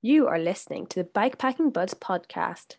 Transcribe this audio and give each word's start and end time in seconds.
You 0.00 0.28
are 0.28 0.38
listening 0.38 0.86
to 0.88 1.02
the 1.02 1.08
Bikepacking 1.08 1.72
Buds 1.72 1.92
podcast. 1.92 2.76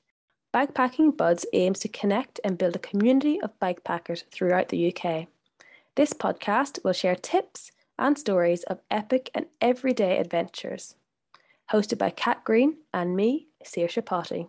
Bikepacking 0.54 1.18
Buds 1.18 1.46
aims 1.52 1.80
to 1.80 1.90
connect 1.90 2.40
and 2.46 2.58
build 2.58 2.78
a 2.78 2.80
community 2.80 3.42
of 3.42 3.60
bikepackers 3.60 4.24
throughout 4.32 4.70
the 4.70 4.88
UK. 4.88 5.28
This 5.96 6.14
podcast 6.14 6.82
will 6.82 6.94
share 6.94 7.18
tips 7.18 7.74
and 7.98 8.18
stories 8.18 8.64
of 8.64 8.80
epic 8.90 9.30
and 9.36 9.48
everyday 9.60 10.18
adventures. 10.18 10.96
Hosted 11.74 11.98
by 11.98 12.10
Kat 12.10 12.46
Green 12.46 12.78
and 12.94 13.18
me, 13.18 13.48
Saoirse 13.66 14.06
Potty. 14.06 14.48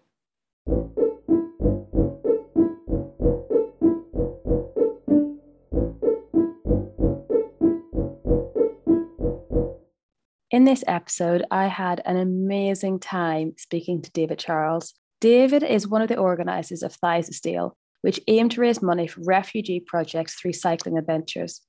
In 10.51 10.64
this 10.64 10.82
episode, 10.89 11.45
I 11.53 11.69
had 11.69 12.03
an 12.05 12.17
amazing 12.17 12.99
time 12.99 13.53
speaking 13.57 14.03
to 14.03 14.11
David 14.11 14.41
Charles. 14.41 14.95
David 15.21 15.63
is 15.63 15.86
one 15.86 16.03
of 16.03 16.09
the 16.09 16.18
organisers 16.18 16.82
of 16.82 16.93
Thighs 16.93 17.29
of 17.29 17.36
Steel, 17.36 17.76
which 18.00 18.18
aim 18.26 18.49
to 18.49 18.61
raise 18.61 18.82
money 18.82 19.07
for 19.07 19.21
refugee 19.23 19.79
projects 19.79 20.35
through 20.35 20.54
cycling 20.54 20.99
adventures. 20.99 21.61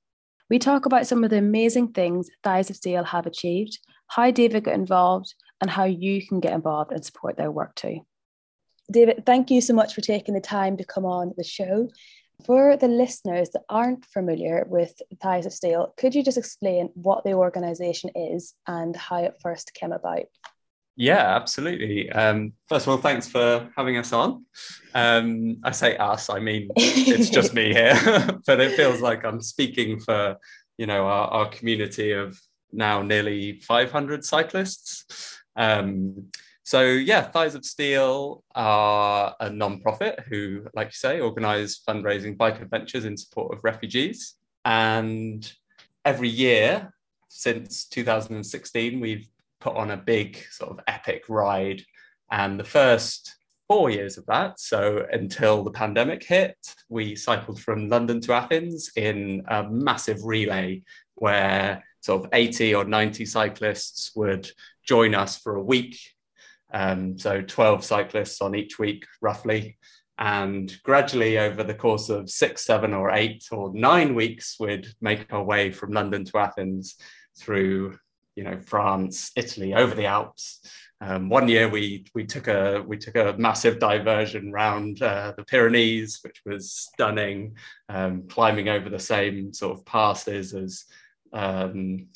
We 0.50 0.58
talk 0.58 0.84
about 0.84 1.06
some 1.06 1.22
of 1.22 1.30
the 1.30 1.38
amazing 1.38 1.92
things 1.92 2.28
Thighs 2.42 2.70
of 2.70 2.76
Steel 2.76 3.04
have 3.04 3.24
achieved, 3.24 3.78
how 4.08 4.32
David 4.32 4.64
got 4.64 4.74
involved, 4.74 5.32
and 5.60 5.70
how 5.70 5.84
you 5.84 6.26
can 6.26 6.40
get 6.40 6.52
involved 6.52 6.90
and 6.90 7.04
support 7.04 7.36
their 7.36 7.52
work 7.52 7.76
too. 7.76 8.00
David, 8.90 9.24
thank 9.24 9.48
you 9.52 9.60
so 9.60 9.74
much 9.74 9.94
for 9.94 10.00
taking 10.00 10.34
the 10.34 10.40
time 10.40 10.76
to 10.78 10.84
come 10.84 11.04
on 11.04 11.34
the 11.36 11.44
show. 11.44 11.88
For 12.44 12.76
the 12.76 12.88
listeners 12.88 13.50
that 13.50 13.62
aren't 13.68 14.04
familiar 14.06 14.64
with 14.68 15.00
Thighs 15.22 15.46
of 15.46 15.52
Steel, 15.52 15.94
could 15.96 16.14
you 16.14 16.24
just 16.24 16.38
explain 16.38 16.90
what 16.94 17.24
the 17.24 17.34
organisation 17.34 18.10
is 18.14 18.54
and 18.66 18.96
how 18.96 19.18
it 19.18 19.36
first 19.40 19.74
came 19.74 19.92
about? 19.92 20.24
Yeah, 20.96 21.36
absolutely. 21.36 22.10
Um, 22.10 22.52
first 22.68 22.86
of 22.86 22.90
all, 22.90 22.98
thanks 22.98 23.28
for 23.28 23.70
having 23.76 23.96
us 23.96 24.12
on. 24.12 24.44
Um, 24.94 25.58
I 25.62 25.70
say 25.70 25.96
us, 25.96 26.28
I 26.28 26.38
mean 26.40 26.70
it's 26.76 27.30
just 27.30 27.54
me 27.54 27.72
here, 27.74 27.98
but 28.46 28.60
it 28.60 28.76
feels 28.76 29.00
like 29.00 29.24
I'm 29.24 29.40
speaking 29.40 30.00
for 30.00 30.36
you 30.78 30.86
know 30.86 31.06
our, 31.06 31.28
our 31.28 31.48
community 31.48 32.12
of 32.12 32.38
now 32.72 33.02
nearly 33.02 33.60
500 33.60 34.24
cyclists. 34.24 35.40
Um, 35.54 36.30
so 36.64 36.82
yeah, 36.82 37.22
Thighs 37.22 37.54
of 37.54 37.64
Steel 37.64 38.44
are 38.54 39.34
a 39.40 39.50
non-profit 39.50 40.20
who, 40.28 40.66
like 40.74 40.88
you 40.88 40.92
say, 40.92 41.20
organise 41.20 41.80
fundraising 41.86 42.36
bike 42.36 42.60
adventures 42.60 43.04
in 43.04 43.16
support 43.16 43.56
of 43.56 43.64
refugees. 43.64 44.36
And 44.64 45.50
every 46.04 46.28
year 46.28 46.92
since 47.28 47.86
2016, 47.86 49.00
we've 49.00 49.26
put 49.60 49.76
on 49.76 49.90
a 49.90 49.96
big 49.96 50.38
sort 50.50 50.70
of 50.70 50.80
epic 50.86 51.24
ride. 51.28 51.82
And 52.30 52.60
the 52.60 52.64
first 52.64 53.34
four 53.68 53.90
years 53.90 54.16
of 54.16 54.26
that, 54.26 54.60
so 54.60 55.04
until 55.10 55.64
the 55.64 55.70
pandemic 55.70 56.22
hit, 56.22 56.56
we 56.88 57.16
cycled 57.16 57.60
from 57.60 57.88
London 57.88 58.20
to 58.20 58.34
Athens 58.34 58.92
in 58.96 59.42
a 59.48 59.64
massive 59.64 60.24
relay 60.24 60.82
where 61.16 61.82
sort 62.00 62.24
of 62.24 62.30
80 62.32 62.74
or 62.74 62.84
90 62.84 63.24
cyclists 63.26 64.12
would 64.14 64.48
join 64.86 65.14
us 65.14 65.38
for 65.38 65.56
a 65.56 65.62
week 65.62 65.98
um, 66.72 67.18
so 67.18 67.42
12 67.42 67.84
cyclists 67.84 68.40
on 68.40 68.54
each 68.54 68.78
week, 68.78 69.04
roughly. 69.20 69.78
And 70.18 70.74
gradually, 70.82 71.38
over 71.38 71.62
the 71.62 71.74
course 71.74 72.08
of 72.08 72.30
six, 72.30 72.64
seven, 72.64 72.94
or 72.94 73.10
eight 73.10 73.44
or 73.50 73.72
nine 73.74 74.14
weeks, 74.14 74.56
we'd 74.60 74.86
make 75.00 75.32
our 75.32 75.42
way 75.42 75.70
from 75.70 75.92
London 75.92 76.24
to 76.26 76.38
Athens 76.38 76.96
through, 77.38 77.98
you 78.36 78.44
know, 78.44 78.58
France, 78.60 79.32
Italy, 79.36 79.74
over 79.74 79.94
the 79.94 80.06
Alps. 80.06 80.60
Um, 81.00 81.28
one 81.28 81.48
year 81.48 81.68
we 81.68 82.06
we 82.14 82.24
took 82.24 82.46
a 82.46 82.84
we 82.86 82.96
took 82.96 83.16
a 83.16 83.34
massive 83.36 83.80
diversion 83.80 84.52
round 84.52 85.02
uh, 85.02 85.32
the 85.36 85.42
Pyrenees, 85.42 86.20
which 86.22 86.40
was 86.46 86.70
stunning, 86.70 87.56
um, 87.88 88.28
climbing 88.28 88.68
over 88.68 88.88
the 88.88 89.00
same 89.00 89.52
sort 89.52 89.76
of 89.76 89.84
passes 89.84 90.54
as 90.54 90.84
um, 91.32 92.06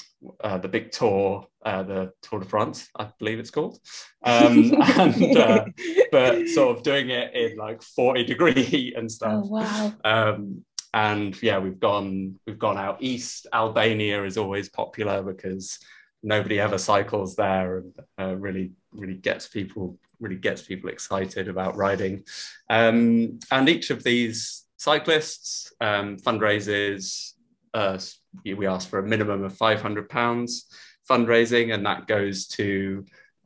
uh, 0.40 0.58
the 0.58 0.68
big 0.68 0.90
tour, 0.92 1.46
uh, 1.64 1.82
the 1.82 2.12
Tour 2.22 2.40
de 2.40 2.46
France, 2.46 2.88
I 2.98 3.08
believe 3.18 3.38
it's 3.38 3.50
called, 3.50 3.78
um, 4.24 4.74
and 4.98 5.36
uh, 5.36 5.64
but 6.12 6.48
sort 6.48 6.76
of 6.76 6.82
doing 6.82 7.10
it 7.10 7.34
in 7.34 7.56
like 7.56 7.82
forty 7.82 8.24
degree 8.24 8.62
heat 8.62 8.96
and 8.96 9.10
stuff. 9.10 9.44
Oh, 9.44 9.48
wow. 9.48 9.92
Um, 10.04 10.64
and 10.94 11.40
yeah, 11.42 11.58
we've 11.58 11.80
gone 11.80 12.38
we've 12.46 12.58
gone 12.58 12.78
out 12.78 12.98
east. 13.00 13.46
Albania 13.52 14.24
is 14.24 14.38
always 14.38 14.68
popular 14.68 15.22
because 15.22 15.78
nobody 16.22 16.58
ever 16.58 16.78
cycles 16.78 17.36
there, 17.36 17.78
and 17.78 17.92
uh, 18.18 18.34
really 18.36 18.72
really 18.92 19.14
gets 19.14 19.46
people 19.46 19.98
really 20.20 20.36
gets 20.36 20.62
people 20.62 20.88
excited 20.88 21.48
about 21.48 21.76
riding. 21.76 22.24
Um, 22.70 23.38
and 23.50 23.68
each 23.68 23.90
of 23.90 24.02
these 24.02 24.64
cyclists 24.78 25.72
um, 25.80 26.16
fundraises 26.16 27.32
uh, 27.76 27.98
we 28.44 28.66
ask 28.66 28.88
for 28.88 28.98
a 28.98 29.06
minimum 29.06 29.44
of 29.44 29.52
£500 29.52 30.62
fundraising, 31.08 31.74
and 31.74 31.84
that 31.84 32.06
goes 32.06 32.46
to 32.48 33.04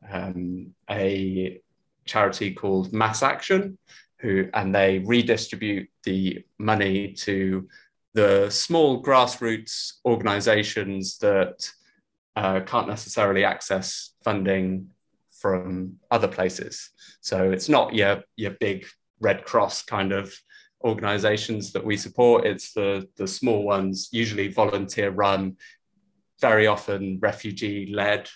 um, 0.09 0.73
a 0.89 1.59
charity 2.05 2.53
called 2.53 2.93
Mass 2.93 3.23
Action, 3.23 3.77
who 4.19 4.47
and 4.53 4.73
they 4.73 4.99
redistribute 4.99 5.89
the 6.03 6.45
money 6.57 7.11
to 7.13 7.67
the 8.13 8.49
small 8.49 9.03
grassroots 9.03 9.93
organizations 10.05 11.17
that 11.17 11.69
uh, 12.37 12.61
can't 12.61 12.87
necessarily 12.87 13.43
access 13.43 14.13
funding 14.23 14.87
from 15.31 15.97
other 16.09 16.27
places. 16.27 16.91
So 17.19 17.51
it's 17.51 17.67
not 17.67 17.93
your, 17.93 18.23
your 18.37 18.51
big 18.51 18.85
Red 19.19 19.43
Cross 19.43 19.83
kind 19.83 20.13
of 20.13 20.33
organizations 20.83 21.71
that 21.73 21.85
we 21.85 21.97
support. 21.97 22.45
It's 22.45 22.73
the, 22.73 23.07
the 23.17 23.27
small 23.27 23.63
ones, 23.63 24.09
usually 24.11 24.47
volunteer 24.47 25.09
run, 25.09 25.57
very 26.39 26.67
often 26.67 27.19
refugee 27.21 27.91
led 27.93 28.29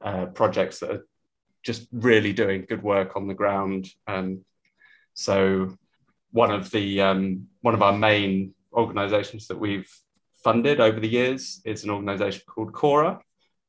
uh, 0.00 0.26
projects 0.26 0.78
that 0.80 0.90
are 0.90 1.06
just 1.62 1.88
really 1.92 2.32
doing 2.32 2.66
good 2.68 2.82
work 2.82 3.16
on 3.16 3.26
the 3.26 3.34
ground. 3.34 3.88
Um, 4.06 4.44
so 5.14 5.76
one 6.30 6.52
of 6.52 6.70
the 6.70 7.00
um, 7.00 7.48
one 7.62 7.74
of 7.74 7.82
our 7.82 7.92
main 7.92 8.54
organizations 8.72 9.48
that 9.48 9.58
we've 9.58 9.90
funded 10.44 10.80
over 10.80 11.00
the 11.00 11.08
years 11.08 11.60
is 11.64 11.84
an 11.84 11.90
organization 11.90 12.42
called 12.46 12.72
Khora, 12.72 13.18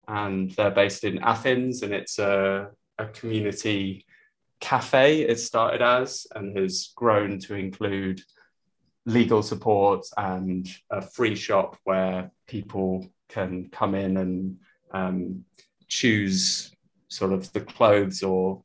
and 0.08 0.52
they're 0.52 0.72
based 0.72 1.04
in 1.04 1.20
Athens, 1.20 1.82
and 1.82 1.94
it's 1.94 2.20
a, 2.20 2.70
a 2.98 3.06
community 3.08 4.06
cafe 4.60 5.22
it 5.22 5.40
started 5.40 5.82
as 5.82 6.28
and 6.36 6.58
has 6.58 6.92
grown 6.96 7.40
to 7.40 7.56
include 7.56 8.22
legal 9.06 9.42
support 9.42 10.06
and 10.18 10.68
a 10.92 11.02
free 11.02 11.36
shop 11.36 11.78
where 11.84 12.32
people 12.48 13.08
can 13.30 13.70
come 13.72 13.96
in 13.96 14.18
and 14.18 14.58
um, 14.92 15.46
choose 15.88 16.72
sort 17.08 17.32
of 17.32 17.52
the 17.54 17.62
clothes 17.62 18.22
or 18.22 18.64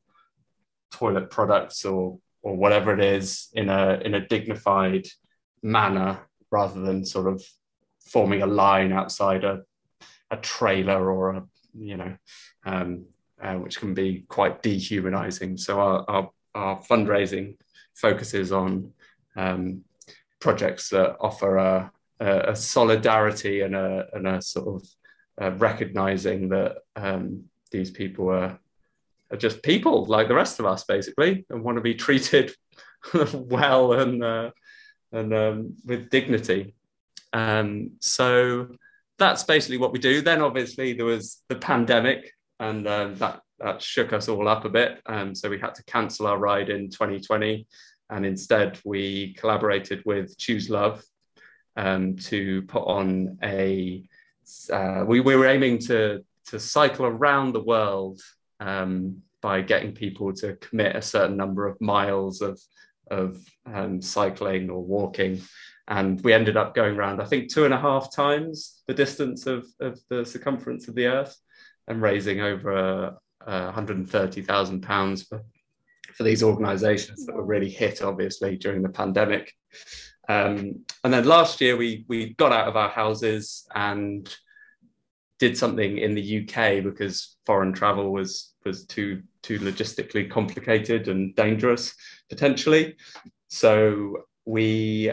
toilet 0.90 1.30
products 1.30 1.84
or 1.84 2.18
or 2.42 2.54
whatever 2.54 2.92
it 2.92 3.00
is 3.00 3.48
in 3.54 3.68
a 3.68 4.00
in 4.04 4.14
a 4.14 4.26
dignified 4.28 5.06
manner 5.62 6.20
rather 6.50 6.80
than 6.80 7.04
sort 7.04 7.26
of 7.26 7.42
forming 8.04 8.42
a 8.42 8.46
line 8.46 8.92
outside 8.92 9.44
a 9.44 9.62
a 10.30 10.36
trailer 10.36 11.10
or 11.10 11.30
a 11.30 11.42
you 11.78 11.96
know 11.96 12.16
um, 12.66 13.06
uh, 13.44 13.54
which 13.56 13.78
can 13.78 13.92
be 13.92 14.24
quite 14.28 14.62
dehumanizing. 14.62 15.58
So 15.58 15.78
our, 15.78 16.04
our, 16.08 16.30
our 16.54 16.80
fundraising 16.80 17.56
focuses 17.94 18.52
on 18.52 18.92
um, 19.36 19.84
projects 20.40 20.88
that 20.88 21.16
offer 21.20 21.58
a, 21.58 21.92
a, 22.20 22.56
solidarity 22.56 23.60
and 23.60 23.76
a, 23.76 24.06
and 24.14 24.26
a 24.26 24.40
sort 24.40 24.82
of 24.82 24.88
uh, 25.40 25.50
recognizing 25.56 26.48
that 26.48 26.78
um, 26.96 27.44
these 27.70 27.90
people 27.90 28.30
are, 28.30 28.58
are 29.30 29.36
just 29.36 29.62
people 29.62 30.06
like 30.06 30.28
the 30.28 30.34
rest 30.34 30.58
of 30.58 30.66
us, 30.66 30.84
basically, 30.84 31.44
and 31.50 31.62
want 31.62 31.76
to 31.76 31.82
be 31.82 31.94
treated 31.94 32.54
well 33.34 33.92
and 33.92 34.24
uh, 34.24 34.50
and 35.12 35.32
um, 35.34 35.76
with 35.84 36.10
dignity. 36.10 36.74
Um, 37.32 37.92
so 38.00 38.68
that's 39.18 39.44
basically 39.44 39.78
what 39.78 39.92
we 39.92 39.98
do. 39.98 40.22
Then 40.22 40.40
obviously 40.40 40.92
there 40.92 41.06
was 41.06 41.42
the 41.48 41.56
pandemic, 41.56 42.32
and 42.58 42.86
um, 42.88 43.14
that 43.16 43.43
that 43.60 43.82
shook 43.82 44.12
us 44.12 44.28
all 44.28 44.48
up 44.48 44.64
a 44.64 44.68
bit. 44.68 45.00
Um, 45.06 45.34
so 45.34 45.48
we 45.48 45.58
had 45.58 45.74
to 45.76 45.84
cancel 45.84 46.26
our 46.26 46.38
ride 46.38 46.70
in 46.70 46.90
2020, 46.90 47.66
and 48.10 48.26
instead 48.26 48.78
we 48.84 49.34
collaborated 49.34 50.02
with 50.04 50.36
Choose 50.38 50.68
Love 50.70 51.02
um, 51.76 52.16
to 52.16 52.62
put 52.62 52.84
on 52.84 53.38
a. 53.42 54.04
Uh, 54.70 55.04
we, 55.06 55.20
we 55.20 55.36
were 55.36 55.46
aiming 55.46 55.78
to 55.78 56.24
to 56.46 56.60
cycle 56.60 57.06
around 57.06 57.52
the 57.52 57.62
world 57.62 58.20
um, 58.60 59.22
by 59.40 59.60
getting 59.60 59.92
people 59.92 60.32
to 60.32 60.56
commit 60.56 60.96
a 60.96 61.02
certain 61.02 61.36
number 61.36 61.66
of 61.66 61.80
miles 61.80 62.40
of 62.40 62.60
of 63.10 63.38
um, 63.66 64.00
cycling 64.00 64.70
or 64.70 64.82
walking 64.82 65.40
and 65.88 66.22
we 66.24 66.32
ended 66.32 66.56
up 66.56 66.74
going 66.74 66.96
around 66.96 67.20
i 67.20 67.24
think 67.24 67.52
two 67.52 67.64
and 67.64 67.74
a 67.74 67.78
half 67.78 68.14
times 68.14 68.82
the 68.86 68.94
distance 68.94 69.46
of, 69.46 69.66
of 69.80 70.00
the 70.08 70.24
circumference 70.24 70.88
of 70.88 70.94
the 70.94 71.06
earth 71.06 71.36
and 71.88 72.00
raising 72.00 72.40
over 72.40 73.14
uh, 73.46 73.64
130,000 73.64 74.82
pounds 74.82 75.22
for 75.22 75.44
for 76.14 76.22
these 76.22 76.44
organisations 76.44 77.26
that 77.26 77.34
were 77.34 77.44
really 77.44 77.70
hit, 77.70 78.00
obviously, 78.00 78.56
during 78.56 78.82
the 78.82 78.88
pandemic. 78.88 79.52
Um, 80.28 80.84
and 81.02 81.12
then 81.12 81.24
last 81.24 81.60
year, 81.60 81.76
we 81.76 82.04
we 82.08 82.34
got 82.34 82.52
out 82.52 82.68
of 82.68 82.76
our 82.76 82.88
houses 82.88 83.66
and 83.74 84.32
did 85.38 85.58
something 85.58 85.98
in 85.98 86.14
the 86.14 86.40
UK 86.40 86.82
because 86.82 87.36
foreign 87.44 87.72
travel 87.72 88.12
was 88.12 88.54
was 88.64 88.86
too 88.86 89.22
too 89.42 89.58
logistically 89.58 90.30
complicated 90.30 91.08
and 91.08 91.34
dangerous 91.34 91.94
potentially. 92.30 92.96
So 93.48 94.24
we 94.44 95.12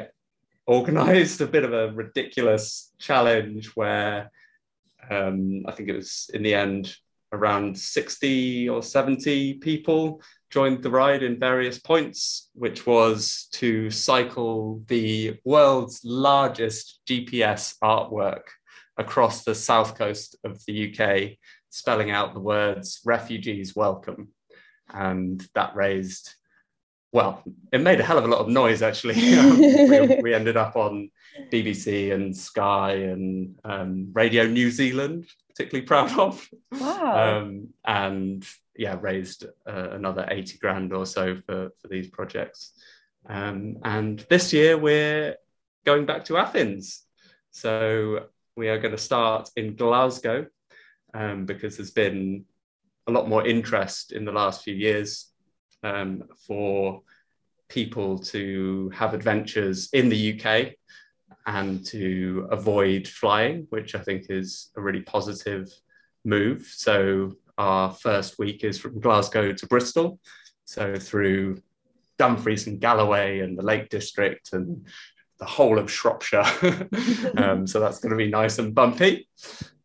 organised 0.68 1.42
a 1.42 1.48
bit 1.48 1.64
of 1.66 1.74
a 1.74 1.92
ridiculous 1.92 2.94
challenge 3.00 3.68
where 3.76 4.32
um, 5.10 5.64
I 5.68 5.72
think 5.72 5.90
it 5.90 5.96
was 5.96 6.30
in 6.34 6.44
the 6.44 6.54
end 6.54 6.96
around 7.32 7.78
60 7.78 8.70
or 8.70 8.84
70 8.84 9.56
people 9.56 10.22
joined 10.50 10.84
the 10.84 10.90
ride 10.90 11.24
in 11.24 11.40
various 11.40 11.80
points, 11.80 12.50
which 12.54 12.86
was 12.86 13.48
to 13.54 13.90
cycle 13.90 14.84
the 14.88 15.40
world's 15.46 16.02
largest 16.04 17.00
GPS 17.08 17.76
artwork 17.82 18.44
across 18.98 19.44
the 19.44 19.56
south 19.56 19.98
coast 19.98 20.36
of 20.44 20.64
the 20.66 20.94
UK, 20.94 21.38
spelling 21.70 22.12
out 22.12 22.34
the 22.34 22.40
words 22.40 23.00
refugees 23.06 23.76
welcome. 23.76 24.30
And 24.94 25.46
that 25.56 25.76
raised, 25.76 26.36
well, 27.12 27.44
it 27.74 27.82
made 27.82 28.00
a 28.00 28.04
hell 28.04 28.18
of 28.18 28.24
a 28.24 28.28
lot 28.28 28.40
of 28.40 28.48
noise 28.48 28.82
actually. 28.82 29.16
we, 29.16 30.22
we, 30.22 30.34
ended 30.34 30.56
up 30.56 30.76
on 30.76 31.12
BBC 31.52 32.14
and 32.14 32.36
Sky 32.36 32.94
and 32.94 33.56
um, 33.66 34.10
Radio 34.14 34.46
New 34.46 34.72
Zealand, 34.72 35.28
particularly 35.50 35.86
proud 35.86 36.18
of. 36.18 36.48
Wow. 36.72 37.40
Um, 37.40 37.70
and 37.86 38.48
yeah, 38.78 38.98
raised 39.00 39.46
uh, 39.68 39.90
another 39.92 40.26
80 40.30 40.58
grand 40.60 40.94
or 40.94 41.06
so 41.06 41.36
for, 41.46 41.72
for 41.82 41.88
these 41.90 42.08
projects. 42.08 42.72
Um, 43.28 43.78
and 43.84 44.20
this 44.30 44.54
year 44.54 44.78
we're 44.78 45.36
going 45.86 46.06
back 46.06 46.26
to 46.26 46.38
Athens. 46.38 47.04
So 47.52 48.28
we 48.56 48.70
are 48.70 48.80
going 48.80 48.96
to 48.96 48.98
start 48.98 49.50
in 49.58 49.76
Glasgow 49.76 50.48
um, 51.14 51.46
because 51.46 51.76
there's 51.76 51.92
been 51.92 52.46
a 53.08 53.12
lot 53.12 53.28
more 53.28 53.46
interest 53.46 54.14
in 54.14 54.24
the 54.24 54.32
last 54.32 54.64
few 54.64 54.76
years 54.76 55.31
um, 55.84 56.24
for 56.48 57.02
people 57.70 58.20
to 58.20 58.92
have 58.94 59.14
adventures 59.14 59.90
in 59.94 60.10
the 60.10 60.40
UK 60.40 60.74
and 61.46 61.86
to 61.88 62.48
avoid 62.52 63.08
flying, 63.08 63.66
which 63.70 63.96
I 63.96 64.00
think 64.00 64.26
is 64.30 64.70
a 64.76 64.82
really 64.82 65.02
positive 65.02 65.72
move. 66.24 66.68
So 66.76 67.34
our 67.58 67.92
first 67.92 68.38
week 68.38 68.64
is 68.64 68.78
from 68.80 69.00
Glasgow 69.00 69.54
to 69.54 69.68
Bristol. 69.68 70.20
So 70.66 70.96
through 70.96 71.62
Dumfries 72.18 72.68
and 72.68 72.80
Galloway 72.80 73.40
and 73.40 73.58
the 73.58 73.64
Lake 73.64 73.90
District 73.90 74.54
and 74.54 74.86
the 75.40 75.46
whole 75.46 75.80
of 75.80 75.92
Shropshire. 75.92 76.46
um, 77.38 77.66
so 77.66 77.80
that's 77.80 78.00
going 78.00 78.12
to 78.12 78.18
be 78.18 78.30
nice 78.30 78.60
and 78.60 78.76
bumpy. 78.76 79.28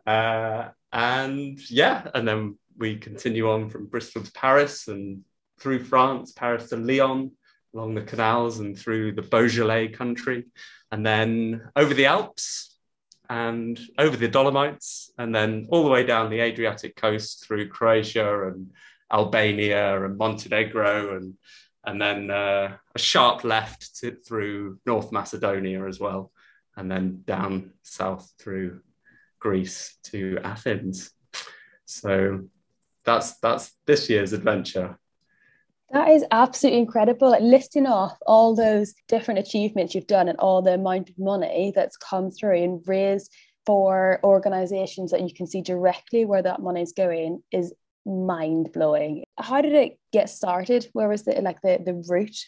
Uh, 0.06 0.68
and 0.92 1.58
yeah, 1.70 2.08
and 2.14 2.28
then 2.28 2.58
we 2.76 2.96
continue 2.96 3.50
on 3.50 3.70
from 3.70 3.86
Bristol 3.86 4.22
to 4.22 4.32
Paris 4.32 4.88
and 4.88 5.24
through 5.58 5.84
France, 5.84 6.32
Paris 6.32 6.70
to 6.70 6.76
Lyon, 6.76 7.32
along 7.74 7.94
the 7.94 8.02
canals 8.02 8.60
and 8.60 8.78
through 8.78 9.12
the 9.12 9.22
Beaujolais 9.22 9.88
country, 9.88 10.44
and 10.90 11.04
then 11.04 11.68
over 11.74 11.94
the 11.94 12.06
Alps 12.06 12.76
and 13.28 13.78
over 13.98 14.16
the 14.16 14.28
Dolomites, 14.28 15.10
and 15.18 15.34
then 15.34 15.66
all 15.70 15.84
the 15.84 15.90
way 15.90 16.04
down 16.04 16.30
the 16.30 16.40
Adriatic 16.40 16.96
coast 16.96 17.44
through 17.44 17.68
Croatia 17.68 18.48
and 18.48 18.70
Albania 19.12 20.04
and 20.04 20.16
Montenegro, 20.16 21.16
and 21.16 21.34
and 21.84 22.00
then 22.00 22.30
uh, 22.30 22.76
a 22.94 22.98
sharp 22.98 23.44
left 23.44 23.96
to, 24.00 24.12
through 24.12 24.78
North 24.86 25.12
Macedonia 25.12 25.86
as 25.86 26.00
well, 26.00 26.32
and 26.76 26.90
then 26.90 27.22
down 27.24 27.72
south 27.82 28.32
through 28.38 28.80
Greece 29.38 29.96
to 30.04 30.38
Athens. 30.42 31.12
So 31.84 32.48
that's 33.04 33.38
that's 33.38 33.72
this 33.86 34.10
year's 34.10 34.32
adventure. 34.32 34.98
That 35.92 36.08
is 36.08 36.24
absolutely 36.30 36.80
incredible. 36.80 37.30
Like 37.30 37.42
listing 37.42 37.86
off 37.86 38.16
all 38.26 38.54
those 38.54 38.94
different 39.08 39.40
achievements 39.40 39.94
you've 39.94 40.06
done 40.06 40.28
and 40.28 40.38
all 40.38 40.62
the 40.62 40.74
amount 40.74 41.10
of 41.10 41.18
money 41.18 41.72
that's 41.74 41.96
come 41.96 42.30
through 42.30 42.62
and 42.62 42.82
raised 42.86 43.32
for 43.64 44.20
organizations 44.22 45.10
that 45.10 45.22
you 45.22 45.34
can 45.34 45.46
see 45.46 45.60
directly 45.60 46.24
where 46.24 46.42
that 46.42 46.60
money 46.60 46.82
is 46.82 46.92
going 46.92 47.42
is 47.52 47.72
mind 48.04 48.70
blowing. 48.72 49.24
How 49.38 49.60
did 49.60 49.74
it 49.74 49.98
get 50.12 50.30
started? 50.30 50.88
Where 50.92 51.08
was 51.08 51.24
the 51.24 51.32
like 51.42 51.60
the 51.62 51.80
the 51.84 52.04
route? 52.08 52.38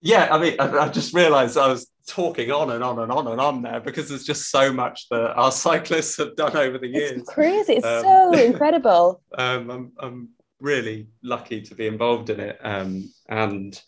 Yeah, 0.00 0.28
I 0.30 0.38
mean, 0.38 0.56
I, 0.60 0.78
I 0.78 0.88
just 0.88 1.14
realised 1.14 1.56
I 1.56 1.68
was 1.68 1.90
talking 2.06 2.50
on 2.50 2.70
and 2.70 2.84
on 2.84 2.98
and 2.98 3.10
on 3.10 3.26
and 3.26 3.40
on 3.40 3.62
there 3.62 3.80
because 3.80 4.10
there's 4.10 4.24
just 4.24 4.50
so 4.50 4.70
much 4.70 5.08
that 5.10 5.32
our 5.34 5.50
cyclists 5.66 6.18
have 6.18 6.36
done 6.36 6.56
over 6.56 6.76
the 6.78 6.88
years. 6.88 7.12
It's 7.12 7.30
crazy! 7.30 7.74
It's 7.74 7.86
um, 7.86 8.02
so 8.02 8.32
incredible. 8.32 9.22
Um, 9.38 9.70
I'm, 9.70 9.92
I'm 9.98 10.28
really 10.64 11.06
lucky 11.22 11.60
to 11.60 11.74
be 11.74 11.86
involved 11.86 12.30
in 12.30 12.40
it. 12.40 12.58
Um, 12.64 13.12
and 13.28 13.80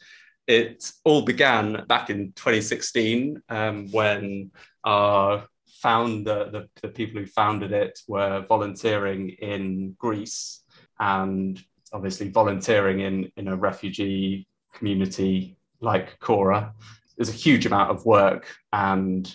it 0.46 0.92
all 1.04 1.22
began 1.22 1.84
back 1.88 2.10
in 2.10 2.32
2016 2.36 3.42
um, 3.48 3.90
when 3.90 4.50
our 4.84 5.46
founder, 5.80 6.50
the, 6.50 6.68
the 6.82 6.88
people 6.88 7.20
who 7.20 7.26
founded 7.26 7.72
it, 7.72 7.98
were 8.06 8.44
volunteering 8.46 9.30
in 9.30 9.96
Greece 9.98 10.62
and 11.00 11.58
obviously 11.92 12.28
volunteering 12.28 13.00
in, 13.00 13.32
in 13.36 13.48
a 13.48 13.56
refugee 13.56 14.46
community 14.74 15.56
like 15.80 16.18
Khora. 16.20 16.72
There's 17.16 17.30
a 17.30 17.32
huge 17.32 17.64
amount 17.64 17.90
of 17.90 18.04
work 18.04 18.46
and 18.72 19.34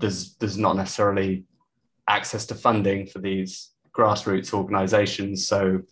there's 0.00 0.36
there's 0.36 0.56
not 0.56 0.76
necessarily 0.76 1.44
access 2.08 2.46
to 2.46 2.54
funding 2.54 3.06
for 3.06 3.18
these 3.18 3.72
grassroots 3.92 4.54
organizations. 4.54 5.46
So 5.46 5.82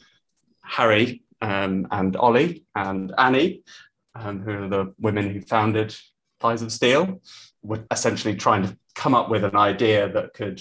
Harry 0.67 1.23
um, 1.41 1.87
and 1.91 2.17
Ollie 2.17 2.65
and 2.75 3.13
Annie, 3.19 3.63
um, 4.15 4.41
who 4.41 4.51
are 4.51 4.69
the 4.69 4.95
women 4.99 5.31
who 5.31 5.41
founded 5.41 5.95
Thighs 6.41 6.63
of 6.63 6.73
Steel, 6.73 7.21
were 7.63 7.85
essentially 7.91 8.35
trying 8.35 8.63
to 8.63 8.77
come 8.95 9.15
up 9.15 9.31
with 9.31 9.45
an 9.45 9.57
idea 9.57 10.09
that 10.13 10.35
could 10.35 10.61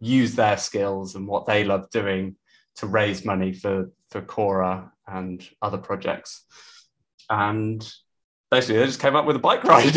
use 0.00 0.34
their 0.34 0.56
skills 0.56 1.14
and 1.14 1.26
what 1.26 1.46
they 1.46 1.64
love 1.64 1.90
doing 1.90 2.36
to 2.76 2.86
raise 2.86 3.24
money 3.24 3.52
for, 3.52 3.90
for 4.10 4.22
Khora 4.22 4.90
and 5.06 5.46
other 5.60 5.78
projects. 5.78 6.44
And 7.28 7.86
basically 8.50 8.78
they 8.78 8.86
just 8.86 9.00
came 9.00 9.14
up 9.14 9.26
with 9.26 9.36
a 9.36 9.40
bike 9.40 9.64
ride. 9.64 9.96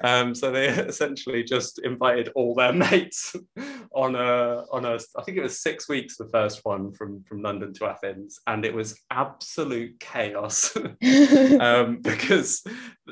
um, 0.04 0.34
so 0.34 0.50
they 0.50 0.68
essentially 0.68 1.42
just 1.42 1.80
invited 1.80 2.28
all 2.34 2.54
their 2.54 2.72
mates 2.90 3.34
on 3.92 4.14
a 4.14 4.64
on 4.70 4.84
a 4.84 4.98
I 5.16 5.22
think 5.22 5.36
it 5.36 5.42
was 5.42 5.60
six 5.60 5.88
weeks 5.88 6.16
the 6.16 6.28
first 6.28 6.64
one 6.64 6.92
from 6.92 7.24
from 7.24 7.42
London 7.42 7.72
to 7.74 7.86
Athens, 7.86 8.40
and 8.46 8.64
it 8.64 8.74
was 8.74 8.98
absolute 9.10 9.98
chaos 10.00 10.76
um, 11.60 11.98
because 12.02 12.64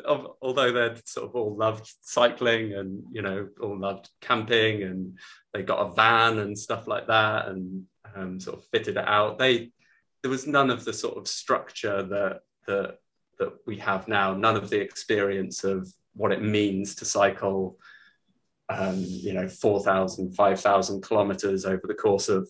of, 0.05 0.29
although 0.41 0.73
they'd 0.73 1.07
sort 1.07 1.29
of 1.29 1.35
all 1.35 1.57
loved 1.57 1.93
cycling 2.03 2.75
and 2.75 3.03
you 3.13 3.23
know 3.23 3.49
all 3.61 3.79
loved 3.79 4.09
camping 4.21 4.83
and 4.83 5.19
they 5.53 5.63
got 5.63 5.87
a 5.87 5.95
van 5.95 6.39
and 6.39 6.59
stuff 6.59 6.87
like 6.87 7.07
that 7.09 7.49
and 7.49 7.85
um, 8.15 8.41
sort 8.41 8.59
of 8.59 8.65
fitted 8.73 8.97
it 8.97 9.09
out, 9.09 9.39
they 9.39 9.71
there 10.23 10.31
was 10.31 10.47
none 10.47 10.71
of 10.71 10.85
the 10.85 10.93
sort 10.93 11.17
of 11.17 11.29
structure 11.29 12.03
that 12.03 12.41
that 12.67 12.99
that 13.39 13.53
we 13.67 13.77
have 13.79 14.09
now, 14.09 14.35
none 14.35 14.57
of 14.57 14.71
the 14.71 14.81
experience 14.81 15.65
of 15.65 15.93
what 16.15 16.33
it 16.33 16.43
means 16.43 16.95
to 16.97 17.05
cycle, 17.05 17.79
um, 18.69 18.97
you 18.99 19.33
know, 19.33 19.49
4,000, 19.49 20.35
5,000 20.35 21.03
kilometers 21.03 21.65
over 21.65 21.87
the 21.87 21.95
course 21.95 22.29
of 22.29 22.49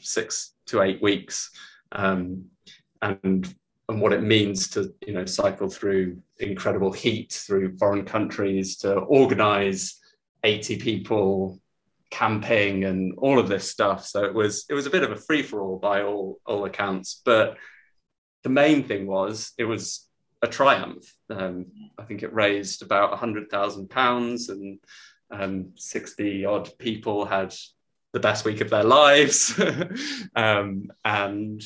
six 0.00 0.54
to 0.66 0.82
eight 0.82 1.02
weeks. 1.02 1.50
Um, 1.92 2.44
and 3.02 3.54
and 3.90 4.00
what 4.00 4.12
it 4.12 4.22
means 4.22 4.68
to 4.68 4.94
you 5.04 5.12
know 5.12 5.24
cycle 5.24 5.68
through 5.68 6.16
incredible 6.38 6.92
heat 6.92 7.32
through 7.32 7.76
foreign 7.76 8.04
countries 8.04 8.76
to 8.76 8.94
organize 8.94 9.98
80 10.44 10.78
people 10.78 11.60
camping 12.10 12.84
and 12.84 13.14
all 13.18 13.38
of 13.38 13.48
this 13.48 13.68
stuff 13.68 14.06
so 14.06 14.24
it 14.24 14.32
was 14.32 14.64
it 14.70 14.74
was 14.74 14.86
a 14.86 14.90
bit 14.90 15.02
of 15.02 15.10
a 15.10 15.16
free 15.16 15.42
for 15.42 15.60
all 15.60 15.78
by 15.78 16.02
all 16.02 16.38
all 16.46 16.64
accounts 16.64 17.20
but 17.24 17.56
the 18.44 18.48
main 18.48 18.84
thing 18.84 19.06
was 19.06 19.52
it 19.58 19.64
was 19.64 20.08
a 20.42 20.48
triumph. 20.48 21.14
Um, 21.28 21.66
I 21.98 22.04
think 22.04 22.22
it 22.22 22.32
raised 22.32 22.82
about 22.82 23.18
£100,000 23.18 24.48
and 24.48 24.78
um, 25.30 25.72
60 25.76 26.44
odd 26.44 26.70
people 26.78 27.24
had 27.24 27.54
the 28.12 28.20
best 28.20 28.44
week 28.44 28.60
of 28.60 28.70
their 28.70 28.84
lives. 28.84 29.58
um, 30.36 30.90
and 31.04 31.62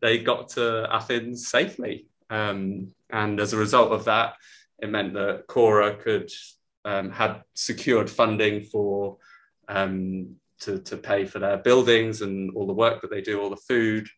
they 0.00 0.18
got 0.18 0.50
to 0.50 0.86
Athens 0.90 1.48
safely. 1.48 2.06
Um, 2.30 2.92
and 3.10 3.40
as 3.40 3.52
a 3.52 3.58
result 3.58 3.92
of 3.92 4.04
that, 4.04 4.34
it 4.80 4.90
meant 4.90 5.14
that 5.14 5.46
Khora 5.48 6.00
could 6.00 6.30
um, 6.84 7.10
had 7.10 7.42
secured 7.54 8.08
funding 8.08 8.62
for 8.64 9.16
um, 9.66 10.36
to, 10.60 10.78
to 10.78 10.96
pay 10.96 11.24
for 11.24 11.38
their 11.38 11.56
buildings 11.56 12.22
and 12.22 12.54
all 12.54 12.66
the 12.66 12.72
work 12.72 13.00
that 13.02 13.10
they 13.10 13.20
do, 13.20 13.40
all 13.40 13.50
the 13.50 13.56
food. 13.56 14.08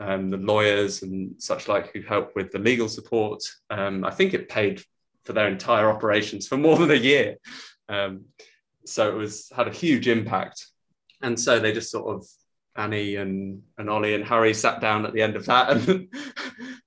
Um, 0.00 0.30
the 0.30 0.38
lawyers 0.38 1.02
and 1.02 1.34
such 1.40 1.68
like 1.68 1.92
who 1.92 2.00
helped 2.00 2.34
with 2.34 2.50
the 2.50 2.58
legal 2.58 2.88
support. 2.88 3.42
Um, 3.68 4.04
I 4.04 4.10
think 4.10 4.34
it 4.34 4.48
paid 4.48 4.82
for 5.24 5.34
their 5.34 5.46
entire 5.46 5.90
operations 5.90 6.48
for 6.48 6.56
more 6.56 6.76
than 6.76 6.90
a 6.90 6.94
year. 6.94 7.36
Um, 7.88 8.24
so 8.86 9.10
it 9.10 9.14
was 9.14 9.52
had 9.54 9.68
a 9.68 9.72
huge 9.72 10.08
impact. 10.08 10.66
And 11.22 11.38
so 11.38 11.60
they 11.60 11.72
just 11.72 11.90
sort 11.90 12.16
of 12.16 12.26
Annie 12.76 13.16
and, 13.16 13.62
and 13.76 13.90
Ollie 13.90 14.14
and 14.14 14.24
Harry 14.24 14.54
sat 14.54 14.80
down 14.80 15.04
at 15.04 15.12
the 15.12 15.20
end 15.20 15.36
of 15.36 15.44
that 15.46 15.70
and, 15.70 16.08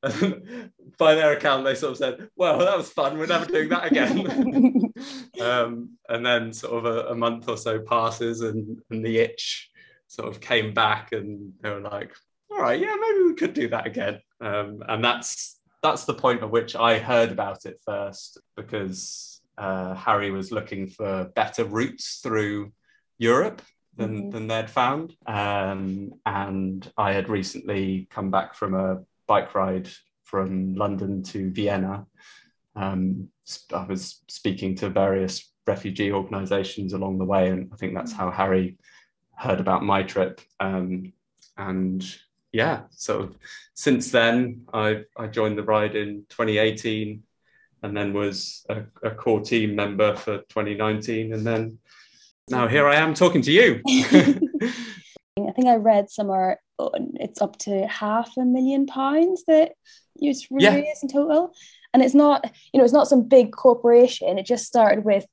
and 0.03 0.71
by 0.97 1.13
their 1.13 1.33
account 1.33 1.65
they 1.65 1.75
sort 1.75 1.91
of 1.91 1.97
said, 1.97 2.29
well, 2.35 2.57
that 2.57 2.77
was 2.77 2.89
fun. 2.89 3.19
We're 3.19 3.27
never 3.27 3.45
doing 3.45 3.69
that 3.69 3.91
again. 3.91 4.91
um, 5.41 5.91
and 6.09 6.25
then 6.25 6.51
sort 6.51 6.83
of 6.83 6.85
a, 6.85 7.09
a, 7.09 7.15
month 7.15 7.47
or 7.47 7.57
so 7.57 7.79
passes 7.79 8.41
and, 8.41 8.81
and 8.89 9.05
the 9.05 9.19
itch 9.19 9.69
sort 10.07 10.29
of 10.29 10.41
came 10.41 10.73
back 10.73 11.11
and 11.11 11.53
they 11.61 11.69
were 11.69 11.81
like, 11.81 12.15
all 12.53 12.61
right, 12.61 12.79
yeah, 12.79 12.95
maybe 12.99 13.23
we 13.23 13.33
could 13.35 13.53
do 13.53 13.67
that 13.69 13.87
again. 13.87 14.19
Um, 14.39 14.83
and 14.87 15.03
that's 15.03 15.59
that's 15.81 16.05
the 16.05 16.13
point 16.13 16.41
at 16.41 16.49
which 16.49 16.75
I 16.75 16.99
heard 16.99 17.31
about 17.31 17.65
it 17.65 17.81
first 17.85 18.39
because 18.55 19.41
uh, 19.57 19.93
Harry 19.95 20.31
was 20.31 20.51
looking 20.51 20.87
for 20.87 21.25
better 21.35 21.65
routes 21.65 22.19
through 22.23 22.71
Europe 23.17 23.61
than, 23.97 24.15
mm-hmm. 24.15 24.29
than 24.29 24.47
they'd 24.47 24.69
found. 24.69 25.15
Um, 25.25 26.13
and 26.25 26.89
I 26.97 27.11
had 27.11 27.27
recently 27.29 28.07
come 28.09 28.31
back 28.31 28.55
from 28.55 28.73
a 28.73 29.01
bike 29.27 29.53
ride 29.55 29.89
from 30.23 30.73
London 30.75 31.21
to 31.23 31.51
Vienna. 31.51 32.07
Um, 32.75 33.29
I 33.73 33.83
was 33.83 34.21
speaking 34.29 34.75
to 34.75 34.89
various 34.89 35.51
refugee 35.67 36.11
organizations 36.11 36.93
along 36.93 37.17
the 37.17 37.25
way, 37.25 37.49
and 37.49 37.69
I 37.73 37.75
think 37.75 37.93
that's 37.93 38.13
how 38.13 38.31
Harry 38.31 38.77
heard 39.35 39.59
about 39.59 39.83
my 39.83 40.03
trip. 40.03 40.41
Um, 40.59 41.13
and 41.57 42.03
yeah, 42.53 42.81
so 42.91 43.31
since 43.73 44.11
then, 44.11 44.61
I, 44.71 45.03
I 45.17 45.27
joined 45.27 45.57
the 45.57 45.63
ride 45.63 45.95
in 45.95 46.25
2018 46.29 47.23
and 47.81 47.97
then 47.97 48.13
was 48.13 48.65
a, 48.69 48.83
a, 49.01 49.11
core 49.11 49.41
team 49.41 49.75
member 49.75 50.15
for 50.15 50.37
2019. 50.37 51.33
And 51.33 51.45
then 51.45 51.79
now 52.49 52.67
here 52.67 52.87
I 52.87 52.95
am 52.95 53.15
talking 53.15 53.41
to 53.41 53.51
you. 53.51 53.81
I 53.87 55.51
think 55.51 55.67
I 55.67 55.75
read 55.75 56.09
somewhere 56.09 56.61
oh, 56.77 56.91
it's 57.15 57.41
up 57.41 57.57
to 57.59 57.87
half 57.87 58.31
a 58.37 58.45
million 58.45 58.85
pounds 58.85 59.43
that 59.47 59.73
you 60.15 60.29
raised 60.29 60.63
yeah. 60.63 60.93
in 61.01 61.09
total. 61.09 61.53
And 61.93 62.03
it's 62.03 62.15
not, 62.15 62.45
you 62.71 62.77
know, 62.77 62.83
it's 62.83 62.93
not 62.93 63.07
some 63.07 63.27
big 63.27 63.51
corporation. 63.51 64.37
It 64.37 64.45
just 64.45 64.65
started 64.65 65.03
with, 65.03 65.25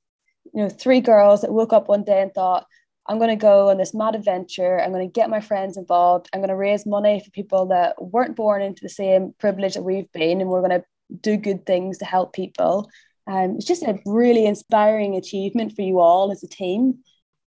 you 0.54 0.62
know, 0.62 0.68
three 0.70 1.00
girls 1.00 1.42
that 1.42 1.52
woke 1.52 1.72
up 1.72 1.88
one 1.88 2.04
day 2.04 2.22
and 2.22 2.32
thought, 2.32 2.66
I'm 3.10 3.18
going 3.18 3.30
to 3.30 3.34
go 3.36 3.70
on 3.70 3.76
this 3.76 3.92
mad 3.92 4.14
adventure. 4.14 4.80
I'm 4.80 4.92
going 4.92 5.06
to 5.06 5.12
get 5.12 5.28
my 5.28 5.40
friends 5.40 5.76
involved. 5.76 6.28
I'm 6.32 6.38
going 6.38 6.48
to 6.48 6.54
raise 6.54 6.86
money 6.86 7.18
for 7.18 7.28
people 7.32 7.66
that 7.66 8.00
weren't 8.00 8.36
born 8.36 8.62
into 8.62 8.82
the 8.84 8.88
same 8.88 9.34
privilege 9.36 9.74
that 9.74 9.82
we've 9.82 10.10
been, 10.12 10.40
and 10.40 10.48
we're 10.48 10.60
going 10.60 10.80
to 10.80 10.84
do 11.20 11.36
good 11.36 11.66
things 11.66 11.98
to 11.98 12.04
help 12.04 12.32
people. 12.32 12.88
Um, 13.26 13.56
it's 13.56 13.66
just 13.66 13.82
a 13.82 13.98
really 14.06 14.46
inspiring 14.46 15.16
achievement 15.16 15.74
for 15.74 15.82
you 15.82 15.98
all 15.98 16.30
as 16.30 16.44
a 16.44 16.48
team. 16.48 17.00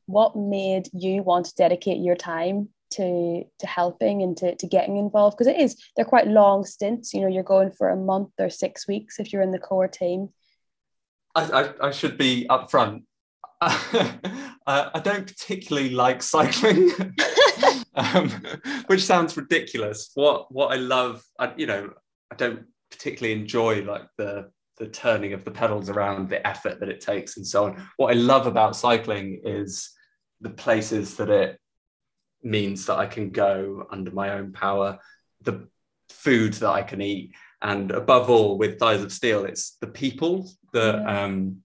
What 0.06 0.36
made 0.36 0.90
you 0.92 1.24
want 1.24 1.46
to 1.46 1.56
dedicate 1.56 2.02
your 2.02 2.18
time 2.18 2.68
to 2.96 3.46
to 3.60 3.66
helping 3.66 4.22
and 4.22 4.36
to, 4.38 4.58
to 4.58 4.68
getting 4.68 4.98
involved? 4.98 5.38
Because 5.38 5.48
it 5.48 5.62
is 5.62 5.82
they're 5.96 6.04
quite 6.04 6.28
long 6.28 6.66
stints. 6.66 7.14
You 7.14 7.22
know, 7.22 7.28
you're 7.28 7.42
going 7.42 7.72
for 7.72 7.88
a 7.88 7.96
month 7.96 8.32
or 8.38 8.50
six 8.50 8.86
weeks 8.86 9.18
if 9.18 9.32
you're 9.32 9.42
in 9.42 9.52
the 9.52 9.60
core 9.60 9.88
team. 9.88 10.28
I, 11.36 11.44
I, 11.44 11.88
I 11.88 11.92
should 11.92 12.18
be 12.18 12.48
upfront 12.50 13.04
uh, 14.68 14.90
I 14.94 15.00
don't 15.04 15.28
particularly 15.28 15.92
like 15.92 16.22
cycling, 16.22 16.92
um, 17.96 18.30
which 18.88 19.04
sounds 19.04 19.38
ridiculous. 19.38 20.12
What 20.16 20.52
what 20.52 20.72
I 20.72 20.76
love, 20.76 21.24
I, 21.40 21.54
you 21.56 21.66
know, 21.66 21.92
I 22.32 22.36
don't 22.36 22.66
particularly 22.92 23.40
enjoy 23.40 23.84
like 23.84 24.08
the 24.18 24.50
the 24.78 24.88
turning 24.88 25.34
of 25.34 25.46
the 25.46 25.52
pedals 25.52 25.90
around, 25.90 26.30
the 26.30 26.46
effort 26.46 26.80
that 26.80 26.90
it 26.90 27.00
takes, 27.00 27.38
and 27.38 27.48
so 27.48 27.66
on. 27.66 27.88
What 27.98 28.12
I 28.12 28.18
love 28.18 28.48
about 28.48 28.76
cycling 28.76 29.42
is 29.44 29.92
the 30.42 30.50
places 30.50 31.16
that 31.18 31.30
it 31.30 31.60
means 32.42 32.86
that 32.88 32.98
I 32.98 33.06
can 33.06 33.30
go 33.30 33.88
under 33.92 34.12
my 34.12 34.34
own 34.34 34.52
power, 34.52 35.00
the 35.42 35.70
food 36.10 36.54
that 36.56 36.72
I 36.72 36.82
can 36.82 37.02
eat, 37.02 37.34
and 37.62 37.92
above 37.92 38.30
all, 38.30 38.58
with 38.58 38.80
Thighs 38.80 39.04
of 39.04 39.14
Steel, 39.14 39.46
it's 39.46 39.78
the 39.80 39.88
people 39.88 40.52
that. 40.74 41.08
Um, 41.08 41.64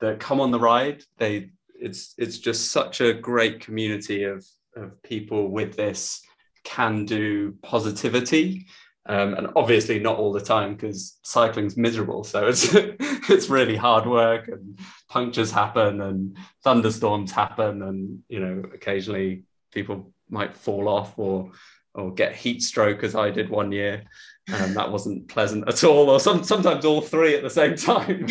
that 0.00 0.20
come 0.20 0.40
on 0.40 0.50
the 0.50 0.60
ride. 0.60 1.02
They 1.18 1.50
it's 1.80 2.14
it's 2.18 2.38
just 2.38 2.72
such 2.72 3.00
a 3.00 3.12
great 3.12 3.60
community 3.60 4.24
of 4.24 4.46
of 4.76 5.02
people 5.02 5.48
with 5.48 5.76
this 5.76 6.22
can 6.64 7.04
do 7.04 7.54
positivity. 7.62 8.66
Um, 9.06 9.32
and 9.32 9.48
obviously 9.56 9.98
not 9.98 10.18
all 10.18 10.34
the 10.34 10.40
time 10.40 10.74
because 10.74 11.18
cycling's 11.22 11.78
miserable. 11.78 12.24
So 12.24 12.46
it's 12.46 12.68
it's 12.74 13.48
really 13.48 13.76
hard 13.76 14.06
work 14.06 14.48
and 14.48 14.78
punctures 15.08 15.50
happen 15.50 16.02
and 16.02 16.36
thunderstorms 16.62 17.32
happen 17.32 17.82
and 17.82 18.18
you 18.28 18.40
know 18.40 18.62
occasionally 18.74 19.44
people 19.72 20.12
might 20.28 20.56
fall 20.56 20.88
off 20.88 21.18
or 21.18 21.50
or 21.94 22.12
get 22.12 22.34
heat 22.34 22.62
stroke 22.62 23.02
as 23.02 23.14
I 23.14 23.30
did 23.30 23.50
one 23.50 23.72
year. 23.72 24.04
And 24.48 24.76
that 24.76 24.90
wasn't 24.90 25.28
pleasant 25.28 25.68
at 25.68 25.84
all, 25.84 26.08
or 26.08 26.18
some, 26.20 26.42
sometimes 26.42 26.84
all 26.84 27.02
three 27.02 27.34
at 27.34 27.42
the 27.42 27.50
same 27.50 27.76
time. 27.76 28.26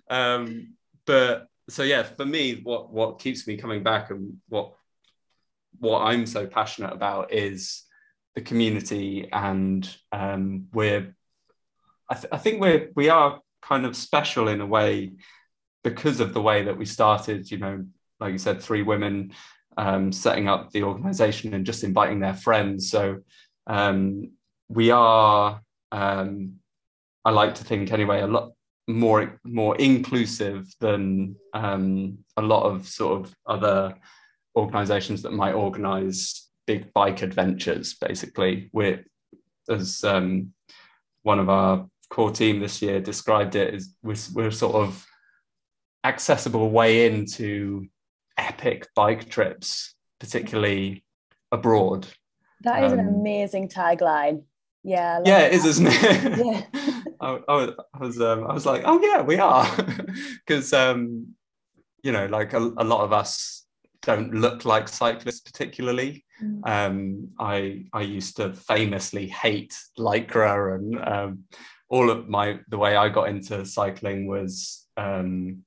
um, 0.10 0.74
but 1.06 1.48
so 1.68 1.82
yeah, 1.82 2.02
for 2.02 2.24
me, 2.24 2.60
what 2.62 2.92
what 2.92 3.18
keeps 3.18 3.46
me 3.46 3.56
coming 3.56 3.82
back 3.82 4.10
and 4.10 4.38
what 4.48 4.74
what 5.80 6.02
I'm 6.02 6.26
so 6.26 6.46
passionate 6.46 6.92
about 6.92 7.32
is 7.32 7.84
the 8.34 8.40
community, 8.40 9.28
and 9.32 9.88
um, 10.12 10.66
we're 10.72 11.14
I, 12.08 12.14
th- 12.14 12.32
I 12.32 12.38
think 12.38 12.60
we're 12.60 12.90
we 12.94 13.08
are 13.08 13.40
kind 13.60 13.84
of 13.84 13.96
special 13.96 14.48
in 14.48 14.60
a 14.60 14.66
way 14.66 15.12
because 15.84 16.20
of 16.20 16.32
the 16.32 16.42
way 16.42 16.64
that 16.64 16.78
we 16.78 16.86
started. 16.86 17.50
You 17.50 17.58
know, 17.58 17.84
like 18.20 18.32
you 18.32 18.38
said, 18.38 18.62
three 18.62 18.82
women 18.82 19.32
um, 19.78 20.12
setting 20.12 20.48
up 20.48 20.70
the 20.72 20.82
organization 20.82 21.54
and 21.54 21.64
just 21.64 21.84
inviting 21.84 22.20
their 22.20 22.34
friends. 22.34 22.90
So 22.90 23.20
um, 23.66 24.32
we 24.68 24.90
are, 24.90 25.62
um, 25.92 26.56
I 27.24 27.30
like 27.30 27.54
to 27.54 27.64
think 27.64 27.92
anyway, 27.92 28.20
a 28.20 28.26
lot 28.26 28.52
more 28.88 29.38
more 29.44 29.76
inclusive 29.76 30.66
than 30.80 31.36
um, 31.52 32.18
a 32.36 32.42
lot 32.42 32.64
of 32.64 32.88
sort 32.88 33.20
of 33.20 33.34
other 33.46 33.94
organizations 34.56 35.22
that 35.22 35.32
might 35.32 35.52
organize 35.52 36.48
big 36.66 36.92
bike 36.92 37.22
adventures. 37.22 37.94
Basically, 37.94 38.70
we're 38.72 39.04
as 39.70 40.02
um, 40.04 40.52
one 41.22 41.38
of 41.38 41.48
our 41.48 41.86
core 42.10 42.32
team 42.32 42.58
this 42.58 42.82
year 42.82 43.00
described 43.00 43.54
it 43.54 43.74
as 43.74 43.94
we're, 44.02 44.16
we're 44.34 44.50
sort 44.50 44.74
of 44.74 45.06
accessible 46.04 46.70
way 46.70 47.06
into 47.06 47.86
epic 48.38 48.88
bike 48.94 49.28
trips, 49.28 49.94
particularly 50.20 51.04
abroad. 51.52 52.06
That 52.62 52.84
is 52.84 52.92
um, 52.92 52.98
an 52.98 53.08
amazing 53.08 53.68
tagline. 53.68 54.42
Yeah. 54.82 55.20
Yeah, 55.24 55.40
it 55.40 55.52
is, 55.54 55.64
isn't 55.64 55.88
it? 55.88 56.38
Yeah. 56.44 56.62
I, 57.20 57.40
I, 57.48 57.54
was, 57.54 57.70
I 57.94 57.98
was, 57.98 58.20
um, 58.20 58.44
I 58.44 58.54
was 58.54 58.64
like, 58.64 58.82
oh 58.84 59.00
yeah, 59.02 59.22
we 59.22 59.38
are, 59.38 59.68
because 60.46 60.72
um, 60.72 61.34
you 62.02 62.12
know, 62.12 62.26
like 62.26 62.52
a, 62.52 62.58
a, 62.58 62.84
lot 62.84 63.02
of 63.02 63.12
us 63.12 63.66
don't 64.02 64.32
look 64.32 64.64
like 64.64 64.88
cyclists 64.88 65.40
particularly. 65.40 66.24
Mm. 66.40 66.60
Um, 66.64 67.28
I 67.40 67.86
I 67.92 68.02
used 68.02 68.36
to 68.36 68.52
famously 68.52 69.26
hate 69.26 69.76
lycra, 69.98 70.76
and 70.76 71.08
um, 71.08 71.44
all 71.88 72.08
of 72.08 72.28
my 72.28 72.60
the 72.68 72.78
way 72.78 72.94
I 72.94 73.08
got 73.08 73.28
into 73.28 73.66
cycling 73.66 74.28
was 74.28 74.86
um, 74.96 75.64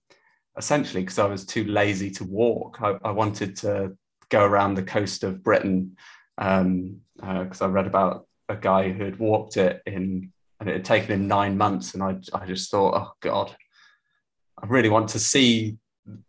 essentially 0.57 1.03
because 1.03 1.19
I 1.19 1.25
was 1.25 1.45
too 1.45 1.65
lazy 1.65 2.11
to 2.11 2.23
walk. 2.23 2.79
I, 2.81 2.97
I, 3.03 3.11
wanted 3.11 3.55
to 3.57 3.95
go 4.29 4.43
around 4.43 4.75
the 4.75 4.83
coast 4.83 5.23
of 5.23 5.43
Britain 5.43 5.95
because 6.37 6.61
um, 6.61 7.01
uh, 7.23 7.45
I 7.61 7.65
read 7.67 7.87
about 7.87 8.27
a 8.49 8.55
guy 8.55 8.91
who 8.91 9.05
had 9.05 9.19
walked 9.19 9.57
it 9.57 9.81
in, 9.85 10.31
and 10.59 10.69
it 10.69 10.73
had 10.73 10.85
taken 10.85 11.11
him 11.11 11.27
nine 11.27 11.57
months. 11.57 11.93
And 11.93 12.03
I, 12.03 12.17
I 12.33 12.45
just 12.45 12.69
thought, 12.69 12.95
oh 12.95 13.11
God, 13.21 13.55
I 14.61 14.67
really 14.67 14.89
want 14.89 15.09
to 15.09 15.19
see 15.19 15.77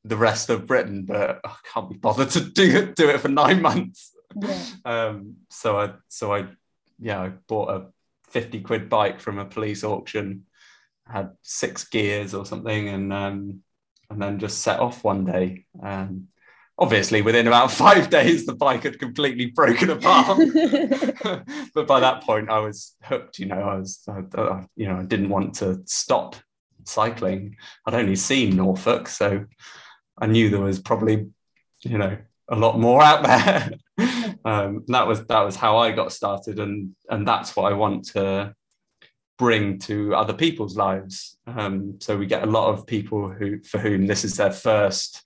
the 0.05 0.17
rest 0.17 0.51
of 0.51 0.67
Britain, 0.67 1.05
but 1.05 1.41
I 1.45 1.55
can't 1.73 1.91
be 1.91 1.97
bothered 1.97 2.31
to 2.31 2.41
do 2.41 2.93
do 2.93 3.09
it 3.11 3.21
for 3.21 3.29
nine 3.29 3.61
months. 3.63 4.13
Yeah. 4.41 4.65
Um, 4.85 5.37
so 5.51 5.79
I, 5.79 5.93
so 6.09 6.33
I, 6.33 6.47
yeah, 6.99 7.21
I 7.21 7.29
bought 7.49 7.71
a 7.71 7.87
fifty 8.31 8.61
quid 8.61 8.89
bike 8.89 9.21
from 9.21 9.39
a 9.39 9.45
police 9.45 9.85
auction, 9.85 10.47
had 11.07 11.31
six 11.43 11.85
gears 11.85 12.35
or 12.35 12.47
something, 12.47 12.89
and 12.89 13.13
um, 13.13 13.63
and 14.13 14.23
then 14.23 14.39
just 14.39 14.61
set 14.61 14.81
off 14.81 15.05
one 15.05 15.25
day. 15.25 15.65
Um, 15.83 16.29
obviously, 16.79 17.23
within 17.23 17.47
about 17.47 17.71
five 17.85 18.11
days, 18.11 18.47
the 18.47 18.55
bike 18.55 18.85
had 18.85 18.99
completely 18.99 19.47
broken 19.47 19.91
apart. 19.91 20.39
but 21.75 21.87
by 21.87 22.01
that 22.01 22.23
point, 22.23 22.51
I 22.51 22.59
was 22.59 22.95
hooked. 23.03 23.39
You 23.39 23.47
know, 23.47 23.61
I 23.61 23.77
was, 23.77 24.01
I, 24.09 24.65
you 24.77 24.87
know, 24.87 24.97
I 24.97 25.05
didn't 25.05 25.29
want 25.29 25.55
to 25.57 25.83
stop 25.87 26.37
cycling. 26.85 27.57
I'd 27.87 27.95
only 27.95 28.17
seen 28.17 28.57
Norfolk, 28.57 29.09
so 29.09 29.47
I 30.19 30.27
knew 30.27 30.51
there 30.51 30.61
was 30.61 30.81
probably, 30.81 31.29
you 31.81 31.99
know, 31.99 32.17
a 32.49 32.57
lot 32.57 32.79
more 32.79 33.03
out 33.03 33.23
there. 33.23 33.71
Um, 34.45 34.83
that 34.89 35.07
was 35.07 35.25
that 35.27 35.43
was 35.43 35.55
how 35.55 35.77
I 35.79 35.93
got 35.93 36.11
started, 36.11 36.59
and 36.59 36.97
and 37.09 37.29
that's 37.29 37.55
what 37.55 37.71
I 37.71 37.77
want 37.77 38.07
to 38.07 38.53
bring 39.39 39.79
to 39.79 40.15
other 40.15 40.33
people's 40.33 40.77
lives. 40.77 41.37
Um, 41.47 41.99
so 42.01 42.17
we 42.17 42.27
get 42.27 42.43
a 42.43 42.51
lot 42.51 42.73
of 42.73 42.87
people 42.87 43.29
who 43.31 43.63
for 43.63 43.79
whom 43.79 44.07
this 44.07 44.25
is 44.25 44.37
their 44.37 44.53
first 44.53 45.25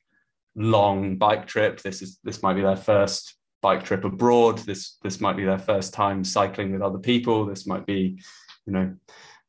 long 0.55 1.17
bike 1.17 1.47
trip. 1.47 1.81
This 1.83 2.03
is 2.03 2.19
this 2.25 2.43
might 2.43 2.55
be 2.55 2.63
their 2.63 2.77
first 2.77 3.37
bike 3.63 3.85
trip 3.85 4.05
abroad. 4.05 4.59
This 4.59 4.97
this 5.03 5.21
might 5.21 5.37
be 5.37 5.45
their 5.45 5.59
first 5.59 5.93
time 5.93 6.25
cycling 6.25 6.73
with 6.73 6.83
other 6.83 6.99
people. 6.99 7.47
This 7.47 7.67
might 7.67 7.87
be, 7.87 8.21
you 8.67 8.73
know, 8.73 8.95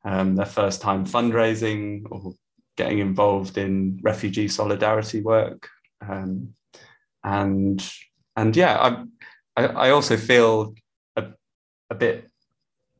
um, 0.03 0.35
their 0.35 0.45
first 0.45 0.81
time 0.81 1.05
fundraising 1.05 2.03
or 2.09 2.33
getting 2.77 2.99
involved 2.99 3.57
in 3.57 3.99
refugee 4.03 4.47
solidarity 4.47 5.21
work. 5.21 5.69
Um, 6.07 6.53
and 7.23 7.85
and 8.35 8.55
yeah, 8.55 9.03
I, 9.55 9.65
I 9.65 9.89
also 9.89 10.17
feel 10.17 10.75
a, 11.15 11.25
a 11.89 11.95
bit 11.95 12.26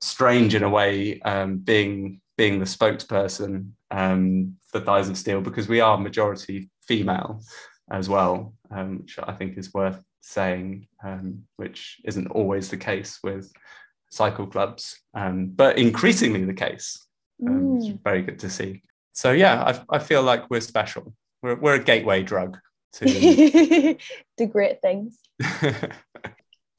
strange 0.02 0.56
in 0.56 0.64
a 0.64 0.70
way 0.70 1.20
um, 1.22 1.58
being 1.58 2.22
being 2.38 2.60
the 2.60 2.66
spokesperson 2.66 3.72
um, 3.90 4.56
for 4.68 4.80
Thighs 4.80 5.10
of 5.10 5.18
Steel 5.18 5.42
because 5.42 5.68
we 5.68 5.82
are 5.82 5.98
majority 5.98 6.70
female 6.88 7.42
as 7.90 8.08
well, 8.08 8.54
um, 8.70 9.00
which 9.00 9.18
I 9.22 9.34
think 9.34 9.58
is 9.58 9.74
worth 9.74 10.00
saying, 10.22 10.88
um, 11.04 11.44
which 11.56 12.00
isn't 12.06 12.28
always 12.28 12.70
the 12.70 12.78
case 12.78 13.20
with 13.24 13.52
cycle 14.10 14.46
clubs, 14.46 15.00
um, 15.14 15.48
but 15.48 15.78
increasingly 15.78 16.44
the 16.44 16.54
case. 16.54 17.06
Um, 17.46 17.60
mm. 17.60 17.78
It's 17.78 18.00
very 18.04 18.22
good 18.22 18.40
to 18.40 18.50
see. 18.50 18.84
So 19.14 19.32
yeah, 19.32 19.64
I, 19.64 19.96
I 19.96 20.00
feel 20.00 20.22
like 20.22 20.50
we're 20.50 20.62
special. 20.62 21.14
We're, 21.42 21.56
we're 21.56 21.76
a 21.76 21.84
gateway 21.84 22.24
drug 22.24 22.58
to 22.94 23.06
to 24.38 24.46
great 24.46 24.82
things. 24.82 25.20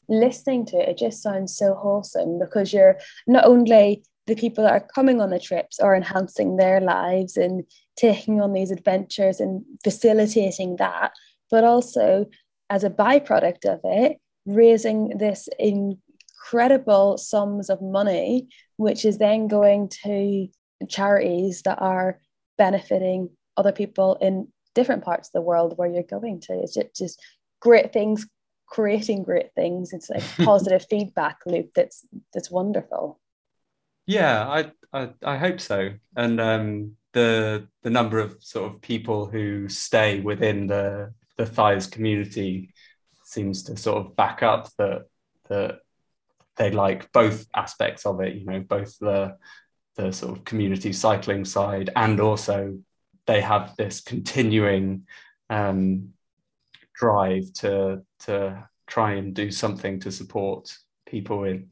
Listening 0.09 0.65
to 0.67 0.79
it, 0.79 0.89
it 0.91 0.99
just 0.99 1.23
sounds 1.23 1.57
so 1.57 1.75
wholesome 1.75 2.39
because 2.39 2.73
you're 2.73 2.99
not 3.27 3.45
only 3.45 4.03
the 4.27 4.35
people 4.35 4.65
that 4.65 4.73
are 4.73 4.89
coming 4.95 5.21
on 5.21 5.31
the 5.31 5.41
trips 5.41 5.79
are 5.81 5.97
enhancing 5.97 6.57
their 6.57 6.81
lives 6.81 7.37
and 7.37 7.65
taking 7.97 8.41
on 8.41 8.53
these 8.53 8.71
adventures 8.71 9.41
and 9.41 9.65
facilitating 9.83 10.77
that, 10.77 11.13
but 11.51 11.65
also 11.65 12.27
as 12.71 12.85
a 12.85 12.91
byproduct 12.91 13.65
of 13.65 13.81
it, 13.85 14.19
raising 14.47 15.17
this 15.17 15.49
incredible 15.59 17.17
sums 17.17 17.71
of 17.71 17.81
money, 17.81 18.49
which 18.77 19.05
is 19.05 19.19
then 19.19 19.49
going 19.49 19.89
to 20.05 20.49
charities 20.89 21.63
that 21.63 21.81
are 21.81 22.21
benefiting 22.57 23.31
other 23.57 23.73
people 23.73 24.17
in 24.21 24.49
different 24.75 25.03
parts 25.03 25.29
of 25.29 25.33
the 25.33 25.41
world 25.41 25.75
where 25.77 25.89
you're 25.89 26.03
going 26.03 26.41
to. 26.41 26.53
It's 26.53 26.77
just 26.97 27.21
great 27.61 27.93
things, 27.93 28.27
creating 28.69 29.23
great 29.23 29.55
things. 29.55 29.93
It's 29.93 30.11
a 30.11 30.21
positive 30.45 30.87
feedback 30.89 31.41
loop 31.47 31.73
that's 31.75 32.07
that's 32.33 32.51
wonderful. 32.51 33.21
Yeah, 34.07 34.49
I 34.49 34.73
I, 34.93 35.11
I 35.25 35.37
hope 35.37 35.61
so. 35.61 35.91
And 36.17 36.41
um, 36.41 36.97
the 37.13 37.69
the 37.83 37.91
number 37.91 38.19
of 38.19 38.37
sort 38.41 38.73
of 38.73 38.81
people 38.81 39.27
who 39.27 39.69
stay 39.69 40.21
within 40.21 40.67
the 40.67 41.13
the 41.37 41.47
thighs 41.47 41.87
community 41.87 42.73
seems 43.25 43.63
to 43.65 43.77
sort 43.77 43.99
of 43.99 44.17
back 44.17 44.43
up 44.43 44.69
that 44.79 45.07
that 45.49 45.81
they 46.57 46.71
like 46.71 47.13
both 47.13 47.47
aspects 47.55 48.07
of 48.07 48.21
it. 48.21 48.35
You 48.35 48.45
know, 48.45 48.61
both 48.61 48.99
the 48.99 49.37
the 49.97 50.13
sort 50.13 50.37
of 50.37 50.45
community 50.45 50.93
cycling 50.93 51.45
side 51.45 51.91
and 51.97 52.21
also 52.21 52.79
they 53.27 53.41
have 53.41 53.75
this 53.77 54.01
continuing 54.01 55.07
um, 55.51 56.15
drive 56.99 57.53
to 57.55 58.03
to 58.21 58.69
try 58.87 59.15
and 59.15 59.35
do 59.35 59.51
something 59.51 60.01
to 60.01 60.11
support 60.11 60.75
people 61.07 61.45
in 61.45 61.71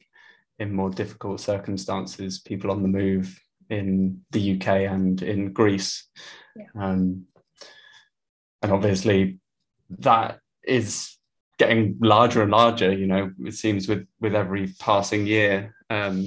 in 0.58 0.74
more 0.74 0.90
difficult 0.90 1.40
circumstances, 1.40 2.38
people 2.40 2.70
on 2.70 2.82
the 2.82 2.88
move 2.88 3.38
in 3.68 4.22
the 4.30 4.54
UK 4.54 4.68
and 4.90 5.20
in 5.22 5.52
Greece. 5.52 6.08
Yeah. 6.54 6.64
Um, 6.74 7.26
and 8.62 8.72
obviously, 8.72 9.38
that 9.98 10.40
is 10.62 11.16
getting 11.58 11.98
larger 12.00 12.42
and 12.42 12.50
larger. 12.50 12.92
You 12.92 13.06
know, 13.06 13.32
it 13.44 13.54
seems 13.54 13.88
with 13.88 14.06
with 14.20 14.34
every 14.34 14.72
passing 14.78 15.26
year, 15.26 15.74
um, 15.90 16.26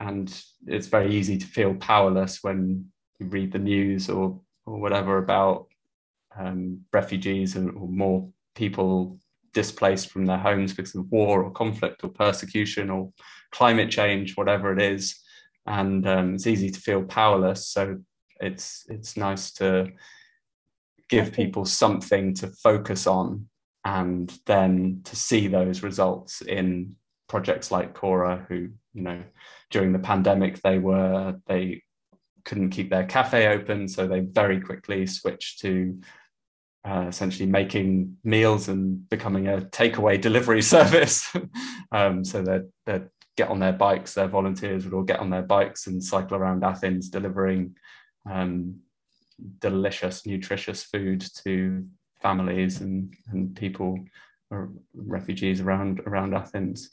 and 0.00 0.42
it's 0.66 0.88
very 0.88 1.14
easy 1.14 1.38
to 1.38 1.46
feel 1.46 1.74
powerless 1.74 2.42
when 2.42 2.86
you 3.18 3.26
read 3.26 3.52
the 3.52 3.58
news 3.58 4.08
or 4.08 4.40
or 4.66 4.80
whatever 4.80 5.18
about 5.18 5.68
um, 6.36 6.80
refugees 6.92 7.56
and 7.56 7.70
or 7.70 7.88
more 7.88 8.28
people 8.58 9.18
displaced 9.54 10.10
from 10.10 10.26
their 10.26 10.38
homes 10.48 10.74
because 10.74 10.94
of 10.94 11.10
war 11.10 11.42
or 11.42 11.50
conflict 11.50 12.04
or 12.04 12.10
persecution 12.10 12.90
or 12.90 13.12
climate 13.50 13.90
change, 13.90 14.36
whatever 14.36 14.72
it 14.72 14.82
is. 14.82 15.04
And 15.66 16.06
um, 16.06 16.34
it's 16.34 16.46
easy 16.46 16.70
to 16.70 16.80
feel 16.80 17.02
powerless. 17.04 17.66
So 17.68 17.98
it's 18.40 18.84
it's 18.88 19.16
nice 19.16 19.52
to 19.54 19.90
give 21.08 21.32
people 21.32 21.64
something 21.64 22.34
to 22.34 22.48
focus 22.48 23.06
on 23.06 23.48
and 23.84 24.32
then 24.44 25.00
to 25.04 25.16
see 25.16 25.48
those 25.48 25.82
results 25.82 26.42
in 26.42 26.96
projects 27.28 27.70
like 27.70 27.94
Khora, 27.94 28.46
who, 28.48 28.68
you 28.92 29.02
know, 29.02 29.22
during 29.70 29.92
the 29.92 29.98
pandemic, 29.98 30.60
they 30.62 30.78
were, 30.78 31.36
they 31.46 31.82
couldn't 32.44 32.70
keep 32.70 32.90
their 32.90 33.06
cafe 33.06 33.48
open, 33.48 33.88
so 33.88 34.06
they 34.06 34.20
very 34.20 34.60
quickly 34.60 35.06
switched 35.06 35.60
to 35.60 35.98
uh, 36.84 37.06
essentially 37.08 37.46
making 37.46 38.16
meals 38.24 38.68
and 38.68 39.08
becoming 39.08 39.48
a 39.48 39.58
takeaway 39.58 40.20
delivery 40.20 40.62
service. 40.76 41.34
um, 41.92 42.24
so 42.24 42.42
that 42.42 42.70
they 42.86 43.02
get 43.36 43.48
on 43.48 43.60
their 43.60 43.72
bikes, 43.72 44.14
their 44.14 44.28
volunteers 44.28 44.84
would 44.84 44.94
all 44.94 45.02
get 45.02 45.20
on 45.20 45.30
their 45.30 45.42
bikes 45.42 45.86
and 45.86 46.02
cycle 46.02 46.36
around 46.36 46.64
Athens, 46.64 47.08
delivering 47.08 47.76
um, 48.30 48.80
delicious, 49.60 50.26
nutritious 50.26 50.82
food 50.82 51.24
to 51.44 51.86
families 52.20 52.80
and, 52.80 53.14
and 53.28 53.54
people, 53.54 53.98
or 54.50 54.70
refugees 54.94 55.60
around 55.60 56.00
around 56.00 56.34
Athens. 56.34 56.90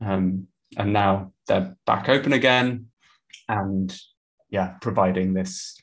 Um, 0.00 0.48
and 0.76 0.92
now 0.92 1.32
they're 1.46 1.76
back 1.86 2.08
open 2.08 2.32
again, 2.32 2.86
and 3.48 3.96
yeah, 4.50 4.74
providing 4.80 5.34
this 5.34 5.76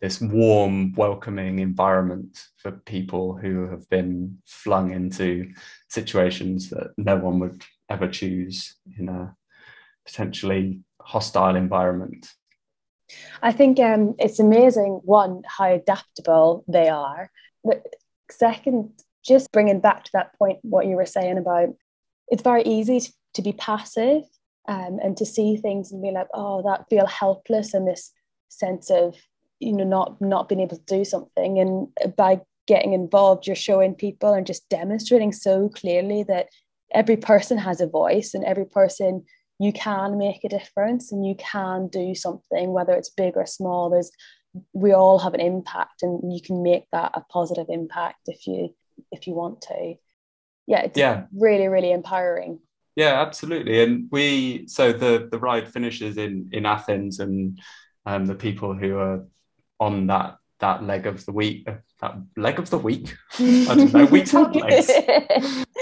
this 0.00 0.20
warm, 0.20 0.92
welcoming 0.94 1.58
environment 1.58 2.46
for 2.56 2.72
people 2.72 3.36
who 3.36 3.68
have 3.68 3.88
been 3.88 4.38
flung 4.46 4.92
into 4.92 5.50
situations 5.88 6.70
that 6.70 6.92
no 6.96 7.16
one 7.16 7.40
would 7.40 7.64
ever 7.88 8.06
choose 8.06 8.76
in 8.98 9.08
a 9.08 9.34
potentially 10.06 10.80
hostile 11.00 11.56
environment. 11.56 12.28
I 13.42 13.52
think 13.52 13.80
um, 13.80 14.14
it's 14.18 14.38
amazing, 14.38 15.00
one, 15.04 15.42
how 15.46 15.72
adaptable 15.72 16.64
they 16.68 16.88
are. 16.88 17.30
But 17.64 17.82
second, 18.30 18.90
just 19.24 19.50
bringing 19.50 19.80
back 19.80 20.04
to 20.04 20.10
that 20.12 20.38
point, 20.38 20.58
what 20.62 20.86
you 20.86 20.96
were 20.96 21.06
saying 21.06 21.38
about 21.38 21.70
it's 22.30 22.42
very 22.42 22.62
easy 22.62 23.00
to, 23.00 23.12
to 23.34 23.42
be 23.42 23.52
passive 23.52 24.22
um, 24.68 24.98
and 25.02 25.16
to 25.16 25.24
see 25.24 25.56
things 25.56 25.92
and 25.92 26.02
be 26.02 26.10
like, 26.10 26.28
oh, 26.34 26.62
that 26.62 26.88
feel 26.90 27.06
helpless 27.06 27.74
and 27.74 27.88
this 27.88 28.12
sense 28.48 28.90
of, 28.90 29.16
you 29.60 29.72
know, 29.72 29.84
not 29.84 30.20
not 30.20 30.48
being 30.48 30.60
able 30.60 30.76
to 30.76 30.82
do 30.84 31.04
something. 31.04 31.58
And 31.58 32.16
by 32.16 32.40
getting 32.66 32.92
involved, 32.92 33.46
you're 33.46 33.56
showing 33.56 33.94
people 33.94 34.32
and 34.32 34.46
just 34.46 34.68
demonstrating 34.68 35.32
so 35.32 35.68
clearly 35.68 36.22
that 36.24 36.48
every 36.92 37.16
person 37.16 37.58
has 37.58 37.80
a 37.80 37.86
voice 37.86 38.34
and 38.34 38.44
every 38.44 38.66
person 38.66 39.24
you 39.58 39.72
can 39.72 40.18
make 40.18 40.44
a 40.44 40.48
difference 40.48 41.10
and 41.10 41.26
you 41.26 41.34
can 41.36 41.88
do 41.88 42.14
something, 42.14 42.72
whether 42.72 42.92
it's 42.92 43.10
big 43.10 43.36
or 43.36 43.46
small. 43.46 43.90
There's 43.90 44.10
we 44.72 44.92
all 44.92 45.18
have 45.18 45.34
an 45.34 45.40
impact 45.40 46.02
and 46.02 46.32
you 46.32 46.40
can 46.40 46.62
make 46.62 46.84
that 46.92 47.12
a 47.14 47.20
positive 47.30 47.66
impact 47.68 48.20
if 48.26 48.46
you 48.46 48.74
if 49.12 49.26
you 49.26 49.34
want 49.34 49.62
to. 49.62 49.94
Yeah, 50.66 50.82
it's 50.82 50.98
yeah. 50.98 51.24
really, 51.34 51.68
really 51.68 51.92
empowering. 51.92 52.60
Yeah, 52.94 53.20
absolutely. 53.22 53.80
And 53.82 54.08
we 54.10 54.66
so 54.68 54.92
the 54.92 55.28
the 55.30 55.38
ride 55.38 55.72
finishes 55.72 56.16
in 56.16 56.50
in 56.52 56.66
Athens, 56.66 57.20
and 57.20 57.58
um, 58.04 58.26
the 58.26 58.34
people 58.34 58.74
who 58.74 58.98
are 58.98 59.24
on 59.80 60.06
that 60.08 60.36
that 60.60 60.82
leg 60.82 61.06
of 61.06 61.24
the 61.24 61.32
week, 61.32 61.68
that 62.00 62.16
leg 62.36 62.58
of 62.58 62.68
the 62.68 62.78
week, 62.78 63.16
I 63.38 63.74
don't 63.76 63.92
know, 63.92 64.06
weeks 64.06 64.30
have 64.32 64.54
legs. 64.54 64.90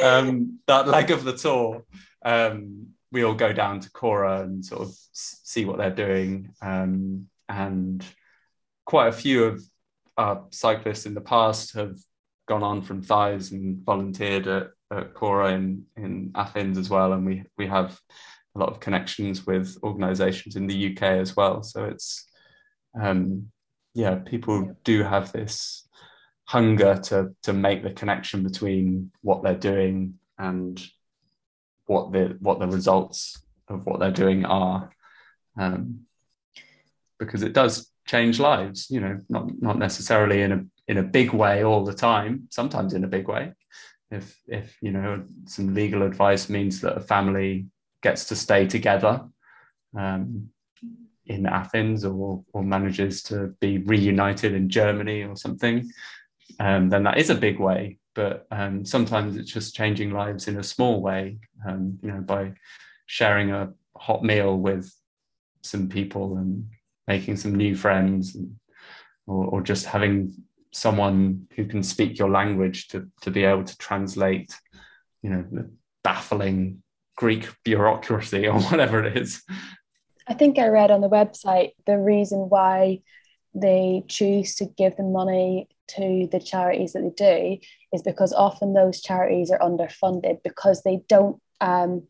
Um, 0.03 0.59
that 0.67 0.87
leg 0.87 1.11
of 1.11 1.25
the 1.25 1.33
tour, 1.33 1.83
um, 2.23 2.89
we 3.11 3.23
all 3.23 3.35
go 3.35 3.55
down 3.55 3.81
to 3.81 3.91
Khora 3.91 4.43
and 4.43 4.63
sort 4.63 4.83
of 4.83 4.95
see 5.13 5.65
what 5.65 5.79
they're 5.79 5.91
doing, 5.91 6.51
um, 6.61 7.29
and 7.49 8.05
quite 8.85 9.09
a 9.09 9.13
few 9.13 9.45
of 9.45 9.63
our 10.19 10.45
cyclists 10.51 11.07
in 11.07 11.15
the 11.15 11.21
past 11.21 11.75
have 11.75 11.97
gone 12.47 12.63
on 12.63 12.83
from 12.83 13.03
Thighs 13.03 13.53
and 13.53 13.85
volunteered 13.85 14.47
at 14.47 14.69
at 14.91 15.15
Khora 15.15 15.55
in, 15.55 15.85
in 15.97 16.33
Athens 16.35 16.79
as 16.79 16.89
well. 16.89 17.13
And 17.13 17.27
we, 17.27 17.45
we 17.59 17.67
have 17.67 17.99
a 18.55 18.59
lot 18.59 18.71
of 18.71 18.81
connections 18.81 19.47
with 19.47 19.77
organizations 19.83 20.57
in 20.57 20.67
the 20.67 20.93
UK 20.93 21.03
as 21.03 21.37
well. 21.37 21.63
So 21.63 21.85
it's, 21.85 22.27
um, 23.01 23.51
yeah, 23.97 24.17
people 24.17 24.77
do 24.85 25.03
have 25.03 25.33
this 25.33 25.89
hunger 26.45 27.01
to, 27.05 27.35
to 27.45 27.55
make 27.55 27.83
the 27.83 27.91
connection 27.91 28.43
between 28.43 29.11
what 29.23 29.43
they're 29.43 29.55
doing 29.55 30.19
and 30.39 30.87
what 31.87 32.13
the 32.13 32.37
what 32.41 32.59
the 32.59 32.67
results 32.67 33.43
of 33.69 33.87
what 33.87 33.99
they're 33.99 34.11
doing 34.11 34.45
are, 34.45 34.91
um, 35.59 36.01
because 37.19 37.43
it 37.43 37.55
does 37.55 37.91
change 38.07 38.39
lives. 38.39 38.91
You 38.91 39.01
know, 39.01 39.21
not 39.31 39.63
not 39.63 39.79
necessarily 39.79 40.43
in 40.43 40.53
a 40.53 40.65
in 40.89 40.99
a 40.99 41.03
big 41.03 41.33
way 41.33 41.65
all 41.65 41.83
the 41.83 41.95
time. 41.95 42.49
Sometimes 42.51 42.93
in 42.93 43.03
a 43.03 43.09
big 43.09 43.29
way. 43.29 43.55
If 44.11 44.39
if 44.47 44.77
you 44.83 44.91
know 44.91 45.25
some 45.47 45.73
legal 45.73 46.03
advice 46.03 46.51
means 46.51 46.83
that 46.83 46.99
a 46.99 47.01
family 47.01 47.69
gets 48.03 48.27
to 48.27 48.37
stay 48.37 48.67
together 48.67 49.25
um, 49.97 50.51
in 51.27 51.47
Athens 51.47 52.05
or 52.05 52.45
or 52.53 52.63
manages 52.63 53.23
to 53.25 53.55
be 53.61 53.79
reunited 53.79 54.55
in 54.55 54.69
Germany 54.69 55.23
or 55.23 55.37
something, 55.37 55.91
um, 56.61 56.89
then 56.89 57.05
that 57.05 57.19
is 57.19 57.31
a 57.31 57.35
big 57.35 57.59
way. 57.59 57.99
But 58.15 58.47
um, 58.51 58.85
sometimes 58.85 59.37
it's 59.37 59.53
just 59.53 59.75
changing 59.75 60.11
lives 60.11 60.49
in 60.49 60.59
a 60.59 60.63
small 60.63 61.01
way. 61.01 61.39
Um, 61.67 61.99
you 62.03 62.11
know, 62.11 62.21
by 62.21 62.55
sharing 63.07 63.51
a 63.51 63.73
hot 63.97 64.23
meal 64.23 64.57
with 64.57 64.93
some 65.63 65.89
people 65.89 66.37
and 66.37 66.69
making 67.07 67.37
some 67.37 67.55
new 67.55 67.75
friends 67.75 68.35
and, 68.35 68.57
or, 69.27 69.47
or 69.47 69.61
just 69.63 69.87
having 69.87 70.33
someone 70.73 71.47
who 71.57 71.65
can 71.65 71.83
speak 71.83 72.19
your 72.19 72.31
language 72.31 72.89
to, 72.89 73.09
to 73.23 73.31
be 73.31 73.45
able 73.45 73.65
to 73.65 73.77
translate 73.79 74.55
you 75.23 75.31
know 75.31 75.45
the 75.51 75.71
baffling 76.05 76.83
greek 77.17 77.49
bureaucracy 77.65 78.47
or 78.53 78.61
whatever 78.61 79.03
it 79.03 79.17
is 79.17 79.43
i 80.29 80.35
think 80.35 80.59
i 80.59 80.67
read 80.67 80.91
on 80.91 81.01
the 81.01 81.09
website 81.09 81.73
the 81.87 81.99
reason 81.99 82.39
why 82.49 83.01
they 83.55 84.03
choose 84.09 84.55
to 84.55 84.67
give 84.77 84.97
the 84.97 85.03
money 85.03 85.69
to 85.89 86.29
the 86.31 86.41
charities 86.41 86.93
that 86.93 87.01
they 87.17 87.57
do 87.57 87.67
is 87.93 88.03
because 88.03 88.33
often 88.33 88.75
those 88.75 89.01
charities 89.01 89.51
are 89.51 89.59
underfunded 89.59 90.43
because 90.43 90.83
they 90.83 91.01
don't 91.09 91.41
um, 91.61 92.03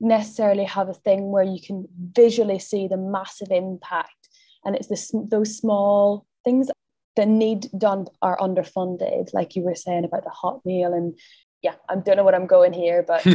necessarily 0.00 0.64
have 0.64 0.88
a 0.88 0.94
thing 0.94 1.30
where 1.30 1.44
you 1.44 1.60
can 1.64 1.86
visually 2.12 2.58
see 2.58 2.86
the 2.86 2.96
massive 2.96 3.48
impact. 3.50 4.28
And 4.64 4.76
it's 4.76 4.86
this, 4.86 5.12
those 5.14 5.56
small 5.56 6.26
things 6.44 6.68
that 7.16 7.28
need 7.28 7.68
done 7.76 8.06
are 8.22 8.38
underfunded 8.38 9.34
like 9.34 9.56
you 9.56 9.62
were 9.62 9.74
saying 9.74 10.04
about 10.04 10.22
the 10.22 10.30
hot 10.30 10.64
meal 10.64 10.94
and 10.94 11.18
yeah 11.62 11.74
i 11.88 11.96
don't 11.96 12.16
know 12.16 12.22
what 12.22 12.34
i'm 12.34 12.46
going 12.46 12.72
here 12.72 13.02
but 13.02 13.26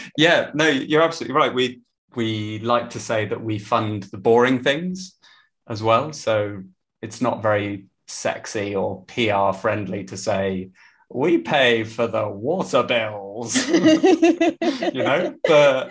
yeah 0.18 0.50
no 0.54 0.66
you're 0.66 1.02
absolutely 1.02 1.36
right. 1.36 1.54
We 1.54 1.80
we 2.14 2.58
like 2.60 2.90
to 2.90 3.00
say 3.00 3.26
that 3.26 3.42
we 3.42 3.58
fund 3.58 4.04
the 4.04 4.18
boring 4.18 4.62
things 4.62 5.14
as 5.68 5.82
well 5.82 6.12
so 6.12 6.62
it's 7.02 7.20
not 7.20 7.42
very 7.42 7.86
sexy 8.06 8.74
or 8.74 9.04
pr 9.04 9.52
friendly 9.58 10.04
to 10.04 10.16
say 10.16 10.70
we 11.10 11.38
pay 11.38 11.84
for 11.84 12.06
the 12.06 12.28
water 12.28 12.82
bills 12.82 13.68
you 13.68 15.02
know 15.02 15.34
but 15.44 15.90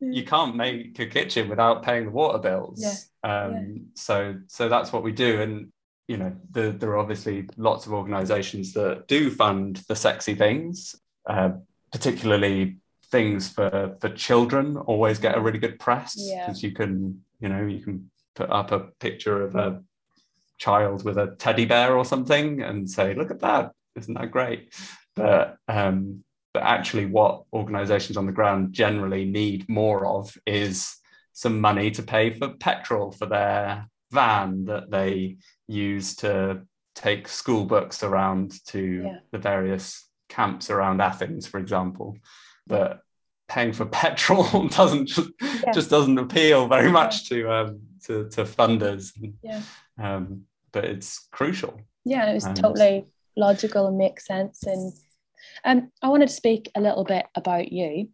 you 0.00 0.24
can't 0.24 0.56
make 0.56 0.98
a 0.98 1.06
kitchen 1.06 1.48
without 1.48 1.82
paying 1.82 2.06
the 2.06 2.10
water 2.10 2.38
bills 2.38 2.80
yeah. 2.80 2.94
Um, 3.28 3.52
yeah. 3.52 3.82
so 3.94 4.36
so 4.48 4.68
that's 4.68 4.92
what 4.92 5.02
we 5.02 5.12
do 5.12 5.40
and 5.40 5.72
you 6.08 6.16
know 6.16 6.32
the, 6.50 6.72
there 6.72 6.90
are 6.90 6.98
obviously 6.98 7.48
lots 7.56 7.86
of 7.86 7.92
organizations 7.92 8.72
that 8.74 9.08
do 9.08 9.30
fund 9.30 9.76
the 9.88 9.96
sexy 9.96 10.34
things 10.34 10.94
uh, 11.26 11.50
particularly 11.92 12.76
things 13.14 13.48
for 13.48 13.96
for 14.00 14.08
children 14.08 14.76
always 14.76 15.18
get 15.18 15.36
a 15.38 15.40
really 15.40 15.62
good 15.64 15.78
press 15.78 16.14
because 16.14 16.62
yeah. 16.62 16.68
you 16.68 16.74
can 16.74 16.92
you 17.40 17.48
know 17.48 17.64
you 17.74 17.80
can 17.86 18.10
put 18.34 18.50
up 18.50 18.72
a 18.72 18.80
picture 19.06 19.42
of 19.42 19.54
a 19.54 19.80
child 20.58 21.04
with 21.04 21.16
a 21.18 21.28
teddy 21.38 21.64
bear 21.64 21.96
or 21.96 22.04
something 22.04 22.62
and 22.62 22.90
say 22.90 23.14
look 23.14 23.30
at 23.30 23.40
that 23.40 23.70
isn't 23.94 24.14
that 24.14 24.30
great 24.30 24.74
but 25.14 25.56
um 25.68 26.24
but 26.52 26.62
actually 26.62 27.06
what 27.06 27.44
organizations 27.52 28.16
on 28.16 28.26
the 28.26 28.38
ground 28.40 28.72
generally 28.72 29.24
need 29.24 29.68
more 29.68 30.06
of 30.06 30.36
is 30.46 30.96
some 31.32 31.60
money 31.60 31.90
to 31.90 32.02
pay 32.02 32.30
for 32.30 32.48
petrol 32.48 33.12
for 33.12 33.26
their 33.26 33.88
van 34.10 34.64
that 34.64 34.90
they 34.90 35.36
use 35.68 36.16
to 36.16 36.60
take 36.94 37.28
school 37.28 37.64
books 37.64 38.02
around 38.02 38.64
to 38.66 39.02
yeah. 39.04 39.18
the 39.32 39.38
various 39.38 40.08
camps 40.28 40.70
around 40.70 41.00
Athens, 41.00 41.46
for 41.46 41.58
example. 41.58 42.16
But 42.66 43.00
paying 43.54 43.72
for 43.72 43.86
petrol 43.86 44.68
doesn't 44.68 45.06
just, 45.06 45.30
yeah. 45.40 45.72
just 45.72 45.88
doesn't 45.88 46.18
appeal 46.18 46.66
very 46.66 46.90
much 46.90 47.28
to 47.28 47.50
um, 47.50 47.80
to, 48.04 48.28
to 48.30 48.44
funders. 48.44 49.12
Yeah. 49.42 49.62
Um, 49.98 50.42
but 50.72 50.84
it's 50.84 51.28
crucial. 51.30 51.80
Yeah, 52.04 52.30
it 52.30 52.34
was 52.34 52.44
and 52.44 52.56
totally 52.56 53.06
logical 53.36 53.86
and 53.86 53.96
makes 53.96 54.26
sense. 54.26 54.64
And 54.64 54.92
um, 55.64 55.90
I 56.02 56.08
wanted 56.08 56.28
to 56.28 56.34
speak 56.34 56.70
a 56.74 56.80
little 56.80 57.04
bit 57.04 57.26
about 57.36 57.70
you. 57.70 58.08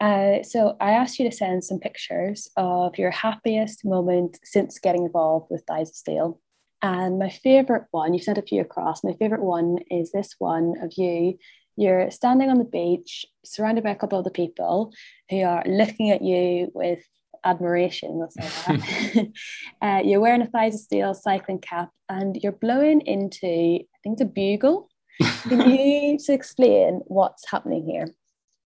Uh, 0.00 0.42
so 0.42 0.76
I 0.80 0.92
asked 0.92 1.18
you 1.18 1.28
to 1.28 1.36
send 1.36 1.64
some 1.64 1.80
pictures 1.80 2.48
of 2.56 2.96
your 2.96 3.10
happiest 3.10 3.84
moment 3.84 4.38
since 4.44 4.78
getting 4.78 5.04
involved 5.04 5.48
with 5.50 5.64
Thighs 5.66 5.90
of 5.90 5.96
Steel. 5.96 6.40
And 6.82 7.18
my 7.18 7.30
favorite 7.30 7.84
one, 7.90 8.14
you've 8.14 8.22
sent 8.22 8.38
a 8.38 8.42
few 8.42 8.60
across. 8.60 9.02
My 9.02 9.14
favorite 9.14 9.42
one 9.42 9.78
is 9.90 10.12
this 10.12 10.34
one 10.38 10.74
of 10.82 10.92
you. 10.96 11.38
You're 11.76 12.10
standing 12.10 12.50
on 12.50 12.58
the 12.58 12.64
beach, 12.64 13.26
surrounded 13.44 13.84
by 13.84 13.90
a 13.90 13.96
couple 13.96 14.18
of 14.18 14.24
the 14.24 14.30
people 14.30 14.92
who 15.30 15.42
are 15.42 15.64
looking 15.66 16.10
at 16.10 16.22
you 16.22 16.70
with 16.74 17.02
admiration. 17.44 18.26
Say 18.30 18.48
that. 18.66 19.28
uh, 19.82 20.02
you're 20.04 20.20
wearing 20.20 20.42
a 20.42 20.46
Thighs 20.46 20.74
of 20.74 20.80
Steel 20.80 21.14
cycling 21.14 21.58
cap, 21.58 21.90
and 22.08 22.36
you're 22.42 22.52
blowing 22.52 23.00
into, 23.02 23.46
I 23.46 23.98
think, 24.02 24.14
it's 24.14 24.22
a 24.22 24.26
bugle. 24.26 24.88
Can 25.42 25.70
you 25.70 26.18
to 26.18 26.32
explain 26.32 27.00
what's 27.06 27.48
happening 27.48 27.86
here? 27.86 28.08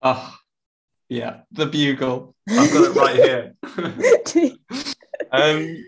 Oh, 0.02 0.34
yeah, 1.08 1.40
the 1.52 1.66
bugle. 1.66 2.34
I've 2.48 2.72
got 2.72 2.84
it 2.84 2.96
right 2.96 3.16
here. 3.16 3.54
um, 5.32 5.84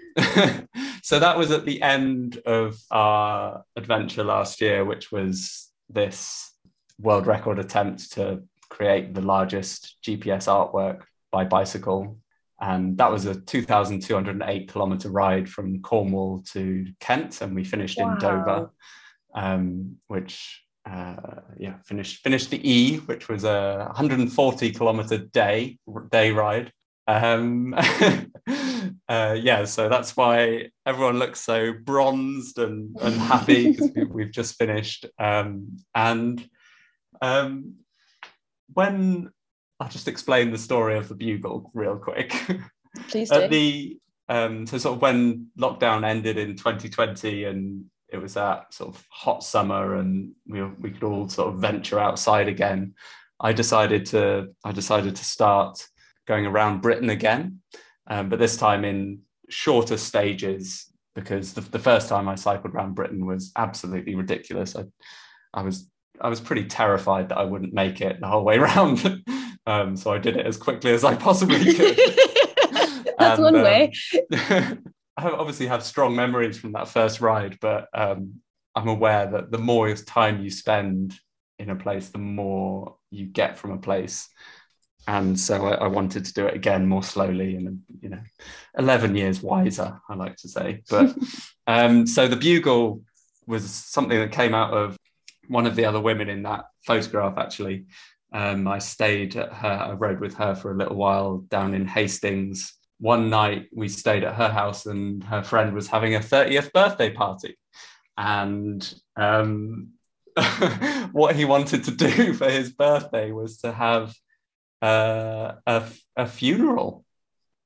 so 1.02 1.18
that 1.18 1.36
was 1.36 1.50
at 1.50 1.66
the 1.66 1.82
end 1.82 2.38
of 2.46 2.78
our 2.90 3.64
adventure 3.76 4.24
last 4.24 4.60
year, 4.60 4.84
which 4.84 5.12
was 5.12 5.70
this 5.88 6.52
world 7.00 7.26
record 7.26 7.58
attempt 7.58 8.12
to 8.12 8.42
create 8.68 9.14
the 9.14 9.22
largest 9.22 9.96
GPS 10.02 10.46
artwork 10.48 11.02
by 11.30 11.44
bicycle. 11.44 12.18
And 12.60 12.96
that 12.98 13.10
was 13.10 13.26
a 13.26 13.38
2,208 13.38 14.68
kilometer 14.72 15.10
ride 15.10 15.48
from 15.48 15.82
Cornwall 15.82 16.42
to 16.52 16.86
Kent, 17.00 17.42
and 17.42 17.54
we 17.54 17.64
finished 17.64 17.98
wow. 17.98 18.12
in 18.12 18.18
Dover, 18.18 18.70
um, 19.34 19.96
which 20.06 20.62
uh, 20.90 21.16
yeah, 21.58 21.74
finished 21.84 22.22
finished 22.22 22.50
the 22.50 22.60
E, 22.68 22.98
which 22.98 23.28
was 23.28 23.44
a 23.44 23.84
140 23.88 24.70
kilometer 24.70 25.18
day 25.18 25.78
day 26.10 26.30
ride. 26.30 26.72
Um, 27.08 27.74
uh, 29.08 29.36
yeah, 29.38 29.64
so 29.64 29.88
that's 29.88 30.16
why 30.16 30.70
everyone 30.84 31.18
looks 31.18 31.40
so 31.40 31.72
bronzed 31.72 32.58
and, 32.58 32.96
and 33.00 33.14
happy 33.16 33.72
because 33.72 33.90
we, 34.10 34.24
have 34.24 34.32
just 34.32 34.56
finished. 34.56 35.06
Um, 35.18 35.78
and 35.94 36.48
um, 37.22 37.74
when 38.72 39.30
I'll 39.80 39.88
just 39.88 40.08
explain 40.08 40.50
the 40.50 40.58
story 40.58 40.96
of 40.96 41.08
the 41.08 41.14
bugle 41.14 41.70
real 41.74 41.96
quick. 41.96 42.34
Please 43.08 43.30
do. 43.30 43.42
At 43.42 43.50
the 43.50 43.98
um, 44.28 44.66
so 44.66 44.78
sort 44.78 44.96
of 44.96 45.02
when 45.02 45.48
lockdown 45.58 46.04
ended 46.04 46.36
in 46.36 46.56
2020 46.56 47.44
and 47.44 47.84
it 48.08 48.18
was 48.18 48.34
that 48.34 48.72
sort 48.72 48.94
of 48.94 49.04
hot 49.10 49.42
summer 49.42 49.96
and 49.96 50.32
we, 50.46 50.62
we 50.62 50.90
could 50.90 51.04
all 51.04 51.28
sort 51.28 51.52
of 51.52 51.60
venture 51.60 51.98
outside 51.98 52.48
again 52.48 52.94
i 53.40 53.52
decided 53.52 54.06
to 54.06 54.48
i 54.64 54.72
decided 54.72 55.14
to 55.16 55.24
start 55.24 55.86
going 56.26 56.46
around 56.46 56.82
britain 56.82 57.10
again 57.10 57.60
um, 58.08 58.28
but 58.28 58.38
this 58.38 58.56
time 58.56 58.84
in 58.84 59.20
shorter 59.48 59.96
stages 59.96 60.90
because 61.14 61.54
the, 61.54 61.60
the 61.60 61.78
first 61.78 62.08
time 62.08 62.28
i 62.28 62.34
cycled 62.34 62.74
around 62.74 62.94
britain 62.94 63.26
was 63.26 63.52
absolutely 63.56 64.14
ridiculous 64.14 64.74
i, 64.76 64.84
I 65.54 65.62
was 65.62 65.88
i 66.20 66.28
was 66.28 66.40
pretty 66.40 66.64
terrified 66.64 67.28
that 67.28 67.38
i 67.38 67.44
wouldn't 67.44 67.72
make 67.72 68.00
it 68.00 68.20
the 68.20 68.26
whole 68.26 68.44
way 68.44 68.56
around 68.58 69.24
um, 69.66 69.96
so 69.96 70.12
i 70.12 70.18
did 70.18 70.36
it 70.36 70.46
as 70.46 70.56
quickly 70.56 70.92
as 70.92 71.04
i 71.04 71.14
possibly 71.14 71.74
could 71.74 71.96
that's 73.18 73.38
and, 73.38 73.42
one 73.42 73.62
way 73.62 73.92
um, 74.50 74.84
I 75.16 75.30
obviously 75.30 75.66
have 75.66 75.82
strong 75.82 76.14
memories 76.14 76.58
from 76.58 76.72
that 76.72 76.88
first 76.88 77.20
ride, 77.20 77.58
but 77.60 77.88
um, 77.94 78.40
I'm 78.74 78.88
aware 78.88 79.26
that 79.30 79.50
the 79.50 79.58
more 79.58 79.92
time 79.94 80.42
you 80.42 80.50
spend 80.50 81.14
in 81.58 81.70
a 81.70 81.76
place, 81.76 82.10
the 82.10 82.18
more 82.18 82.96
you 83.10 83.24
get 83.24 83.56
from 83.56 83.70
a 83.70 83.78
place. 83.78 84.28
And 85.08 85.38
so 85.38 85.66
I, 85.66 85.74
I, 85.74 85.86
wanted 85.86 86.24
to 86.24 86.32
do 86.34 86.46
it 86.46 86.54
again 86.54 86.86
more 86.86 87.02
slowly 87.02 87.54
and, 87.54 87.80
you 88.00 88.08
know, 88.08 88.20
11 88.76 89.14
years 89.14 89.40
wiser, 89.40 90.00
I 90.10 90.14
like 90.16 90.36
to 90.38 90.48
say. 90.48 90.82
But 90.90 91.16
um, 91.66 92.06
so 92.06 92.26
the 92.26 92.36
bugle 92.36 93.02
was 93.46 93.70
something 93.70 94.18
that 94.18 94.32
came 94.32 94.52
out 94.52 94.74
of 94.74 94.98
one 95.48 95.66
of 95.66 95.76
the 95.76 95.84
other 95.84 96.00
women 96.00 96.28
in 96.28 96.42
that 96.44 96.66
photograph, 96.84 97.38
actually. 97.38 97.86
Um, 98.32 98.66
I 98.66 98.78
stayed 98.78 99.36
at 99.36 99.52
her, 99.52 99.68
I 99.68 99.92
rode 99.92 100.20
with 100.20 100.34
her 100.34 100.54
for 100.54 100.72
a 100.72 100.76
little 100.76 100.96
while 100.96 101.38
down 101.48 101.74
in 101.74 101.86
Hastings 101.86 102.76
one 102.98 103.28
night 103.28 103.68
we 103.74 103.88
stayed 103.88 104.24
at 104.24 104.34
her 104.34 104.48
house 104.48 104.86
and 104.86 105.22
her 105.24 105.42
friend 105.42 105.74
was 105.74 105.88
having 105.88 106.14
a 106.14 106.20
30th 106.20 106.72
birthday 106.72 107.10
party. 107.10 107.58
And 108.16 108.94
um, 109.16 109.90
what 111.12 111.36
he 111.36 111.44
wanted 111.44 111.84
to 111.84 111.90
do 111.90 112.32
for 112.34 112.48
his 112.48 112.70
birthday 112.70 113.32
was 113.32 113.58
to 113.58 113.72
have 113.72 114.14
uh, 114.82 115.52
a, 115.66 115.84
a 116.16 116.26
funeral, 116.26 117.04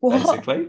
What? 0.00 0.24
basically. 0.24 0.68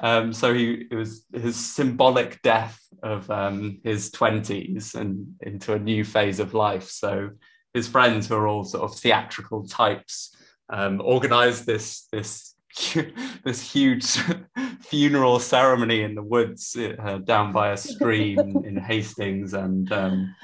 Um, 0.00 0.32
so 0.32 0.54
he 0.54 0.86
it 0.90 0.94
was 0.94 1.24
his 1.32 1.56
symbolic 1.56 2.40
death 2.42 2.80
of 3.02 3.30
um, 3.30 3.80
his 3.84 4.10
twenties 4.10 4.94
and 4.94 5.34
into 5.40 5.74
a 5.74 5.78
new 5.78 6.04
phase 6.04 6.40
of 6.40 6.54
life. 6.54 6.88
So 6.88 7.30
his 7.74 7.88
friends, 7.88 8.28
who 8.28 8.34
are 8.36 8.48
all 8.48 8.64
sort 8.64 8.90
of 8.90 8.98
theatrical 8.98 9.66
types, 9.66 10.34
um, 10.68 11.00
organized 11.04 11.66
this 11.66 12.06
this 12.12 12.54
this 13.44 13.72
huge 13.72 14.04
funeral 14.80 15.38
ceremony 15.38 16.02
in 16.02 16.14
the 16.14 16.22
woods 16.22 16.76
uh, 16.76 17.18
down 17.18 17.52
by 17.52 17.72
a 17.72 17.76
stream 17.76 18.38
in 18.64 18.76
Hastings, 18.88 19.54
and 19.54 19.90
um, 19.92 20.34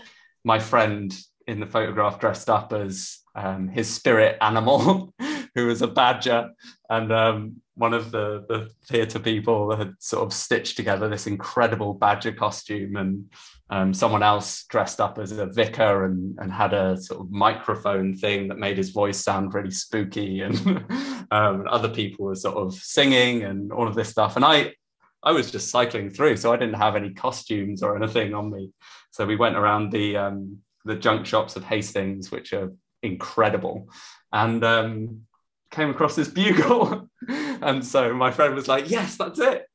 my 0.45 0.59
friend 0.59 1.17
in 1.47 1.61
the 1.61 1.67
photograph 1.67 2.21
dressed 2.21 2.51
up 2.51 2.73
as 2.73 3.19
um, 3.35 3.69
his 3.69 3.93
spirit 3.93 4.37
animal, 4.41 5.15
who 5.57 5.67
was 5.67 5.81
a 5.81 5.89
badger, 5.89 6.51
and 6.91 7.11
um, 7.11 7.57
one 7.75 7.95
of 7.95 8.13
the 8.13 8.45
the 8.49 8.71
theatre 8.85 9.19
people 9.19 9.69
that 9.69 9.79
had 9.79 9.95
sort 9.99 10.23
of 10.23 10.33
stitched 10.33 10.77
together 10.77 11.09
this 11.09 11.27
incredible 11.27 11.95
badger 11.95 12.33
costume, 12.33 12.97
and 12.97 13.25
um, 13.71 13.95
someone 13.95 14.23
else 14.23 14.65
dressed 14.67 15.01
up 15.01 15.19
as 15.19 15.33
a 15.33 15.47
vicar 15.47 16.05
and, 16.05 16.39
and 16.39 16.53
had 16.53 16.75
a 16.75 16.97
sort 16.99 17.21
of 17.23 17.31
microphone 17.31 18.15
thing 18.15 18.49
that 18.49 18.59
made 18.59 18.77
his 18.77 18.91
voice 18.91 19.19
sound 19.19 19.55
really 19.55 19.71
spooky, 19.71 20.41
and 20.43 20.85
um, 21.31 21.65
other 21.69 21.89
people 21.89 22.27
were 22.27 22.35
sort 22.37 22.57
of 22.57 22.75
singing 22.75 23.43
and 23.43 23.73
all 23.73 23.89
of 23.89 23.97
this 23.97 24.11
stuff, 24.11 24.37
and 24.37 24.45
I. 24.45 24.75
I 25.23 25.33
was 25.33 25.51
just 25.51 25.71
cycling 25.71 26.11
through, 26.11 26.37
so 26.37 26.53
I 26.53 26.57
didn't 26.57 26.77
have 26.77 26.95
any 26.95 27.13
costumes 27.13 27.83
or 27.83 27.97
anything 27.97 28.33
on 28.33 28.49
me. 28.49 28.71
So 29.11 29.27
we 29.27 29.35
went 29.35 29.57
around 29.57 29.91
the 29.91 30.17
um, 30.17 30.59
the 30.85 30.95
junk 30.95 31.27
shops 31.27 31.57
of 31.57 31.65
Hastings, 31.65 32.31
which 32.31 32.53
are 32.53 32.73
incredible, 33.03 33.89
and 34.33 34.63
um, 34.63 35.27
came 35.71 35.91
across 35.91 36.15
this 36.15 36.29
bugle. 36.29 37.09
and 37.29 37.85
so 37.85 38.15
my 38.15 38.31
friend 38.31 38.55
was 38.55 38.69
like, 38.69 38.91
"Yes, 38.91 39.17
that's 39.17 39.39
it. 39.39 39.67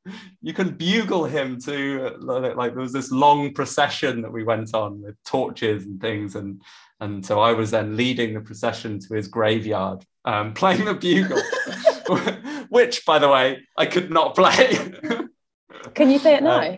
You 0.42 0.54
can 0.54 0.76
bugle 0.76 1.26
him 1.26 1.60
to 1.62 2.16
like, 2.20 2.74
there 2.74 2.82
was 2.82 2.94
this 2.94 3.12
long 3.12 3.54
procession 3.54 4.22
that 4.22 4.32
we 4.32 4.44
went 4.44 4.74
on 4.74 5.02
with 5.02 5.16
torches 5.24 5.86
and 5.86 6.00
things, 6.00 6.36
and 6.36 6.62
and 7.00 7.26
so 7.26 7.40
I 7.40 7.54
was 7.54 7.72
then 7.72 7.98
leading 7.98 8.34
the 8.34 8.42
procession 8.42 9.00
to 9.00 9.16
his 9.16 9.28
graveyard, 9.28 10.06
um, 10.26 10.54
playing 10.62 10.86
the 10.86 10.94
bugle, 10.94 11.42
which, 12.70 13.06
by 13.06 13.20
the 13.20 13.30
way, 13.30 13.68
I 13.78 13.86
could 13.86 14.12
not 14.12 14.36
play. 14.36 14.94
Can 15.94 16.12
you 16.12 16.20
say 16.20 16.36
it 16.36 16.44
now? 16.44 16.60
Uh, 16.60 16.78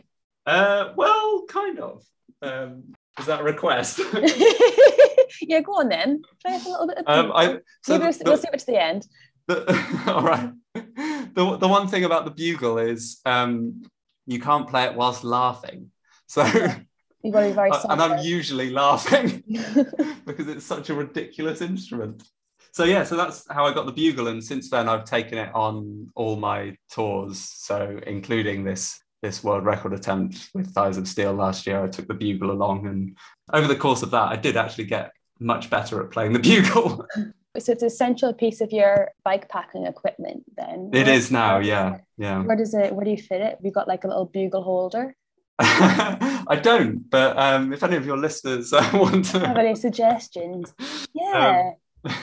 uh, 0.49 0.93
well, 0.95 1.43
kind 1.47 1.79
of. 1.79 2.03
Um, 2.41 2.93
is 3.19 3.25
that 3.25 3.41
a 3.41 3.43
request? 3.43 3.99
yeah, 5.41 5.61
go 5.61 5.73
on 5.73 5.89
then. 5.89 6.21
Play 6.43 6.55
us 6.55 6.65
a 6.65 6.69
little 6.69 6.87
bit 6.87 6.97
of 6.99 7.05
Um, 7.07 7.31
I, 7.33 7.57
so 7.83 7.99
we'll, 7.99 8.11
the- 8.11 8.21
we'll 8.25 8.37
save 8.37 8.53
it 8.53 8.59
to 8.59 8.65
the 8.65 8.81
end. 8.81 9.07
the, 9.47 10.03
all 10.07 10.23
right. 10.23 10.51
The, 10.73 11.57
the 11.57 11.67
one 11.67 11.87
thing 11.87 12.03
about 12.05 12.25
the 12.25 12.31
bugle 12.31 12.77
is 12.77 13.19
um, 13.25 13.83
you 14.25 14.39
can't 14.39 14.67
play 14.67 14.85
it 14.85 14.95
whilst 14.95 15.23
laughing. 15.23 15.91
So, 16.27 16.43
You've 17.23 17.33
got 17.33 17.41
to 17.41 17.47
be 17.47 17.53
very 17.53 17.71
and 17.89 18.01
I'm 18.01 18.23
usually 18.23 18.69
laughing 18.69 19.43
because 20.25 20.47
it's 20.47 20.65
such 20.65 20.89
a 20.89 20.93
ridiculous 20.93 21.61
instrument. 21.61 22.23
So 22.73 22.85
yeah, 22.85 23.03
so 23.03 23.15
that's 23.15 23.45
how 23.51 23.65
I 23.65 23.73
got 23.73 23.85
the 23.85 23.91
bugle, 23.91 24.27
and 24.27 24.43
since 24.43 24.69
then 24.71 24.89
I've 24.89 25.05
taken 25.05 25.37
it 25.37 25.53
on 25.53 26.11
all 26.15 26.35
my 26.37 26.75
tours. 26.91 27.39
So 27.39 27.99
including 28.07 28.63
this 28.63 28.99
this 29.23 29.43
world 29.43 29.65
record 29.65 29.93
attempt 29.93 30.49
with 30.53 30.71
Thighs 30.73 30.97
of 30.97 31.07
Steel 31.07 31.33
last 31.33 31.65
year, 31.65 31.81
I 31.83 31.87
took 31.87 32.07
the 32.07 32.13
bugle 32.13 32.51
along, 32.51 32.85
and 32.85 33.15
over 33.51 33.67
the 33.67 33.75
course 33.75 34.03
of 34.03 34.11
that, 34.11 34.31
I 34.31 34.35
did 34.35 34.57
actually 34.57 34.83
get 34.83 35.13
much 35.39 35.69
better 35.69 36.03
at 36.03 36.11
playing 36.11 36.33
the 36.33 36.39
bugle. 36.39 37.07
so 37.57 37.71
it's 37.71 37.81
an 37.81 37.87
essential 37.87 38.33
piece 38.33 38.59
of 38.61 38.71
your 38.71 39.11
bike 39.23 39.47
packing 39.49 39.85
equipment 39.87 40.43
then. 40.57 40.89
it 40.93 41.07
Where- 41.07 41.15
is 41.15 41.31
now, 41.31 41.59
yeah, 41.59 41.99
yeah. 42.17 42.43
Where 42.43 42.57
does 42.57 42.73
it 42.73 42.93
where 42.93 43.05
do 43.05 43.11
you 43.11 43.17
fit 43.17 43.41
it? 43.41 43.55
Have 43.55 43.63
you 43.65 43.71
got 43.71 43.87
like 43.87 44.03
a 44.03 44.07
little 44.07 44.25
bugle 44.25 44.61
holder? 44.61 45.15
I 45.59 46.59
don't, 46.61 47.09
but 47.09 47.37
um, 47.37 47.71
if 47.73 47.81
any 47.83 47.95
of 47.95 48.05
your 48.05 48.17
listeners 48.17 48.73
uh, 48.73 48.87
want 48.93 49.25
to 49.25 49.39
Have 49.39 49.57
any 49.57 49.75
suggestions? 49.75 50.73
Yeah. 51.13 51.71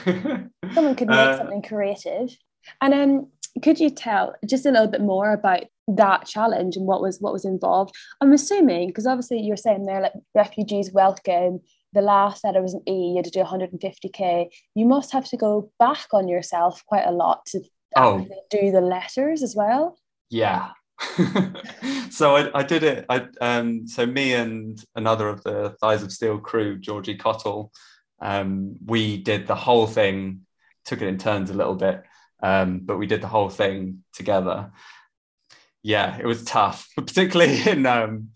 Someone 0.05 0.95
could 0.95 1.07
make 1.07 1.17
Uh, 1.17 1.37
something 1.37 1.63
creative. 1.63 2.37
And 2.79 2.93
then 2.93 3.27
could 3.63 3.79
you 3.79 3.89
tell 3.89 4.35
just 4.45 4.67
a 4.67 4.71
little 4.71 4.87
bit 4.87 5.01
more 5.01 5.31
about 5.33 5.63
that 5.97 6.25
challenge 6.25 6.75
and 6.75 6.85
what 6.87 7.01
was 7.01 7.19
what 7.19 7.33
was 7.33 7.45
involved? 7.45 7.93
I'm 8.21 8.33
assuming 8.33 8.87
because 8.87 9.07
obviously 9.07 9.39
you're 9.41 9.57
saying 9.57 9.85
there 9.85 10.01
like 10.01 10.13
refugees 10.35 10.91
welcome. 10.91 11.59
The 11.93 12.01
last 12.01 12.43
letter 12.43 12.61
was 12.61 12.73
an 12.73 12.83
E. 12.87 13.09
You 13.11 13.15
had 13.17 13.25
to 13.25 13.31
do 13.31 13.43
150k. 13.43 14.47
You 14.75 14.85
must 14.85 15.11
have 15.11 15.25
to 15.25 15.37
go 15.37 15.71
back 15.79 16.07
on 16.13 16.27
yourself 16.27 16.83
quite 16.85 17.05
a 17.05 17.11
lot 17.11 17.45
to 17.47 17.61
Oh. 17.97 18.25
do 18.49 18.71
the 18.71 18.79
letters 18.79 19.43
as 19.43 19.53
well. 19.55 19.97
yeah. 20.29 20.69
so 22.09 22.35
I, 22.35 22.59
I 22.59 22.63
did 22.63 22.83
it. 22.83 23.05
I 23.09 23.27
um, 23.41 23.87
so 23.87 24.05
me 24.05 24.33
and 24.33 24.81
another 24.95 25.27
of 25.29 25.43
the 25.43 25.75
Thighs 25.81 26.03
of 26.03 26.11
Steel 26.11 26.37
crew, 26.39 26.77
Georgie 26.77 27.17
Cottle, 27.17 27.71
um, 28.21 28.75
we 28.85 29.17
did 29.17 29.47
the 29.47 29.55
whole 29.55 29.87
thing. 29.87 30.41
Took 30.85 31.01
it 31.01 31.07
in 31.07 31.17
turns 31.17 31.49
a 31.49 31.53
little 31.55 31.75
bit, 31.75 32.03
um, 32.41 32.79
but 32.83 32.97
we 32.97 33.07
did 33.07 33.21
the 33.21 33.27
whole 33.27 33.49
thing 33.49 34.03
together. 34.13 34.71
Yeah, 35.83 36.17
it 36.17 36.25
was 36.25 36.43
tough, 36.43 36.87
particularly 36.95 37.67
in 37.67 37.85
um, 37.85 38.29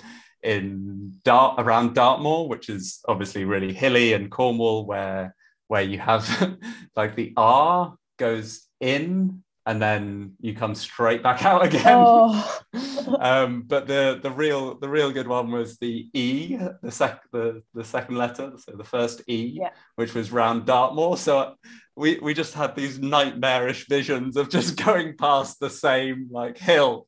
in 0.43 1.13
Dart 1.23 1.55
around 1.59 1.95
Dartmoor, 1.95 2.47
which 2.47 2.69
is 2.69 2.99
obviously 3.07 3.45
really 3.45 3.73
hilly, 3.73 4.13
and 4.13 4.31
Cornwall, 4.31 4.85
where 4.85 5.35
where 5.67 5.81
you 5.81 5.99
have 5.99 6.57
like 6.95 7.15
the 7.15 7.33
R 7.37 7.95
goes 8.17 8.67
in 8.79 9.43
and 9.67 9.81
then 9.81 10.33
you 10.39 10.53
come 10.53 10.75
straight 10.75 11.23
back 11.23 11.43
out 11.49 11.65
again. 11.65 11.83
Oh. 11.85 12.61
um, 13.19 13.63
but 13.67 13.87
the 13.87 14.19
the 14.21 14.31
real 14.31 14.77
the 14.79 14.89
real 14.89 15.11
good 15.11 15.27
one 15.27 15.51
was 15.51 15.77
the 15.77 16.07
E, 16.13 16.57
the 16.81 16.91
sec 16.91 17.21
the, 17.31 17.61
the 17.73 17.83
second 17.83 18.17
letter, 18.17 18.53
so 18.57 18.73
the 18.75 18.83
first 18.83 19.21
E, 19.27 19.53
Yeah. 19.61 19.69
which 19.95 20.13
was 20.13 20.31
round 20.31 20.65
Dartmoor. 20.65 21.17
So 21.17 21.55
we 21.95 22.19
we 22.19 22.33
just 22.33 22.53
had 22.53 22.75
these 22.75 22.99
nightmarish 22.99 23.87
visions 23.87 24.37
of 24.37 24.49
just 24.49 24.75
going 24.85 25.17
past 25.17 25.59
the 25.59 25.69
same 25.69 26.27
like 26.31 26.57
hill 26.57 27.07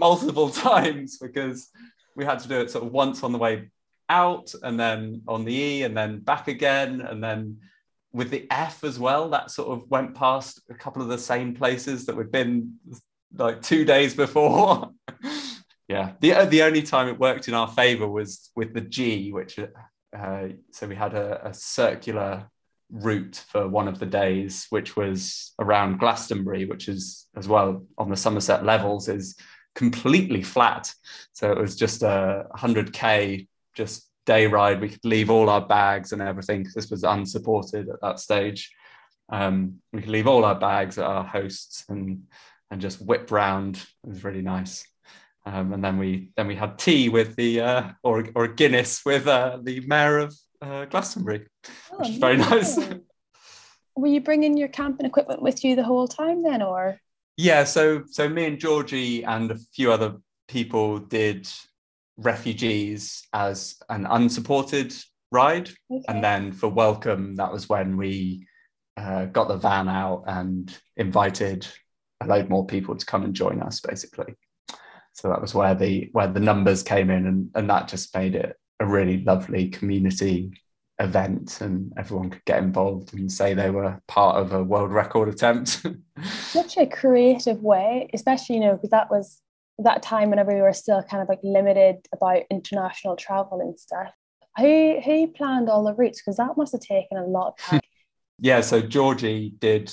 multiple 0.00 0.50
times 0.50 1.18
because 1.18 1.68
we 2.16 2.24
had 2.24 2.38
to 2.40 2.48
do 2.48 2.60
it 2.60 2.70
sort 2.70 2.84
of 2.84 2.92
once 2.92 3.22
on 3.22 3.32
the 3.32 3.38
way 3.38 3.70
out 4.08 4.52
and 4.62 4.78
then 4.78 5.22
on 5.26 5.44
the 5.44 5.54
E 5.54 5.82
and 5.84 5.96
then 5.96 6.20
back 6.20 6.48
again 6.48 7.00
and 7.00 7.22
then 7.22 7.56
with 8.14 8.30
the 8.30 8.46
F 8.50 8.84
as 8.84 8.98
well 8.98 9.28
that 9.30 9.50
sort 9.50 9.76
of 9.76 9.90
went 9.90 10.14
past 10.14 10.62
a 10.70 10.74
couple 10.74 11.02
of 11.02 11.08
the 11.08 11.18
same 11.18 11.52
places 11.52 12.06
that 12.06 12.16
we'd 12.16 12.30
been 12.30 12.74
like 13.36 13.60
two 13.60 13.84
days 13.84 14.14
before. 14.14 14.90
Yeah. 15.86 16.12
The, 16.20 16.46
the 16.48 16.62
only 16.62 16.82
time 16.82 17.08
it 17.08 17.18
worked 17.18 17.46
in 17.46 17.52
our 17.52 17.68
favor 17.68 18.08
was 18.08 18.50
with 18.56 18.72
the 18.72 18.80
G 18.80 19.32
which 19.32 19.58
uh, 19.58 20.48
so 20.72 20.86
we 20.86 20.94
had 20.94 21.12
a, 21.12 21.48
a 21.48 21.52
circular 21.52 22.48
route 22.90 23.44
for 23.50 23.68
one 23.68 23.86
of 23.86 23.98
the 23.98 24.06
days 24.06 24.66
which 24.70 24.96
was 24.96 25.52
around 25.58 25.98
Glastonbury 25.98 26.64
which 26.64 26.88
is 26.88 27.26
as 27.36 27.48
well 27.48 27.84
on 27.98 28.08
the 28.08 28.16
Somerset 28.16 28.64
levels 28.64 29.08
is 29.08 29.36
completely 29.74 30.42
flat. 30.42 30.92
So 31.32 31.52
it 31.52 31.58
was 31.58 31.76
just 31.76 32.02
a 32.02 32.46
100k 32.56 33.46
just 33.74 34.08
day 34.26 34.46
ride. 34.46 34.80
We 34.80 34.88
could 34.88 35.04
leave 35.04 35.30
all 35.30 35.50
our 35.50 35.64
bags 35.64 36.12
and 36.12 36.22
everything 36.22 36.60
because 36.60 36.74
this 36.74 36.90
was 36.90 37.04
unsupported 37.04 37.88
at 37.88 38.00
that 38.00 38.20
stage. 38.20 38.72
Um, 39.28 39.80
we 39.92 40.00
could 40.00 40.10
leave 40.10 40.26
all 40.26 40.44
our 40.44 40.58
bags 40.58 40.98
at 40.98 41.06
our 41.06 41.24
hosts 41.24 41.84
and 41.88 42.24
and 42.70 42.80
just 42.80 43.00
whip 43.00 43.30
round. 43.30 43.76
It 43.76 44.10
was 44.10 44.24
really 44.24 44.42
nice. 44.42 44.86
Um, 45.46 45.72
and 45.72 45.84
then 45.84 45.98
we 45.98 46.30
then 46.36 46.46
we 46.46 46.56
had 46.56 46.78
tea 46.78 47.08
with 47.08 47.36
the 47.36 47.60
uh, 47.60 47.90
or 48.02 48.26
or 48.34 48.48
Guinness 48.48 49.04
with 49.04 49.26
uh, 49.26 49.58
the 49.62 49.80
mayor 49.86 50.18
of 50.18 50.34
uh, 50.62 50.86
Glastonbury, 50.86 51.46
which 51.96 52.08
is 52.08 52.16
very 52.16 52.36
nice. 52.36 52.78
Were 53.96 54.08
you 54.08 54.20
bringing 54.20 54.56
your 54.56 54.68
camping 54.68 55.06
equipment 55.06 55.40
with 55.40 55.64
you 55.64 55.76
the 55.76 55.84
whole 55.84 56.08
time 56.08 56.42
then, 56.42 56.62
or 56.62 56.98
Yeah, 57.36 57.64
so 57.64 58.04
so 58.10 58.28
me 58.28 58.46
and 58.46 58.58
Georgie 58.58 59.22
and 59.24 59.50
a 59.50 59.58
few 59.74 59.92
other 59.92 60.16
people 60.48 60.98
did 60.98 61.48
refugees 62.16 63.26
as 63.32 63.76
an 63.88 64.06
unsupported 64.06 64.94
ride, 65.30 65.70
Okay. 65.90 66.04
and 66.08 66.22
then 66.22 66.52
for 66.52 66.68
welcome, 66.68 67.36
that 67.36 67.52
was 67.52 67.68
when 67.68 67.96
we 67.96 68.46
uh, 68.96 69.24
got 69.26 69.48
the 69.48 69.56
van 69.56 69.88
out 69.88 70.24
and 70.26 70.76
invited 70.96 71.66
a 72.20 72.26
load 72.26 72.48
more 72.48 72.66
people 72.66 72.96
to 72.96 73.06
come 73.06 73.24
and 73.24 73.34
join 73.34 73.60
us, 73.60 73.80
basically. 73.80 74.34
So 75.12 75.28
that 75.28 75.40
was 75.40 75.54
where 75.54 75.74
the 75.74 76.08
where 76.12 76.28
the 76.28 76.40
numbers 76.40 76.82
came 76.82 77.10
in, 77.10 77.26
and 77.26 77.50
and 77.54 77.68
that 77.70 77.88
just 77.88 78.14
made 78.16 78.34
it 78.34 78.56
a 78.80 78.86
really 78.86 79.22
lovely 79.22 79.68
community 79.68 80.52
event, 81.00 81.60
and 81.60 81.92
everyone 81.96 82.30
could 82.30 82.44
get 82.44 82.62
involved 82.62 83.14
and 83.14 83.30
say 83.30 83.54
they 83.54 83.70
were 83.70 84.00
part 84.06 84.36
of 84.36 84.52
a 84.52 84.62
world 84.62 84.92
record 84.92 85.28
attempt. 85.28 85.84
such 86.24 86.76
a 86.76 86.86
creative 86.86 87.62
way, 87.62 88.08
especially 88.14 88.56
you 88.56 88.62
know 88.62 88.74
because 88.74 88.90
that 88.90 89.10
was 89.10 89.40
that 89.78 90.02
time 90.02 90.30
whenever 90.30 90.54
we 90.54 90.60
were 90.60 90.72
still 90.72 91.02
kind 91.02 91.22
of 91.22 91.28
like 91.28 91.40
limited 91.42 91.96
about 92.12 92.42
international 92.50 93.16
travel 93.16 93.60
and 93.60 93.78
stuff. 93.78 94.12
Who 94.58 95.00
who 95.04 95.26
planned 95.28 95.68
all 95.68 95.84
the 95.84 95.94
routes? 95.94 96.20
Because 96.20 96.36
that 96.36 96.56
must 96.56 96.72
have 96.72 96.80
taken 96.80 97.18
a 97.18 97.24
lot 97.24 97.48
of 97.48 97.56
time. 97.58 97.80
yeah, 98.38 98.60
so 98.60 98.80
Georgie 98.80 99.52
did 99.58 99.92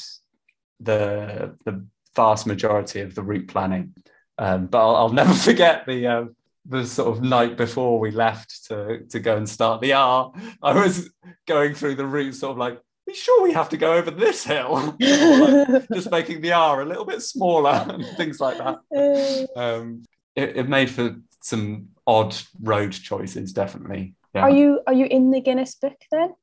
the 0.79 1.55
the 1.65 1.85
vast 2.15 2.45
majority 2.45 3.01
of 3.01 3.15
the 3.15 3.23
route 3.23 3.47
planning, 3.47 3.93
um, 4.37 4.67
but 4.67 4.79
I'll, 4.79 4.95
I'll, 4.95 5.09
never 5.13 5.33
forget 5.33 5.85
the 5.87 6.07
uh, 6.07 6.25
the 6.65 6.85
sort 6.85 7.17
of 7.17 7.23
night 7.23 7.57
before 7.57 7.99
we 7.99 8.11
left 8.11 8.65
to 8.67 8.99
to 9.09 9.19
go 9.19 9.35
and 9.35 9.49
start 9.49 9.81
the 9.81 9.93
R. 9.93 10.31
I 10.61 10.73
was 10.73 11.09
going 11.47 11.73
through 11.73 11.95
the 11.95 12.05
route, 12.05 12.35
sort 12.35 12.51
of 12.51 12.57
like, 12.57 12.79
"Are 13.09 13.13
sure 13.13 13.43
we 13.43 13.53
have 13.53 13.69
to 13.69 13.77
go 13.77 13.93
over 13.93 14.11
this 14.11 14.43
hill?" 14.43 14.95
like, 14.99 15.87
just 15.93 16.11
making 16.11 16.41
the 16.41 16.53
R 16.53 16.81
a 16.81 16.85
little 16.85 17.05
bit 17.05 17.21
smaller 17.21 17.85
and 17.89 18.05
things 18.17 18.39
like 18.39 18.57
that. 18.57 19.47
Um, 19.55 20.03
it, 20.35 20.57
it 20.57 20.69
made 20.69 20.89
for 20.89 21.15
some 21.41 21.89
odd 22.07 22.35
road 22.61 22.91
choices, 22.91 23.53
definitely. 23.53 24.15
Yeah. 24.33 24.43
Are 24.43 24.49
you 24.49 24.81
are 24.87 24.93
you 24.93 25.05
in 25.05 25.31
the 25.31 25.41
Guinness 25.41 25.75
book 25.75 25.97
then? 26.11 26.33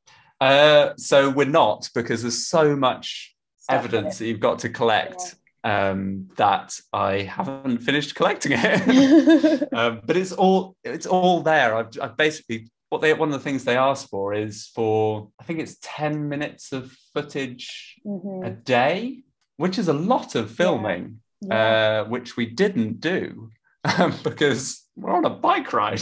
Uh, 0.40 0.90
so 0.96 1.30
we're 1.30 1.46
not 1.46 1.88
because 1.94 2.22
there's 2.22 2.46
so 2.46 2.76
much 2.76 3.34
Stuff 3.58 3.76
evidence 3.76 4.18
that 4.18 4.26
you've 4.26 4.40
got 4.40 4.60
to 4.60 4.68
collect 4.68 5.36
yeah. 5.64 5.90
um, 5.90 6.28
that 6.36 6.78
I 6.92 7.22
haven't 7.22 7.78
finished 7.78 8.14
collecting 8.14 8.52
it. 8.54 9.72
um, 9.72 10.00
but 10.04 10.16
it's 10.16 10.32
all 10.32 10.76
it's 10.84 11.06
all 11.06 11.40
there. 11.40 11.74
I've, 11.74 11.90
I've, 12.00 12.16
basically 12.16 12.68
what 12.90 13.00
they 13.00 13.12
one 13.12 13.28
of 13.28 13.32
the 13.32 13.44
things 13.44 13.64
they 13.64 13.76
ask 13.76 14.08
for 14.08 14.34
is 14.34 14.66
for 14.74 15.28
I 15.40 15.44
think 15.44 15.60
it's 15.60 15.76
ten 15.82 16.28
minutes 16.28 16.72
of 16.72 16.92
footage 17.12 17.96
mm-hmm. 18.06 18.44
a 18.44 18.50
day, 18.50 19.22
which 19.56 19.78
is 19.78 19.88
a 19.88 19.92
lot 19.92 20.34
of 20.34 20.50
filming, 20.50 21.20
yeah. 21.40 22.02
Uh, 22.04 22.08
which 22.08 22.36
we 22.36 22.46
didn't 22.46 23.00
do 23.00 23.50
because 24.24 24.84
we're 24.96 25.14
on 25.14 25.24
a 25.24 25.30
bike 25.30 25.72
ride. 25.72 26.00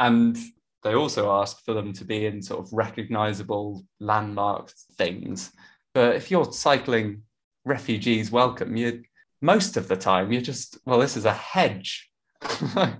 and 0.00 0.38
they 0.82 0.94
also 0.94 1.30
ask 1.30 1.62
for 1.64 1.74
them 1.74 1.92
to 1.92 2.04
be 2.04 2.26
in 2.26 2.40
sort 2.40 2.60
of 2.60 2.72
recognizable 2.72 3.84
landmark 3.98 4.72
things. 4.96 5.52
But 5.92 6.16
if 6.16 6.30
you're 6.30 6.50
cycling 6.52 7.22
refugees 7.64 8.30
welcome, 8.30 8.76
you 8.76 9.02
most 9.42 9.76
of 9.76 9.88
the 9.88 9.96
time 9.96 10.32
you're 10.32 10.42
just 10.42 10.78
well, 10.84 11.00
this 11.00 11.16
is 11.16 11.24
a 11.24 11.32
hedge. 11.32 12.09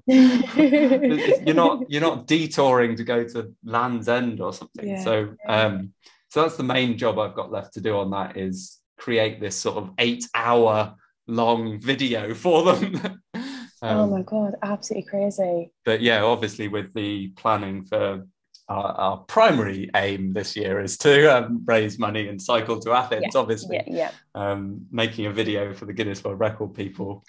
You're 0.07 1.55
not 1.55 1.83
you're 1.89 2.01
not 2.01 2.27
detouring 2.27 2.97
to 2.97 3.05
go 3.05 3.25
to 3.25 3.55
Land's 3.65 4.09
End 4.09 4.41
or 4.41 4.53
something. 4.53 4.89
Yeah. 4.89 5.03
So 5.03 5.35
um, 5.49 5.93
so 6.29 6.43
that's 6.43 6.57
the 6.57 6.63
main 6.63 6.99
job 6.99 7.19
I've 7.19 7.35
got 7.35 7.51
left 7.51 7.75
to 7.75 7.81
do 7.81 7.97
on 7.99 8.11
that 8.11 8.37
is 8.37 8.79
create 8.99 9.41
this 9.41 9.57
sort 9.57 9.79
of 9.79 9.91
eight 9.99 10.27
hour 10.35 10.95
long 11.27 11.81
video 11.81 12.35
for 12.35 12.75
them 12.75 13.21
Oh 13.83 13.89
um, 13.89 13.99
oh 13.99 14.07
my 14.09 14.23
god, 14.23 14.57
absolutely 14.63 15.09
crazy! 15.09 15.73
But 15.85 16.03
yeah, 16.03 16.23
obviously 16.23 16.69
with 16.69 16.93
the 16.93 17.29
planning 17.29 17.85
for 17.85 18.27
our, 18.69 18.93
our 18.93 19.17
primary 19.19 19.91
aim 19.97 20.33
this 20.33 20.55
year 20.55 20.81
is 20.81 20.99
to 20.99 21.35
um, 21.35 21.63
raise 21.65 21.99
money 21.99 22.29
and 22.29 22.41
cycle 22.41 22.79
to 22.81 22.93
Athens. 22.93 23.27
Yeah, 23.33 23.41
obviously, 23.41 23.77
yeah, 23.77 23.83
yeah. 23.87 24.11
Um, 24.35 24.87
making 24.91 25.27
a 25.27 25.33
video 25.33 25.73
for 25.73 25.87
the 25.87 25.95
Guinness 25.95 26.23
World 26.23 26.39
Record 26.39 26.75
people 26.75 27.25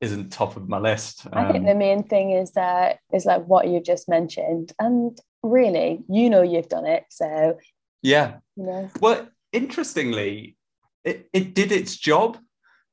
isn't 0.00 0.32
top 0.32 0.56
of 0.56 0.68
my 0.68 0.78
list. 0.78 1.26
I 1.32 1.52
think 1.52 1.66
the 1.66 1.72
um, 1.72 1.78
main 1.78 2.02
thing 2.02 2.32
is 2.32 2.52
that 2.52 2.98
is 3.12 3.26
like 3.26 3.44
what 3.44 3.68
you 3.68 3.80
just 3.80 4.08
mentioned, 4.08 4.72
and 4.78 5.18
really, 5.42 6.02
you 6.08 6.30
know, 6.30 6.42
you've 6.42 6.68
done 6.68 6.86
it, 6.86 7.04
so 7.10 7.58
yeah. 8.02 8.36
You 8.56 8.64
know. 8.64 8.90
Well, 9.00 9.28
interestingly, 9.52 10.56
it, 11.04 11.28
it 11.32 11.54
did 11.54 11.72
its 11.72 11.96
job 11.96 12.38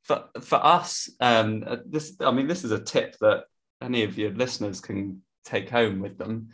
for 0.07 0.23
for 0.41 0.65
us, 0.65 1.09
um, 1.19 1.65
this 1.85 2.15
I 2.21 2.31
mean, 2.31 2.47
this 2.47 2.63
is 2.63 2.71
a 2.71 2.79
tip 2.79 3.17
that 3.19 3.43
any 3.81 4.03
of 4.03 4.17
your 4.17 4.31
listeners 4.31 4.79
can 4.79 5.21
take 5.43 5.69
home 5.69 5.99
with 5.99 6.17
them. 6.17 6.49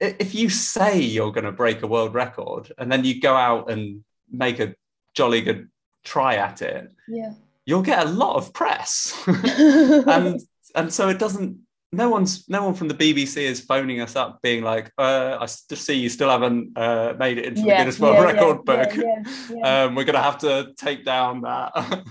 If 0.00 0.34
you 0.34 0.50
say 0.50 1.00
you're 1.00 1.32
going 1.32 1.44
to 1.44 1.52
break 1.52 1.82
a 1.82 1.86
world 1.86 2.14
record 2.14 2.72
and 2.76 2.90
then 2.90 3.04
you 3.04 3.20
go 3.20 3.34
out 3.34 3.70
and 3.70 4.04
make 4.30 4.58
a 4.58 4.74
jolly 5.14 5.40
good 5.40 5.68
try 6.04 6.34
at 6.34 6.62
it, 6.62 6.92
yeah, 7.08 7.34
you'll 7.66 7.82
get 7.82 8.06
a 8.06 8.08
lot 8.08 8.36
of 8.36 8.52
press, 8.52 9.14
and 9.26 10.40
and 10.74 10.92
so 10.92 11.08
it 11.08 11.18
doesn't. 11.18 11.58
No 11.92 12.08
one's 12.08 12.48
no 12.48 12.64
one 12.64 12.74
from 12.74 12.88
the 12.88 12.94
BBC 12.94 13.42
is 13.42 13.60
phoning 13.60 14.00
us 14.00 14.16
up, 14.16 14.40
being 14.42 14.64
like, 14.64 14.90
uh, 14.98 15.38
"I 15.40 15.46
just 15.46 15.84
see 15.84 15.94
you 15.94 16.08
still 16.08 16.28
haven't 16.28 16.76
uh, 16.76 17.14
made 17.18 17.38
it 17.38 17.44
into 17.44 17.60
yeah, 17.60 17.66
the 17.66 17.76
Guinness 17.78 18.00
World 18.00 18.16
yeah, 18.16 18.24
Record 18.24 18.58
yeah, 18.66 18.84
book. 18.84 19.26
Um, 19.64 19.94
we're 19.94 20.04
going 20.04 20.14
to 20.14 20.22
have 20.22 20.38
to 20.38 20.72
take 20.76 21.04
down 21.04 21.42
that." 21.42 22.04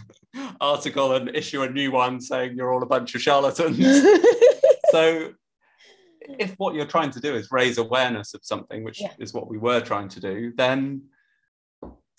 article 0.59 1.13
and 1.13 1.29
issue 1.35 1.61
a 1.61 1.69
new 1.69 1.91
one 1.91 2.19
saying 2.19 2.55
you're 2.57 2.73
all 2.73 2.81
a 2.81 2.87
bunch 2.87 3.13
of 3.13 3.21
charlatans. 3.21 3.77
so 4.89 5.31
if 6.39 6.55
what 6.57 6.73
you're 6.73 6.85
trying 6.85 7.11
to 7.11 7.19
do 7.19 7.35
is 7.35 7.51
raise 7.51 7.77
awareness 7.77 8.33
of 8.33 8.41
something, 8.43 8.83
which 8.83 9.01
is 9.19 9.33
what 9.33 9.47
we 9.47 9.57
were 9.57 9.81
trying 9.81 10.09
to 10.09 10.19
do, 10.19 10.53
then 10.55 11.01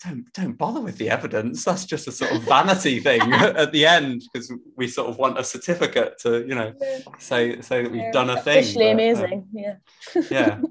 don't 0.03 0.31
don't 0.33 0.57
bother 0.57 0.81
with 0.81 0.97
the 0.97 1.09
evidence. 1.09 1.63
That's 1.63 1.85
just 1.85 2.07
a 2.07 2.11
sort 2.11 2.31
of 2.31 2.43
vanity 2.43 2.99
thing 2.99 3.21
at 3.33 3.71
the 3.71 3.85
end 3.85 4.23
because 4.31 4.51
we 4.75 4.87
sort 4.87 5.09
of 5.09 5.17
want 5.17 5.39
a 5.39 5.43
certificate 5.43 6.17
to, 6.21 6.45
you 6.47 6.55
know, 6.55 6.73
say 7.19 7.61
say 7.61 7.83
that 7.83 7.91
we've 7.91 8.01
yeah, 8.01 8.11
done 8.11 8.29
a 8.29 8.41
thing. 8.41 8.59
Officially 8.59 8.91
amazing, 8.91 9.47
uh, 9.57 9.59
yeah. 9.59 10.21
yeah. 10.29 10.61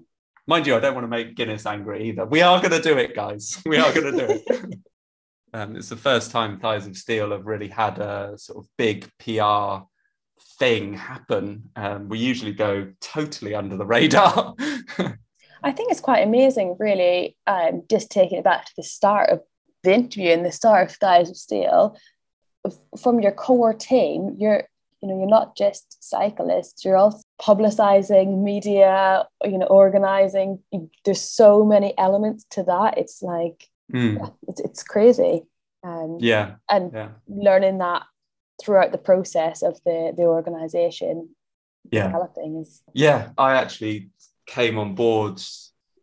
Mind 0.47 0.67
you, 0.67 0.77
I 0.77 0.81
don't 0.81 0.95
want 0.95 1.05
to 1.05 1.09
make 1.09 1.37
Guinness 1.37 1.65
angry 1.65 2.09
either. 2.09 2.27
We 2.27 2.43
are 2.43 2.59
going 2.61 2.73
to 2.73 2.83
do 2.83 2.99
it, 2.99 3.15
guys. 3.15 3.63
We 3.67 3.79
are 3.79 3.93
going 3.93 4.17
to 4.17 4.27
do 4.27 4.43
it. 4.47 4.75
Um, 5.55 5.77
it's 5.77 5.89
the 5.89 5.95
first 5.95 6.33
time 6.33 6.59
Thighs 6.59 6.85
of 6.89 6.97
Steel 6.97 7.31
have 7.31 7.47
really 7.47 7.69
had 7.69 8.01
a 8.01 8.37
sort 8.37 8.59
of 8.59 8.69
big 8.77 9.09
PR 9.21 9.85
thing 10.59 10.95
happen. 10.95 11.71
Um, 11.77 12.09
we 12.09 12.19
usually 12.19 12.53
go 12.53 12.91
totally 13.01 13.55
under 13.55 13.77
the 13.77 13.87
radar. 13.87 14.57
I 15.65 15.73
think 15.73 15.91
it's 15.91 16.01
quite 16.01 16.21
amazing, 16.21 16.77
really, 16.79 17.37
um, 17.47 17.83
just 17.91 18.11
taking 18.11 18.39
it 18.39 18.45
back 18.45 18.67
to 18.67 18.73
the 18.77 18.83
start 18.83 19.31
of 19.31 19.41
the 19.83 19.95
interview 19.95 20.31
and 20.31 20.45
the 20.45 20.53
start 20.53 20.91
of 20.91 20.97
Thighs 20.97 21.31
of 21.31 21.37
Steel. 21.37 21.97
From 23.01 23.21
your 23.21 23.33
core 23.33 23.75
team, 23.75 24.37
you're 24.39 24.65
you 25.03 25.09
know 25.09 25.19
you're 25.19 25.27
not 25.27 25.55
just 25.55 26.03
cyclists 26.03 26.83
you're 26.83 26.97
also 26.97 27.21
publicizing 27.39 28.43
media 28.43 29.27
you 29.45 29.59
know 29.59 29.67
organizing 29.67 30.61
there's 31.05 31.21
so 31.21 31.63
many 31.63 31.93
elements 31.99 32.47
to 32.49 32.63
that 32.63 32.97
it's 32.97 33.21
like 33.21 33.69
Mm. 33.93 34.19
Yeah, 34.19 34.29
it's, 34.49 34.61
it's 34.61 34.83
crazy. 34.83 35.43
Um, 35.83 36.19
yeah. 36.21 36.57
And 36.71 36.93
yeah. 36.93 37.09
learning 37.29 37.79
that 37.79 38.03
throughout 38.63 38.93
the 38.93 38.99
process 38.99 39.63
of 39.63 39.79
the, 39.85 40.13
the 40.17 40.23
organization 40.23 41.31
yeah. 41.91 42.07
developing 42.07 42.57
is. 42.57 42.83
Yeah, 42.95 43.31
I 43.37 43.55
actually 43.55 44.11
came 44.47 44.79
on 44.79 44.95
board 44.95 45.41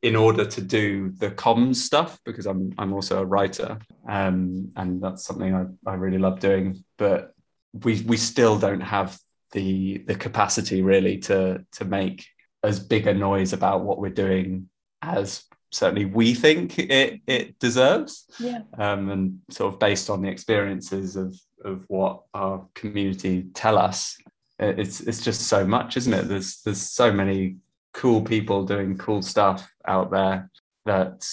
in 0.01 0.15
order 0.15 0.45
to 0.45 0.61
do 0.61 1.11
the 1.11 1.29
comms 1.31 1.75
stuff 1.75 2.19
because 2.25 2.45
I'm 2.45 2.73
I'm 2.77 2.93
also 2.93 3.21
a 3.21 3.25
writer 3.25 3.77
um, 4.07 4.71
and 4.75 5.01
that's 5.01 5.23
something 5.23 5.53
I, 5.53 5.65
I 5.89 5.93
really 5.95 6.17
love 6.17 6.39
doing 6.39 6.83
but 6.97 7.33
we 7.73 8.01
we 8.01 8.17
still 8.17 8.57
don't 8.57 8.81
have 8.81 9.17
the 9.51 9.99
the 9.99 10.15
capacity 10.15 10.81
really 10.81 11.17
to 11.19 11.65
to 11.73 11.85
make 11.85 12.25
as 12.63 12.79
big 12.79 13.07
a 13.07 13.13
noise 13.13 13.53
about 13.53 13.83
what 13.83 13.99
we're 13.99 14.09
doing 14.09 14.69
as 15.01 15.43
certainly 15.71 16.05
we 16.05 16.33
think 16.33 16.77
it 16.77 17.21
it 17.25 17.57
deserves. 17.59 18.25
Yeah. 18.39 18.61
Um, 18.77 19.09
and 19.09 19.39
sort 19.49 19.73
of 19.73 19.79
based 19.79 20.09
on 20.09 20.21
the 20.21 20.29
experiences 20.29 21.15
of 21.15 21.35
of 21.63 21.85
what 21.87 22.23
our 22.33 22.67
community 22.75 23.47
tell 23.53 23.77
us, 23.77 24.17
it's 24.59 25.01
it's 25.01 25.21
just 25.21 25.41
so 25.41 25.65
much, 25.65 25.97
isn't 25.97 26.13
it? 26.13 26.27
There's 26.27 26.61
there's 26.61 26.81
so 26.81 27.11
many 27.11 27.57
cool 27.93 28.21
people 28.21 28.65
doing 28.65 28.97
cool 28.97 29.21
stuff 29.21 29.69
out 29.87 30.11
there 30.11 30.49
that 30.85 31.27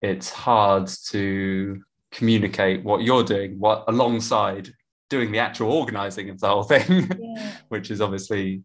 it's 0.00 0.30
hard 0.30 0.88
to 1.10 1.82
communicate 2.10 2.84
what 2.84 3.02
you're 3.02 3.24
doing, 3.24 3.58
what 3.58 3.84
alongside 3.88 4.68
doing 5.08 5.32
the 5.32 5.38
actual 5.38 5.70
organizing 5.72 6.30
of 6.30 6.40
the 6.40 6.48
whole 6.48 6.62
thing, 6.62 7.10
yeah. 7.20 7.52
which 7.68 7.90
is 7.90 8.00
obviously, 8.00 8.62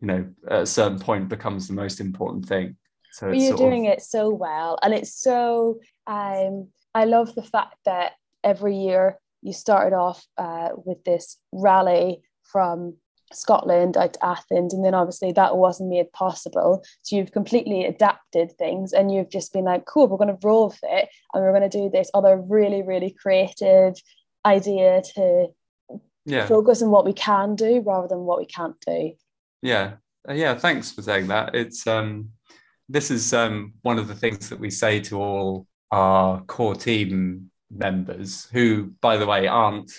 you 0.00 0.06
know, 0.06 0.28
at 0.48 0.62
a 0.62 0.66
certain 0.66 0.98
point 0.98 1.28
becomes 1.28 1.66
the 1.66 1.74
most 1.74 2.00
important 2.00 2.46
thing. 2.46 2.76
So 3.12 3.30
you're 3.30 3.56
doing 3.56 3.86
of... 3.86 3.94
it 3.94 4.02
so 4.02 4.28
well, 4.30 4.78
and 4.82 4.92
it's 4.92 5.14
so. 5.14 5.80
Um, 6.06 6.68
I 6.94 7.04
love 7.04 7.34
the 7.34 7.42
fact 7.42 7.76
that 7.84 8.12
every 8.44 8.76
year 8.76 9.18
you 9.42 9.52
started 9.52 9.94
off 9.96 10.26
uh, 10.36 10.70
with 10.76 11.02
this 11.04 11.38
rally 11.52 12.22
from 12.42 12.96
Scotland 13.32 13.96
out 13.96 14.14
to 14.14 14.24
Athens, 14.24 14.72
and 14.72 14.84
then 14.84 14.94
obviously 14.94 15.32
that 15.32 15.56
wasn't 15.56 15.90
made 15.90 16.12
possible. 16.12 16.84
So 17.02 17.16
you've 17.16 17.32
completely 17.32 17.84
adapted 17.84 18.52
things, 18.58 18.92
and 18.92 19.12
you've 19.12 19.30
just 19.30 19.52
been 19.52 19.64
like, 19.64 19.84
"Cool, 19.86 20.08
we're 20.08 20.16
going 20.16 20.36
to 20.36 20.46
roll 20.46 20.68
with 20.68 20.78
it, 20.82 21.08
and 21.32 21.42
we're 21.42 21.56
going 21.56 21.68
to 21.68 21.78
do 21.78 21.90
this 21.90 22.10
other 22.14 22.36
really, 22.36 22.82
really 22.82 23.10
creative 23.10 23.94
idea 24.44 25.02
to 25.14 25.48
yeah. 26.24 26.46
focus 26.46 26.82
on 26.82 26.90
what 26.90 27.04
we 27.04 27.12
can 27.12 27.56
do 27.56 27.80
rather 27.80 28.08
than 28.08 28.20
what 28.20 28.38
we 28.38 28.46
can't 28.46 28.76
do." 28.86 29.12
Yeah, 29.62 29.94
uh, 30.28 30.34
yeah. 30.34 30.54
Thanks 30.54 30.92
for 30.92 31.02
saying 31.02 31.26
that. 31.28 31.54
It's 31.54 31.86
um, 31.86 32.30
this 32.88 33.10
is 33.10 33.32
um, 33.32 33.74
one 33.82 33.98
of 33.98 34.08
the 34.08 34.14
things 34.14 34.48
that 34.48 34.60
we 34.60 34.70
say 34.70 35.00
to 35.00 35.20
all 35.20 35.66
our 35.90 36.40
core 36.42 36.74
team 36.74 37.50
members, 37.70 38.48
who, 38.52 38.92
by 39.00 39.16
the 39.16 39.26
way, 39.26 39.46
aren't 39.46 39.92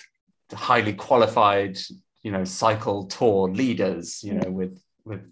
highly 0.52 0.94
qualified, 0.94 1.78
you 2.22 2.32
know, 2.32 2.44
cycle 2.44 3.06
tour 3.06 3.48
leaders, 3.48 4.22
you 4.22 4.34
know, 4.34 4.50
with 4.50 4.80
with 5.04 5.22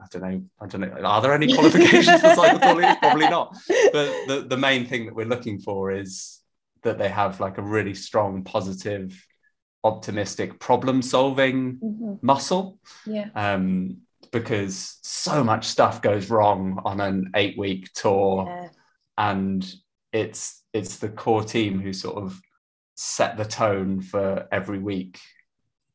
I 0.00 0.06
don't 0.10 0.22
know. 0.22 0.42
I 0.60 0.66
don't 0.66 0.80
know. 0.80 1.06
Are 1.06 1.22
there 1.22 1.32
any 1.32 1.52
qualifications 1.54 2.20
for 2.20 2.34
cycle 2.34 2.58
tour 2.58 2.74
leaders? 2.74 2.96
Probably 3.00 3.28
not. 3.28 3.56
But 3.68 4.26
the, 4.26 4.46
the 4.48 4.56
main 4.56 4.86
thing 4.86 5.06
that 5.06 5.14
we're 5.14 5.26
looking 5.26 5.60
for 5.60 5.92
is 5.92 6.40
that 6.82 6.98
they 6.98 7.08
have 7.08 7.40
like 7.40 7.58
a 7.58 7.62
really 7.62 7.94
strong, 7.94 8.44
positive, 8.44 9.26
optimistic 9.82 10.58
problem 10.60 11.02
solving 11.02 11.76
mm-hmm. 11.76 12.14
muscle. 12.22 12.78
Yeah. 13.06 13.28
Um, 13.34 13.98
because 14.32 14.98
so 15.02 15.44
much 15.44 15.64
stuff 15.66 16.02
goes 16.02 16.28
wrong 16.28 16.80
on 16.84 17.00
an 17.00 17.30
eight 17.36 17.56
week 17.56 17.92
tour. 17.94 18.46
Yeah. 18.46 18.68
And 19.16 19.74
it's 20.12 20.62
it's 20.72 20.98
the 20.98 21.08
core 21.08 21.44
team 21.44 21.80
who 21.80 21.92
sort 21.92 22.16
of 22.16 22.40
set 22.96 23.36
the 23.36 23.44
tone 23.44 24.00
for 24.00 24.48
every 24.50 24.78
week 24.78 25.18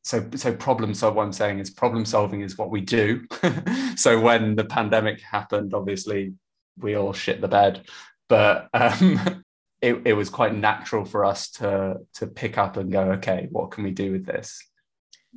so 0.02 0.26
so 0.34 0.54
problem 0.54 0.94
solve 0.94 1.14
what 1.14 1.24
i'm 1.24 1.32
saying 1.32 1.58
is 1.58 1.70
problem 1.70 2.04
solving 2.04 2.40
is 2.40 2.58
what 2.58 2.70
we 2.70 2.80
do. 2.80 3.24
So 3.96 4.18
when 4.18 4.56
the 4.56 4.64
pandemic 4.64 5.20
happened 5.20 5.74
obviously 5.74 6.32
we 6.78 6.96
all 6.96 7.12
shit 7.12 7.42
the 7.42 7.48
bed. 7.48 7.86
But 8.30 8.68
um, 8.72 9.44
it, 9.82 10.02
it 10.06 10.12
was 10.14 10.30
quite 10.30 10.54
natural 10.54 11.04
for 11.04 11.24
us 11.24 11.50
to 11.52 11.98
to 12.14 12.26
pick 12.26 12.56
up 12.56 12.76
and 12.76 12.90
go 12.90 13.12
okay 13.12 13.48
what 13.50 13.70
can 13.70 13.84
we 13.84 13.90
do 13.90 14.12
with 14.12 14.24
this 14.24 14.62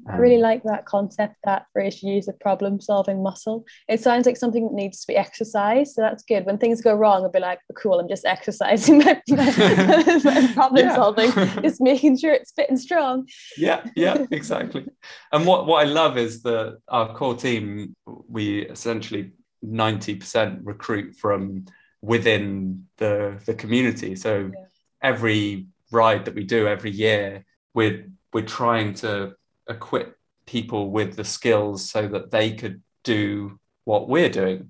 I 0.07 0.17
really 0.17 0.37
um, 0.37 0.41
like 0.41 0.63
that 0.63 0.85
concept 0.85 1.35
that 1.43 1.67
phrase 1.71 2.01
you 2.01 2.15
use 2.15 2.25
the 2.25 2.33
problem 2.33 2.81
solving 2.81 3.21
muscle. 3.21 3.65
It 3.87 4.01
sounds 4.01 4.25
like 4.25 4.37
something 4.37 4.63
that 4.63 4.73
needs 4.73 5.01
to 5.01 5.07
be 5.07 5.15
exercised. 5.15 5.93
So 5.93 6.01
that's 6.01 6.23
good. 6.23 6.45
When 6.45 6.57
things 6.57 6.81
go 6.81 6.95
wrong, 6.95 7.23
I'll 7.23 7.31
be 7.31 7.39
like, 7.39 7.59
cool, 7.75 7.99
I'm 7.99 8.09
just 8.09 8.25
exercising 8.25 8.99
my, 8.99 9.21
my, 9.29 10.19
my 10.23 10.51
problem 10.53 10.89
solving, 10.89 11.31
just 11.61 11.79
making 11.79 12.17
sure 12.17 12.33
it's 12.33 12.51
fit 12.51 12.69
and 12.69 12.79
strong. 12.79 13.27
Yeah, 13.57 13.85
yeah, 13.95 14.25
exactly. 14.31 14.87
and 15.31 15.45
what, 15.45 15.67
what 15.67 15.85
I 15.85 15.89
love 15.89 16.17
is 16.17 16.41
that 16.43 16.79
our 16.87 17.13
core 17.15 17.35
team, 17.35 17.95
we 18.05 18.63
essentially 18.65 19.31
90% 19.63 20.61
recruit 20.63 21.15
from 21.15 21.65
within 22.01 22.87
the, 22.97 23.39
the 23.45 23.53
community. 23.53 24.15
So 24.15 24.51
yeah. 24.53 24.65
every 25.01 25.67
ride 25.91 26.25
that 26.25 26.35
we 26.35 26.43
do 26.43 26.67
every 26.67 26.91
year, 26.91 27.45
we're, 27.75 28.07
we're 28.33 28.41
trying 28.41 28.95
to 28.95 29.35
equip 29.70 30.18
people 30.45 30.91
with 30.91 31.16
the 31.16 31.24
skills 31.24 31.89
so 31.89 32.07
that 32.07 32.32
they 32.32 32.53
could 32.53 32.82
do 33.03 33.59
what 33.86 34.09
we're 34.09 34.30
doing. 34.30 34.70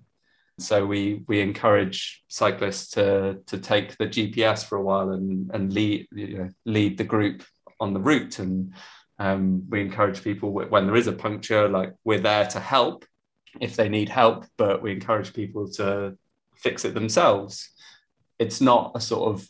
So 0.60 0.86
we 0.86 1.24
we 1.28 1.42
encourage 1.42 2.24
cyclists 2.28 2.92
to 2.92 3.40
to 3.48 3.58
take 3.58 3.98
the 3.98 4.08
GPS 4.08 4.64
for 4.64 4.78
a 4.78 4.84
while 4.84 5.12
and 5.12 5.50
and 5.54 5.74
lead 5.74 6.08
you 6.12 6.38
know, 6.38 6.50
lead 6.66 6.98
the 6.98 7.04
group 7.04 7.44
on 7.80 7.94
the 7.94 8.00
route, 8.00 8.40
and 8.40 8.74
um, 9.20 9.68
we 9.70 9.82
encourage 9.82 10.24
people 10.24 10.52
when 10.52 10.86
there 10.86 10.96
is 10.96 11.08
a 11.08 11.14
puncture, 11.14 11.68
like 11.68 11.94
we're 12.04 12.20
there 12.20 12.46
to 12.48 12.60
help 12.60 13.06
if 13.62 13.76
they 13.76 13.90
need 13.90 14.10
help, 14.10 14.46
but 14.58 14.82
we 14.82 14.92
encourage 14.92 15.34
people 15.34 15.70
to 15.70 16.18
fix 16.56 16.86
it 16.86 16.94
themselves. 16.94 17.70
It's 18.40 18.62
not 18.62 18.92
a 18.96 19.02
sort 19.02 19.34
of 19.34 19.48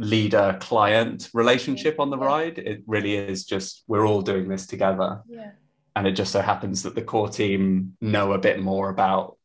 leader 0.00 0.56
client 0.60 1.28
relationship 1.34 2.00
on 2.00 2.10
the 2.10 2.16
ride. 2.16 2.58
It 2.58 2.82
really 2.86 3.14
is 3.14 3.44
just 3.44 3.84
we're 3.86 4.06
all 4.06 4.22
doing 4.22 4.48
this 4.48 4.66
together. 4.66 5.22
Yeah. 5.28 5.52
And 5.94 6.06
it 6.06 6.12
just 6.12 6.32
so 6.32 6.40
happens 6.40 6.82
that 6.84 6.94
the 6.94 7.02
core 7.02 7.28
team 7.28 7.96
know 8.00 8.32
a 8.32 8.38
bit 8.38 8.60
more 8.60 8.88
about 8.88 9.36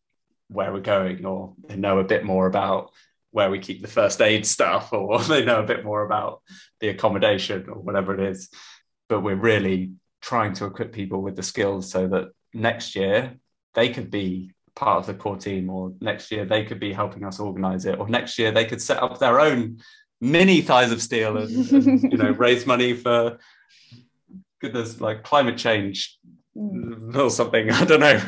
where 0.47 0.71
we're 0.71 0.79
going, 0.79 1.25
or 1.25 1.53
they 1.67 1.75
know 1.75 1.99
a 1.99 2.03
bit 2.03 2.23
more 2.23 2.47
about 2.47 2.91
where 3.31 3.49
we 3.49 3.59
keep 3.59 3.81
the 3.81 3.87
first 3.87 4.21
aid 4.21 4.45
stuff, 4.45 4.93
or 4.93 5.19
they 5.23 5.43
know 5.43 5.59
a 5.59 5.67
bit 5.67 5.83
more 5.83 6.05
about 6.05 6.41
the 6.79 6.89
accommodation 6.89 7.67
or 7.67 7.81
whatever 7.81 8.13
it 8.13 8.21
is. 8.21 8.49
But 9.09 9.21
we're 9.21 9.35
really 9.35 9.91
trying 10.21 10.53
to 10.53 10.65
equip 10.65 10.93
people 10.93 11.21
with 11.21 11.35
the 11.35 11.43
skills 11.43 11.91
so 11.91 12.07
that 12.07 12.29
next 12.53 12.95
year 12.95 13.35
they 13.73 13.89
could 13.89 14.09
be 14.09 14.51
part 14.75 14.99
of 14.99 15.07
the 15.07 15.13
core 15.13 15.37
team, 15.37 15.69
or 15.69 15.93
next 15.99 16.31
year 16.31 16.45
they 16.45 16.63
could 16.63 16.79
be 16.79 16.93
helping 16.93 17.25
us 17.25 17.39
organize 17.39 17.85
it, 17.85 17.99
or 17.99 18.07
next 18.07 18.39
year 18.39 18.51
they 18.51 18.65
could 18.65 18.81
set 18.81 19.03
up 19.03 19.19
their 19.19 19.39
own 19.39 19.79
mini 20.25 20.61
thighs 20.61 20.91
of 20.91 21.01
steel 21.01 21.37
and, 21.37 21.71
and 21.71 22.11
you 22.11 22.17
know 22.17 22.31
raise 22.37 22.65
money 22.65 22.93
for 22.93 23.37
goodness 24.59 24.99
like 24.99 25.23
climate 25.23 25.57
change 25.57 26.17
or 26.55 27.29
something 27.29 27.71
i 27.71 27.85
don't 27.85 27.99
know 27.99 28.19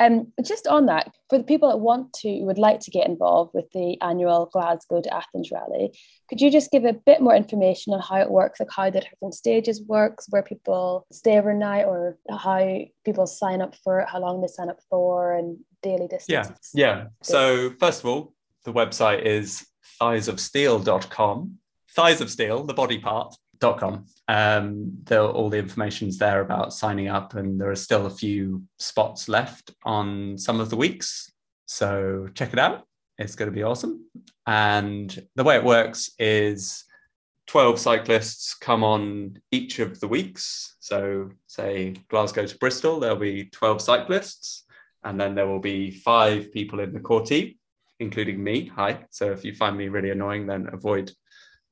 um, 0.00 0.32
just 0.42 0.66
on 0.66 0.86
that, 0.86 1.12
for 1.28 1.36
the 1.36 1.44
people 1.44 1.68
that 1.68 1.76
want 1.76 2.14
to, 2.14 2.40
would 2.44 2.56
like 2.56 2.80
to 2.80 2.90
get 2.90 3.06
involved 3.06 3.52
with 3.52 3.70
the 3.72 4.00
annual 4.00 4.46
Glasgow 4.50 5.02
to 5.02 5.14
Athens 5.14 5.50
rally, 5.52 5.92
could 6.28 6.40
you 6.40 6.50
just 6.50 6.70
give 6.70 6.86
a 6.86 6.94
bit 6.94 7.20
more 7.20 7.34
information 7.34 7.92
on 7.92 8.00
how 8.00 8.18
it 8.18 8.30
works, 8.30 8.60
like 8.60 8.70
how 8.74 8.88
the 8.88 9.02
different 9.02 9.34
stages 9.34 9.82
works, 9.82 10.26
where 10.30 10.42
people 10.42 11.06
stay 11.12 11.36
overnight, 11.36 11.84
or 11.84 12.16
how 12.30 12.78
people 13.04 13.26
sign 13.26 13.60
up 13.60 13.74
for 13.84 14.00
it, 14.00 14.08
how 14.08 14.20
long 14.20 14.40
they 14.40 14.46
sign 14.46 14.70
up 14.70 14.80
for, 14.88 15.34
and 15.34 15.58
daily 15.82 16.08
distance? 16.08 16.70
Yeah, 16.72 16.96
yeah. 16.96 17.04
So 17.22 17.74
first 17.78 18.00
of 18.00 18.06
all, 18.06 18.32
the 18.64 18.72
website 18.72 19.22
is 19.26 19.66
thighsofsteel.com. 20.00 21.58
Thighs 21.94 22.20
of 22.20 22.30
Steel, 22.30 22.64
the 22.64 22.74
body 22.74 22.98
part, 22.98 23.34
Dot 23.58 23.78
.com. 23.78 24.06
Um, 24.26 24.92
there, 25.04 25.22
all 25.22 25.50
the 25.50 25.58
information's 25.58 26.16
there 26.16 26.40
about 26.40 26.72
signing 26.72 27.08
up, 27.08 27.34
and 27.34 27.60
there 27.60 27.70
are 27.70 27.76
still 27.76 28.06
a 28.06 28.10
few 28.10 28.62
spots 28.78 29.28
left 29.28 29.72
on 29.84 30.38
some 30.38 30.60
of 30.60 30.70
the 30.70 30.76
weeks. 30.76 31.30
So 31.66 32.28
check 32.34 32.54
it 32.54 32.58
out. 32.58 32.86
It's 33.18 33.34
going 33.34 33.50
to 33.50 33.54
be 33.54 33.62
awesome. 33.62 34.06
And 34.46 35.26
the 35.36 35.44
way 35.44 35.56
it 35.56 35.64
works 35.64 36.10
is 36.18 36.84
12 37.48 37.78
cyclists 37.78 38.54
come 38.54 38.82
on 38.82 39.38
each 39.50 39.78
of 39.78 40.00
the 40.00 40.08
weeks. 40.08 40.76
So, 40.80 41.30
say 41.46 41.96
Glasgow 42.08 42.46
to 42.46 42.56
Bristol, 42.56 42.98
there'll 42.98 43.16
be 43.16 43.44
12 43.44 43.82
cyclists, 43.82 44.64
and 45.04 45.20
then 45.20 45.34
there 45.34 45.46
will 45.46 45.60
be 45.60 45.90
five 45.90 46.50
people 46.50 46.80
in 46.80 46.94
the 46.94 47.00
core 47.00 47.26
team 47.26 47.56
including 48.00 48.42
me. 48.42 48.66
Hi. 48.74 49.04
So 49.10 49.30
if 49.30 49.44
you 49.44 49.54
find 49.54 49.76
me 49.76 49.88
really 49.88 50.10
annoying, 50.10 50.46
then 50.46 50.68
avoid 50.72 51.12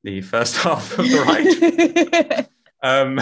the 0.05 0.20
first 0.20 0.57
half 0.64 0.97
of 0.99 1.09
the 1.09 1.18
ride. 1.18 2.47
um, 2.83 3.20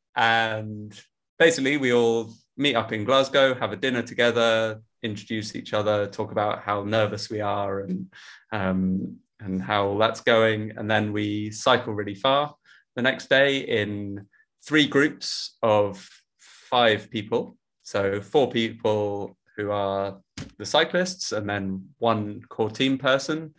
and 0.16 1.00
basically, 1.38 1.76
we 1.76 1.92
all 1.92 2.32
meet 2.56 2.74
up 2.74 2.92
in 2.92 3.04
Glasgow, 3.04 3.54
have 3.54 3.72
a 3.72 3.76
dinner 3.76 4.02
together, 4.02 4.80
introduce 5.02 5.54
each 5.54 5.72
other, 5.72 6.08
talk 6.08 6.32
about 6.32 6.62
how 6.62 6.82
nervous 6.82 7.30
we 7.30 7.40
are 7.40 7.80
and 7.80 8.12
um, 8.50 9.18
and 9.40 9.62
how 9.62 9.96
that's 9.98 10.20
going, 10.20 10.72
and 10.76 10.90
then 10.90 11.12
we 11.12 11.52
cycle 11.52 11.94
really 11.94 12.16
far 12.16 12.56
the 12.96 13.02
next 13.02 13.28
day 13.28 13.58
in 13.58 14.26
three 14.66 14.88
groups 14.88 15.56
of 15.62 16.08
five 16.40 17.08
people. 17.10 17.56
So 17.82 18.20
four 18.20 18.50
people 18.50 19.37
who 19.58 19.72
are 19.72 20.16
the 20.56 20.64
cyclists, 20.64 21.32
and 21.32 21.50
then 21.50 21.88
one 21.98 22.40
core 22.48 22.70
team 22.70 22.96
person 22.96 23.52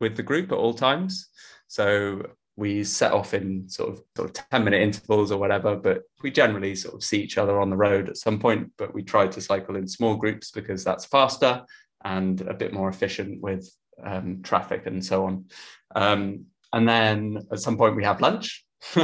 with 0.00 0.16
the 0.16 0.22
group 0.22 0.52
at 0.52 0.58
all 0.58 0.74
times. 0.74 1.28
So 1.68 2.26
we 2.56 2.84
set 2.84 3.12
off 3.12 3.34
in 3.34 3.68
sort 3.68 3.90
of, 3.90 4.02
sort 4.16 4.30
of 4.30 4.50
10 4.50 4.64
minute 4.64 4.82
intervals 4.82 5.32
or 5.32 5.38
whatever, 5.38 5.76
but 5.76 6.02
we 6.22 6.30
generally 6.30 6.74
sort 6.74 6.94
of 6.94 7.04
see 7.04 7.20
each 7.20 7.38
other 7.38 7.60
on 7.60 7.70
the 7.70 7.76
road 7.76 8.08
at 8.08 8.16
some 8.16 8.38
point. 8.38 8.72
But 8.76 8.92
we 8.92 9.02
try 9.02 9.28
to 9.28 9.40
cycle 9.40 9.76
in 9.76 9.88
small 9.88 10.16
groups 10.16 10.50
because 10.50 10.84
that's 10.84 11.06
faster 11.06 11.64
and 12.04 12.40
a 12.42 12.54
bit 12.54 12.72
more 12.72 12.88
efficient 12.88 13.40
with 13.40 13.70
um, 14.04 14.42
traffic 14.42 14.86
and 14.86 15.04
so 15.04 15.24
on. 15.26 15.46
Um, 15.94 16.46
and 16.72 16.88
then 16.88 17.46
at 17.52 17.60
some 17.60 17.76
point 17.76 17.96
we 17.96 18.04
have 18.04 18.20
lunch, 18.20 18.64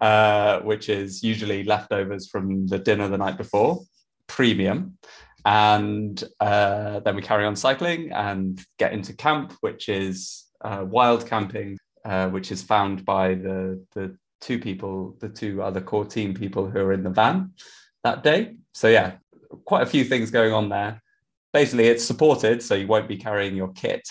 uh, 0.00 0.60
which 0.60 0.90
is 0.90 1.22
usually 1.22 1.64
leftovers 1.64 2.28
from 2.28 2.66
the 2.66 2.78
dinner 2.78 3.08
the 3.08 3.18
night 3.18 3.38
before 3.38 3.80
premium. 4.32 4.96
And 5.44 6.22
uh, 6.40 7.00
then 7.00 7.16
we 7.16 7.22
carry 7.22 7.44
on 7.44 7.54
cycling 7.54 8.12
and 8.12 8.64
get 8.78 8.92
into 8.92 9.12
camp, 9.12 9.52
which 9.60 9.88
is 9.88 10.44
uh, 10.64 10.84
wild 10.88 11.26
camping, 11.26 11.78
uh, 12.04 12.28
which 12.28 12.50
is 12.50 12.62
found 12.62 13.04
by 13.04 13.34
the, 13.34 13.84
the 13.94 14.16
two 14.40 14.58
people, 14.58 15.16
the 15.20 15.28
two 15.28 15.62
other 15.62 15.80
core 15.80 16.06
team 16.06 16.32
people 16.32 16.70
who 16.70 16.78
are 16.78 16.92
in 16.92 17.02
the 17.02 17.10
van 17.10 17.52
that 18.04 18.22
day. 18.22 18.56
So, 18.72 18.88
yeah, 18.88 19.16
quite 19.64 19.82
a 19.82 19.90
few 19.94 20.04
things 20.04 20.30
going 20.30 20.52
on 20.52 20.68
there. 20.68 21.02
Basically, 21.52 21.88
it's 21.88 22.04
supported, 22.04 22.62
so 22.62 22.74
you 22.74 22.86
won't 22.86 23.08
be 23.08 23.18
carrying 23.18 23.54
your 23.54 23.72
kit. 23.72 24.08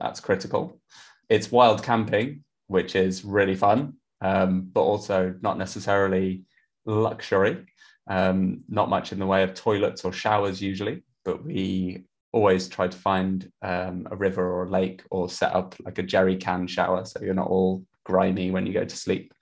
That's 0.00 0.18
critical. 0.18 0.80
It's 1.28 1.52
wild 1.52 1.84
camping, 1.84 2.42
which 2.66 2.96
is 2.96 3.24
really 3.24 3.54
fun, 3.54 3.94
um, 4.20 4.68
but 4.72 4.82
also 4.82 5.34
not 5.42 5.58
necessarily 5.58 6.42
luxury. 6.86 7.66
Um, 8.10 8.64
not 8.68 8.90
much 8.90 9.12
in 9.12 9.20
the 9.20 9.26
way 9.26 9.44
of 9.44 9.54
toilets 9.54 10.04
or 10.04 10.12
showers 10.12 10.60
usually, 10.60 11.04
but 11.24 11.44
we 11.44 12.04
always 12.32 12.68
try 12.68 12.88
to 12.88 12.96
find 12.96 13.50
um, 13.62 14.08
a 14.10 14.16
river 14.16 14.44
or 14.44 14.64
a 14.64 14.70
lake 14.70 15.02
or 15.10 15.28
set 15.28 15.54
up 15.54 15.74
like 15.84 15.98
a 15.98 16.02
jerry 16.02 16.36
can 16.36 16.66
shower 16.66 17.04
so 17.04 17.20
you're 17.22 17.34
not 17.34 17.48
all 17.48 17.84
grimy 18.04 18.50
when 18.50 18.66
you 18.66 18.72
go 18.72 18.84
to 18.84 18.96
sleep. 18.96 19.32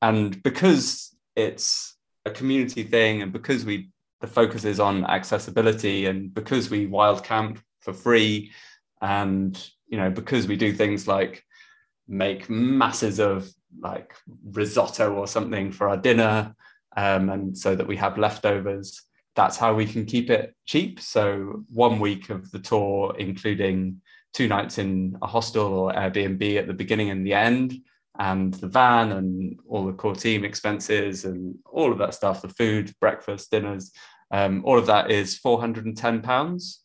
And 0.00 0.42
because 0.42 1.16
it's 1.36 1.96
a 2.24 2.30
community 2.30 2.84
thing 2.84 3.22
and 3.22 3.32
because 3.32 3.64
we 3.64 3.90
the 4.20 4.26
focus 4.28 4.64
is 4.64 4.78
on 4.78 5.04
accessibility 5.04 6.06
and 6.06 6.32
because 6.32 6.70
we 6.70 6.86
wild 6.86 7.24
camp 7.24 7.60
for 7.80 7.92
free 7.92 8.52
and 9.00 9.68
you 9.88 9.98
know 9.98 10.10
because 10.10 10.46
we 10.46 10.56
do 10.56 10.72
things 10.72 11.08
like 11.08 11.44
make 12.06 12.48
masses 12.48 13.18
of 13.18 13.52
like 13.80 14.14
risotto 14.44 15.12
or 15.14 15.26
something 15.26 15.72
for 15.72 15.88
our 15.88 15.96
dinner 15.96 16.54
um, 16.96 17.30
and 17.30 17.56
so 17.56 17.74
that 17.74 17.86
we 17.86 17.96
have 17.96 18.18
leftovers. 18.18 19.02
that's 19.34 19.56
how 19.56 19.72
we 19.72 19.86
can 19.86 20.04
keep 20.04 20.28
it 20.28 20.54
cheap. 20.66 21.00
So 21.00 21.64
one 21.70 21.98
week 22.00 22.28
of 22.28 22.50
the 22.50 22.58
tour, 22.58 23.14
including 23.18 24.02
two 24.34 24.46
nights 24.46 24.78
in 24.78 25.16
a 25.22 25.26
hostel 25.26 25.72
or 25.72 25.92
Airbnb 25.92 26.58
at 26.58 26.66
the 26.66 26.74
beginning 26.74 27.10
and 27.10 27.26
the 27.26 27.32
end, 27.32 27.74
and 28.18 28.52
the 28.54 28.68
van 28.68 29.12
and 29.12 29.58
all 29.66 29.86
the 29.86 29.92
core 29.92 30.14
team 30.14 30.44
expenses 30.44 31.24
and 31.24 31.54
all 31.64 31.92
of 31.92 31.98
that 31.98 32.14
stuff, 32.14 32.42
the 32.42 32.48
food, 32.48 32.92
breakfast, 33.00 33.50
dinners, 33.50 33.92
um, 34.30 34.62
all 34.64 34.78
of 34.78 34.86
that 34.86 35.10
is 35.10 35.38
£410. 35.40 36.76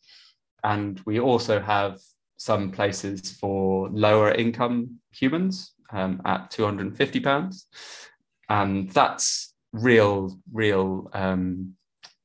And 0.64 1.00
we 1.06 1.18
also 1.20 1.60
have 1.60 1.98
some 2.36 2.70
places 2.70 3.32
for 3.32 3.88
lower 3.90 4.32
income 4.32 5.00
humans 5.12 5.72
um, 5.92 6.20
at 6.24 6.50
£250. 6.50 7.64
And 8.48 8.90
that's 8.90 9.47
real, 9.72 10.38
real 10.52 11.10
um, 11.12 11.74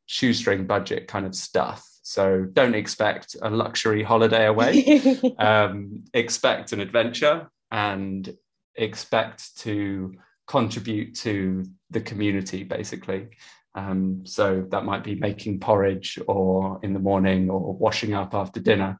shoestring 0.05 0.65
budget 0.65 1.07
kind 1.07 1.25
of 1.25 1.35
stuff. 1.35 1.87
So 2.03 2.45
don't 2.51 2.75
expect 2.75 3.35
a 3.41 3.49
luxury 3.49 4.03
holiday 4.03 4.45
away. 4.47 5.01
um, 5.39 6.03
expect 6.13 6.73
an 6.73 6.81
adventure 6.81 7.49
and 7.71 8.35
expect 8.75 9.57
to 9.59 10.13
contribute 10.47 11.15
to 11.15 11.63
the 11.89 12.01
community, 12.01 12.63
basically. 12.63 13.29
Um, 13.75 14.25
so 14.25 14.65
that 14.69 14.85
might 14.85 15.03
be 15.03 15.15
making 15.15 15.59
porridge 15.59 16.19
or 16.27 16.79
in 16.83 16.93
the 16.93 16.99
morning 16.99 17.49
or 17.49 17.73
washing 17.73 18.13
up 18.13 18.33
after 18.33 18.59
dinner 18.59 18.99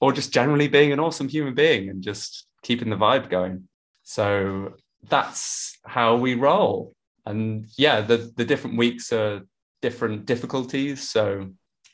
or 0.00 0.12
just 0.12 0.32
generally 0.32 0.68
being 0.68 0.92
an 0.92 1.00
awesome 1.00 1.28
human 1.28 1.54
being 1.54 1.88
and 1.88 2.02
just 2.02 2.46
keeping 2.62 2.90
the 2.90 2.96
vibe 2.96 3.28
going. 3.28 3.68
So 4.02 4.74
that's 5.08 5.78
how 5.84 6.16
we 6.16 6.34
roll. 6.34 6.94
And 7.26 7.66
yeah, 7.76 8.00
the, 8.00 8.32
the 8.36 8.44
different 8.44 8.76
weeks 8.76 9.12
are 9.12 9.42
different 9.82 10.26
difficulties. 10.26 11.08
So 11.08 11.50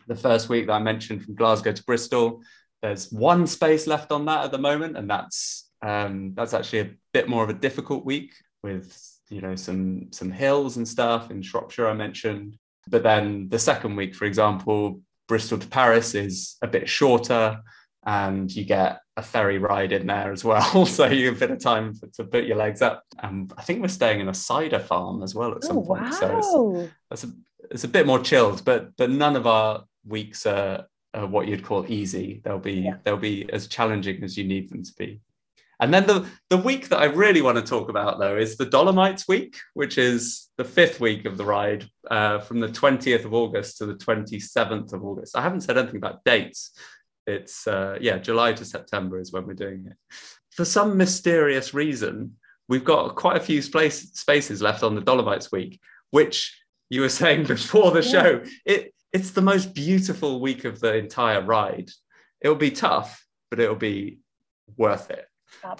the 0.06 0.16
first 0.16 0.48
week 0.48 0.66
that 0.66 0.72
I 0.72 0.78
mentioned 0.78 1.24
from 1.24 1.34
Glasgow 1.34 1.72
to 1.72 1.84
Bristol, 1.84 2.42
there's 2.82 3.10
one 3.10 3.46
space 3.46 3.86
left 3.86 4.12
on 4.12 4.26
that 4.26 4.44
at 4.44 4.50
the 4.50 4.58
moment, 4.58 4.96
and 4.96 5.08
that's 5.10 5.70
um, 5.82 6.32
that's 6.34 6.54
actually 6.54 6.80
a 6.80 6.90
bit 7.12 7.28
more 7.28 7.42
of 7.42 7.50
a 7.50 7.54
difficult 7.54 8.04
week 8.04 8.32
with 8.62 8.96
you 9.28 9.40
know 9.40 9.56
some 9.56 10.12
some 10.12 10.30
hills 10.30 10.76
and 10.76 10.86
stuff 10.86 11.30
in 11.30 11.42
Shropshire 11.42 11.88
I 11.88 11.94
mentioned. 11.94 12.56
But 12.88 13.02
then 13.02 13.48
the 13.48 13.58
second 13.58 13.96
week, 13.96 14.14
for 14.14 14.26
example, 14.26 15.00
Bristol 15.26 15.58
to 15.58 15.66
Paris 15.66 16.14
is 16.14 16.56
a 16.62 16.68
bit 16.68 16.88
shorter, 16.88 17.60
and 18.06 18.54
you 18.54 18.64
get 18.64 19.00
a 19.16 19.22
ferry 19.22 19.58
ride 19.58 19.92
in 19.92 20.06
there 20.06 20.32
as 20.32 20.44
well. 20.44 20.86
so 20.86 21.06
you 21.06 21.26
have 21.26 21.36
a 21.36 21.40
bit 21.40 21.50
of 21.50 21.58
time 21.58 21.92
for, 21.92 22.06
to 22.06 22.24
put 22.24 22.44
your 22.44 22.56
legs 22.56 22.80
up. 22.80 23.02
And 23.18 23.52
I 23.58 23.62
think 23.62 23.82
we're 23.82 23.88
staying 23.88 24.20
in 24.20 24.28
a 24.28 24.34
cider 24.34 24.78
farm 24.78 25.22
as 25.22 25.34
well 25.34 25.52
at 25.52 25.64
some 25.64 25.78
oh, 25.78 25.82
point. 25.82 26.02
Wow. 26.02 26.10
So 26.10 26.88
it's, 27.10 27.24
it's, 27.24 27.24
a, 27.24 27.36
it's 27.72 27.84
a 27.84 27.88
bit 27.88 28.06
more 28.06 28.20
chilled, 28.20 28.64
but 28.64 28.96
but 28.96 29.10
none 29.10 29.34
of 29.34 29.46
our 29.46 29.84
weeks 30.06 30.46
are, 30.46 30.86
are 31.14 31.26
what 31.26 31.48
you'd 31.48 31.64
call 31.64 31.84
easy. 31.88 32.40
They'll 32.44 32.60
be 32.60 32.82
yeah. 32.82 32.96
they'll 33.02 33.16
be 33.16 33.50
as 33.52 33.66
challenging 33.66 34.22
as 34.22 34.38
you 34.38 34.44
need 34.44 34.70
them 34.70 34.84
to 34.84 34.92
be. 34.96 35.20
And 35.78 35.92
then 35.92 36.06
the, 36.06 36.26
the 36.48 36.56
week 36.56 36.88
that 36.88 37.00
I 37.00 37.04
really 37.04 37.42
want 37.42 37.58
to 37.58 37.62
talk 37.62 37.90
about, 37.90 38.18
though, 38.18 38.38
is 38.38 38.56
the 38.56 38.64
Dolomites 38.64 39.28
week, 39.28 39.58
which 39.74 39.98
is 39.98 40.48
the 40.56 40.64
fifth 40.64 41.00
week 41.00 41.26
of 41.26 41.36
the 41.36 41.44
ride 41.44 41.86
uh, 42.10 42.38
from 42.38 42.60
the 42.60 42.68
20th 42.68 43.26
of 43.26 43.34
August 43.34 43.76
to 43.78 43.86
the 43.86 43.94
27th 43.94 44.94
of 44.94 45.04
August. 45.04 45.36
I 45.36 45.42
haven't 45.42 45.60
said 45.60 45.76
anything 45.76 45.96
about 45.96 46.24
dates. 46.24 46.70
It's, 47.26 47.66
uh, 47.66 47.98
yeah, 48.00 48.18
July 48.18 48.52
to 48.52 48.64
September 48.64 49.18
is 49.18 49.32
when 49.32 49.46
we're 49.46 49.54
doing 49.54 49.86
it. 49.86 49.96
For 50.50 50.64
some 50.64 50.96
mysterious 50.96 51.74
reason, 51.74 52.36
we've 52.68 52.84
got 52.84 53.14
quite 53.16 53.36
a 53.36 53.40
few 53.40 53.62
space, 53.62 54.10
spaces 54.12 54.62
left 54.62 54.82
on 54.82 54.94
the 54.94 55.00
Dolomites 55.00 55.50
week, 55.50 55.80
which 56.10 56.56
you 56.88 57.00
were 57.00 57.08
saying 57.20 57.44
before 57.44 57.90
the 57.90 58.02
yeah. 58.02 58.10
show. 58.10 58.42
It, 58.64 58.94
it's 59.12 59.30
the 59.30 59.42
most 59.42 59.74
beautiful 59.74 60.40
week 60.40 60.64
of 60.64 60.80
the 60.80 60.94
entire 60.94 61.40
ride. 61.40 61.90
It'll 62.40 62.56
be 62.56 62.70
tough, 62.70 63.24
but 63.50 63.60
it'll 63.60 63.76
be 63.76 64.18
worth 64.76 65.10
it. 65.10 65.26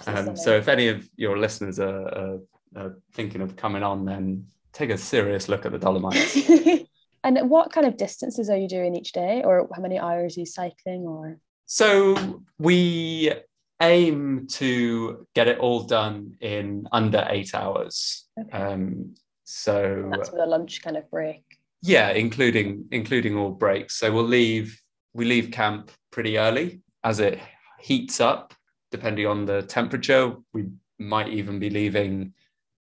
Um, 0.05 0.35
so 0.35 0.55
if 0.55 0.67
any 0.67 0.87
of 0.87 1.07
your 1.15 1.37
listeners 1.37 1.79
are, 1.79 2.07
are, 2.07 2.39
are, 2.75 2.97
thinking 3.13 3.41
of 3.41 3.55
coming 3.55 3.83
on, 3.83 4.05
then 4.05 4.47
take 4.73 4.89
a 4.89 4.97
serious 4.97 5.49
look 5.49 5.65
at 5.65 5.71
the 5.71 5.77
Dolomites. 5.77 6.35
and 7.27 7.49
what 7.49 7.71
kind 7.71 7.85
of 7.85 7.97
distances 7.97 8.49
are 8.49 8.57
you 8.57 8.67
doing 8.67 8.95
each 8.95 9.11
day, 9.11 9.43
or 9.43 9.67
how 9.75 9.81
many 9.81 9.99
hours 9.99 10.37
are 10.37 10.41
you 10.41 10.45
cycling? 10.45 11.05
Or 11.05 11.39
so 11.65 12.41
we 12.57 13.33
aim 13.81 14.47
to 14.47 15.27
get 15.35 15.47
it 15.47 15.59
all 15.59 15.83
done 15.83 16.35
in 16.41 16.87
under 16.91 17.25
eight 17.29 17.53
hours. 17.53 18.25
Okay. 18.39 18.57
Um, 18.57 19.15
so 19.43 20.09
that's 20.11 20.31
with 20.31 20.41
a 20.41 20.45
lunch 20.45 20.81
kind 20.81 20.97
of 20.97 21.09
break. 21.11 21.43
Yeah, 21.81 22.09
including 22.11 22.85
including 22.91 23.35
all 23.37 23.51
breaks. 23.51 23.95
So 23.95 24.11
we'll 24.11 24.23
leave 24.23 24.79
we 25.13 25.25
leave 25.25 25.51
camp 25.51 25.91
pretty 26.11 26.37
early 26.37 26.81
as 27.03 27.19
it 27.19 27.39
heats 27.79 28.19
up 28.19 28.53
depending 28.91 29.25
on 29.25 29.45
the 29.45 29.61
temperature, 29.63 30.33
we 30.53 30.65
might 30.99 31.29
even 31.29 31.59
be 31.59 31.69
leaving 31.69 32.33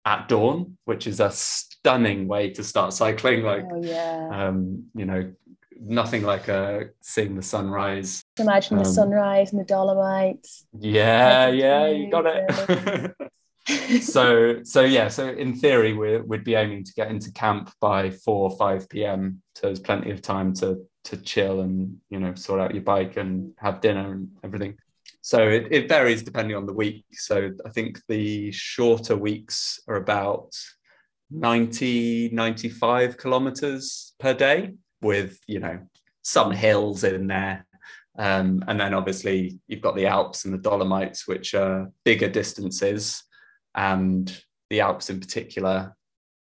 at 0.06 0.28
dawn, 0.28 0.78
which 0.86 1.08
is 1.08 1.20
a 1.20 1.32
stunning 1.32 2.28
way 2.28 2.52
to 2.52 2.64
start 2.64 2.94
cycling. 2.94 3.44
Like, 3.44 3.66
oh, 3.72 3.82
yeah. 3.82 4.30
um, 4.32 4.86
you 4.94 5.06
know, 5.06 5.34
nothing 5.80 6.24
like 6.24 6.48
uh, 6.48 6.82
seeing 7.02 7.36
the 7.36 7.42
sunrise. 7.42 8.24
Imagine 8.40 8.78
um, 8.78 8.84
the 8.84 8.90
sunrise 8.90 9.52
and 9.52 9.60
the 9.60 9.66
Dolomites. 9.66 10.66
Yeah, 10.80 11.48
yeah, 11.48 11.88
you 11.88 12.10
got 12.10 12.26
it. 12.28 13.16
so, 14.04 14.64
so 14.64 14.82
yeah, 14.82 15.08
so 15.08 15.30
in 15.30 15.56
theory, 15.56 15.94
we 15.94 16.18
would 16.22 16.44
be 16.44 16.54
aiming 16.54 16.84
to 16.84 16.94
get 16.94 17.10
into 17.10 17.32
camp 17.32 17.72
by 17.82 18.12
four 18.12 18.50
or 18.50 18.58
five 18.58 18.88
p.m. 18.90 19.42
So 19.56 19.68
there's 19.68 19.80
plenty 19.80 20.12
of 20.12 20.22
time 20.22 20.54
to 20.56 20.86
to 21.06 21.18
chill 21.18 21.62
and 21.62 21.98
you 22.10 22.20
know 22.20 22.34
sort 22.36 22.60
out 22.60 22.74
your 22.74 22.84
bike 22.84 23.18
and 23.18 23.54
have 23.58 23.82
dinner 23.82 24.12
and 24.12 24.30
everything. 24.44 24.78
So 25.26 25.50
it, 25.50 25.70
it 25.72 25.90
varies 25.90 26.22
depending 26.22 26.56
on 26.56 26.68
the 26.68 26.74
week. 26.74 27.04
So 27.14 27.50
I 27.66 27.70
think 27.72 28.00
the 28.08 28.52
shorter 28.52 29.18
weeks 29.18 29.80
are 29.88 29.96
about 29.96 30.56
90, 31.32 32.30
95 32.32 33.18
kilometers 33.18 34.14
per 34.20 34.36
day 34.36 34.74
with, 35.02 35.40
you 35.48 35.60
know, 35.60 35.80
some 36.22 36.52
hills 36.52 37.04
in 37.04 37.26
there. 37.26 37.66
Um, 38.20 38.64
and 38.68 38.80
then 38.80 38.94
obviously 38.94 39.58
you've 39.68 39.82
got 39.82 39.96
the 39.96 40.06
Alps 40.06 40.46
and 40.46 40.54
the 40.54 40.60
Dolomites, 40.60 41.28
which 41.28 41.56
are 41.56 41.92
bigger 42.04 42.30
distances. 42.30 43.24
And 43.74 44.32
the 44.70 44.82
Alps 44.82 45.10
in 45.10 45.20
particular, 45.20 45.96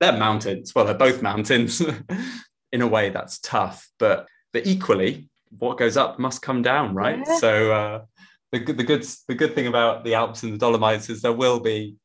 they're 0.01 0.17
mountains. 0.17 0.75
Well, 0.75 0.83
they're 0.83 0.95
both 0.95 1.21
mountains 1.21 1.81
in 2.73 2.81
a 2.81 2.87
way 2.87 3.09
that's 3.09 3.39
tough, 3.39 3.89
but 3.99 4.27
but 4.51 4.67
equally, 4.67 5.29
what 5.59 5.77
goes 5.77 5.95
up 5.95 6.19
must 6.19 6.41
come 6.41 6.61
down, 6.61 6.93
right? 6.93 7.23
Yeah. 7.25 7.37
So 7.39 7.71
uh, 7.71 8.01
the, 8.51 8.59
the 8.59 8.83
good 8.83 9.05
the 9.27 9.35
good 9.35 9.55
thing 9.55 9.67
about 9.67 10.03
the 10.03 10.13
Alps 10.13 10.43
and 10.43 10.53
the 10.53 10.57
Dolomites 10.57 11.09
is 11.09 11.21
there 11.21 11.33
will 11.33 11.59
be 11.59 11.95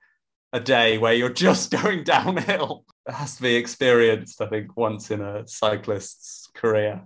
a 0.53 0.61
day 0.61 0.99
where 0.99 1.15
you're 1.15 1.33
just 1.49 1.71
going 1.71 2.05
downhill. 2.05 2.85
It 3.09 3.15
has 3.15 3.37
to 3.37 3.43
be 3.43 3.55
experienced, 3.57 4.41
I 4.41 4.47
think, 4.47 4.77
once 4.77 5.11
in 5.11 5.21
a 5.21 5.47
cyclist's 5.47 6.49
career. 6.55 7.03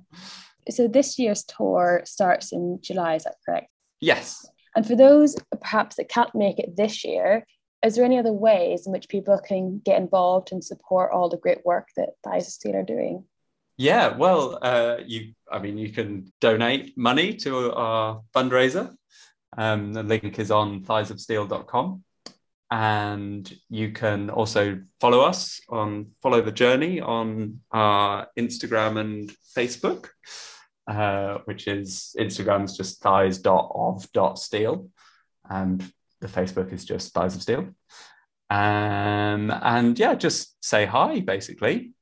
So 0.71 0.89
this 0.89 1.19
year's 1.19 1.45
tour 1.45 2.03
starts 2.05 2.53
in 2.53 2.79
July, 2.81 3.17
is 3.17 3.25
that 3.25 3.37
correct? 3.45 3.69
Yes. 4.01 4.47
And 4.75 4.87
for 4.87 4.97
those 4.97 5.37
perhaps 5.61 5.97
that 5.97 6.09
can't 6.09 6.35
make 6.35 6.59
it 6.59 6.77
this 6.77 7.05
year, 7.05 7.45
is 7.85 7.97
there 7.97 8.05
any 8.05 8.19
other 8.19 8.33
ways 8.33 8.87
in 8.87 8.93
which 8.93 9.09
people 9.09 9.39
can 9.39 9.81
get 9.85 10.01
involved 10.01 10.53
and 10.53 10.65
support 10.65 11.13
all 11.13 11.29
the 11.29 11.37
great 11.37 11.65
work 11.67 11.89
that 11.97 12.11
of 12.25 12.43
Steel 12.43 12.77
are 12.77 12.83
doing? 12.83 13.25
Yeah, 13.77 14.17
well, 14.17 14.59
uh, 14.63 14.99
you, 15.05 15.35
I 15.51 15.59
mean, 15.59 15.77
you 15.77 15.91
can 15.91 16.33
donate 16.41 16.97
money 16.97 17.35
to 17.39 17.73
our 17.73 18.23
fundraiser. 18.35 18.95
Um, 19.57 19.93
the 19.93 20.03
link 20.03 20.39
is 20.39 20.51
on 20.51 20.83
thighsofsteel.com. 20.83 22.05
And 22.71 23.53
you 23.69 23.93
can 23.93 24.31
also 24.31 24.81
follow 25.01 25.21
us 25.21 25.61
on 25.69 26.13
Follow 26.23 26.41
the 26.41 26.51
Journey 26.51 27.01
on 27.01 27.61
our 27.71 28.27
Instagram 28.39 28.99
and 28.99 29.33
Facebook, 29.57 30.09
uh, 30.89 31.39
which 31.45 31.69
is 31.69 32.17
Instagram's 32.19 32.77
just 32.77 33.01
thighs.of.steel. 33.01 34.91
And 35.49 35.93
the 36.21 36.29
Facebook 36.29 36.73
is 36.73 36.85
just 36.85 37.13
Thighs 37.13 37.37
of 37.37 37.43
Steel. 37.43 37.69
Um, 38.51 39.51
and 39.51 39.99
yeah, 39.99 40.15
just 40.15 40.57
say 40.65 40.87
hi, 40.87 41.21
basically. 41.21 41.93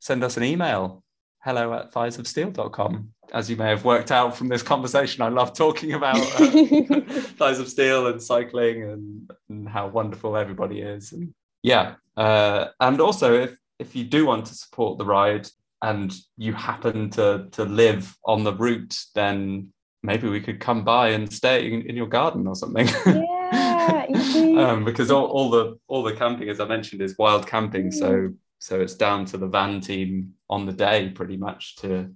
Send 0.00 0.24
us 0.24 0.36
an 0.36 0.44
email 0.44 1.04
hello 1.40 1.74
at 1.74 1.92
thighsofsteel.com. 1.92 3.12
As 3.32 3.50
you 3.50 3.56
may 3.56 3.68
have 3.68 3.84
worked 3.84 4.10
out 4.10 4.36
from 4.36 4.48
this 4.48 4.62
conversation, 4.62 5.22
I 5.22 5.28
love 5.28 5.52
talking 5.52 5.92
about 5.92 6.16
uh, 6.16 7.00
thighs 7.38 7.58
of 7.58 7.68
steel 7.68 8.06
and 8.06 8.22
cycling 8.22 8.84
and, 8.84 9.30
and, 9.48 9.68
how 9.68 9.88
wonderful 9.88 10.36
everybody 10.36 10.80
is. 10.80 11.12
And 11.12 11.34
yeah, 11.62 11.94
uh, 12.16 12.68
and 12.80 13.00
also 13.00 13.34
if 13.34 13.58
if 13.78 13.94
you 13.94 14.04
do 14.04 14.26
want 14.26 14.46
to 14.46 14.54
support 14.54 14.98
the 14.98 15.04
ride 15.04 15.48
and 15.82 16.14
you 16.36 16.52
happen 16.52 17.10
to 17.10 17.48
to 17.52 17.64
live 17.64 18.16
on 18.24 18.44
the 18.44 18.54
route, 18.54 18.96
then 19.14 19.72
maybe 20.02 20.28
we 20.28 20.40
could 20.40 20.60
come 20.60 20.84
by 20.84 21.08
and 21.08 21.32
stay 21.32 21.70
in, 21.70 21.82
in 21.82 21.96
your 21.96 22.06
garden 22.06 22.46
or 22.46 22.54
something. 22.54 22.88
Yeah, 23.06 24.06
um, 24.58 24.84
because 24.84 25.10
all, 25.10 25.26
all 25.26 25.50
the 25.50 25.78
all 25.88 26.02
the 26.02 26.14
camping, 26.14 26.48
as 26.48 26.60
I 26.60 26.66
mentioned, 26.66 27.02
is 27.02 27.16
wild 27.18 27.46
camping. 27.46 27.90
So 27.90 28.32
so 28.58 28.80
it's 28.80 28.94
down 28.94 29.24
to 29.26 29.36
the 29.36 29.46
van 29.46 29.80
team 29.80 30.34
on 30.48 30.66
the 30.66 30.72
day 30.72 31.10
pretty 31.10 31.36
much 31.36 31.76
to 31.76 32.10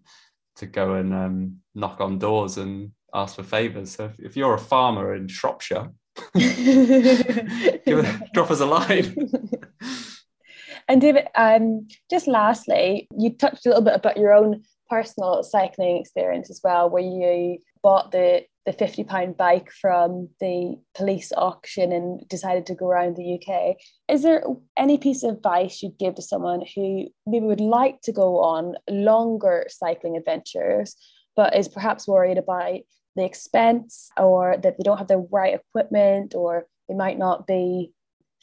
to 0.60 0.66
go 0.66 0.94
and 0.94 1.12
um, 1.12 1.56
knock 1.74 2.00
on 2.00 2.18
doors 2.18 2.56
and 2.56 2.92
ask 3.12 3.36
for 3.36 3.42
favors. 3.42 3.92
So 3.92 4.06
if, 4.06 4.20
if 4.20 4.36
you're 4.36 4.54
a 4.54 4.58
farmer 4.58 5.14
in 5.14 5.26
Shropshire, 5.26 5.90
give 6.34 8.22
drop 8.34 8.50
us 8.50 8.60
a 8.60 8.66
line. 8.66 9.30
and 10.88 11.00
David, 11.00 11.26
um, 11.34 11.88
just 12.10 12.28
lastly, 12.28 13.08
you 13.18 13.30
touched 13.30 13.66
a 13.66 13.70
little 13.70 13.84
bit 13.84 13.94
about 13.94 14.16
your 14.16 14.32
own 14.32 14.62
personal 14.88 15.42
cycling 15.42 15.96
experience 15.96 16.50
as 16.50 16.60
well, 16.62 16.88
where 16.90 17.02
you 17.02 17.58
bought 17.82 18.12
the 18.12 18.44
the 18.66 18.72
50 18.72 19.04
pound 19.04 19.36
bike 19.36 19.70
from 19.80 20.28
the 20.38 20.76
police 20.94 21.32
auction 21.36 21.92
and 21.92 22.28
decided 22.28 22.66
to 22.66 22.74
go 22.74 22.86
around 22.86 23.16
the 23.16 23.40
UK. 23.40 23.76
Is 24.08 24.22
there 24.22 24.44
any 24.76 24.98
piece 24.98 25.22
of 25.22 25.36
advice 25.36 25.82
you'd 25.82 25.98
give 25.98 26.14
to 26.16 26.22
someone 26.22 26.62
who 26.74 27.06
maybe 27.26 27.46
would 27.46 27.60
like 27.60 28.02
to 28.02 28.12
go 28.12 28.40
on 28.40 28.74
longer 28.88 29.66
cycling 29.68 30.16
adventures, 30.16 30.94
but 31.36 31.56
is 31.56 31.68
perhaps 31.68 32.06
worried 32.06 32.38
about 32.38 32.80
the 33.16 33.24
expense 33.24 34.10
or 34.16 34.56
that 34.62 34.76
they 34.76 34.82
don't 34.82 34.98
have 34.98 35.08
the 35.08 35.26
right 35.32 35.54
equipment 35.54 36.34
or 36.34 36.66
they 36.88 36.94
might 36.94 37.18
not 37.18 37.46
be 37.46 37.92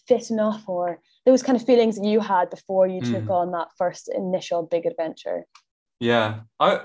fit 0.08 0.32
enough 0.32 0.64
or 0.68 1.00
those 1.26 1.44
kind 1.44 1.56
of 1.56 1.66
feelings 1.66 1.98
that 1.98 2.08
you 2.08 2.20
had 2.20 2.50
before 2.50 2.88
you 2.88 3.02
mm. 3.02 3.12
took 3.12 3.30
on 3.30 3.52
that 3.52 3.68
first 3.78 4.10
initial 4.14 4.64
big 4.64 4.86
adventure? 4.86 5.46
Yeah. 6.00 6.42
I 6.60 6.82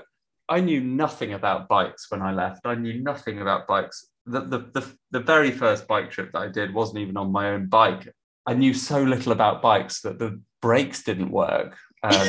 I 0.53 0.59
knew 0.59 0.81
nothing 0.81 1.33
about 1.33 1.67
bikes 1.67 2.11
when 2.11 2.21
I 2.21 2.31
left. 2.31 2.67
I 2.67 2.75
knew 2.75 3.01
nothing 3.01 3.41
about 3.41 3.65
bikes. 3.65 4.07
The, 4.27 4.41
the, 4.41 4.59
the, 4.59 4.97
the, 5.09 5.19
very 5.19 5.49
first 5.49 5.87
bike 5.87 6.11
trip 6.11 6.31
that 6.31 6.43
I 6.43 6.47
did 6.47 6.75
wasn't 6.75 6.99
even 6.99 7.17
on 7.17 7.31
my 7.31 7.49
own 7.49 7.65
bike. 7.65 8.13
I 8.45 8.53
knew 8.53 8.75
so 8.75 9.01
little 9.01 9.31
about 9.31 9.63
bikes 9.63 10.01
that 10.01 10.19
the 10.19 10.39
brakes 10.61 11.01
didn't 11.01 11.31
work. 11.31 11.75
Um, 12.03 12.27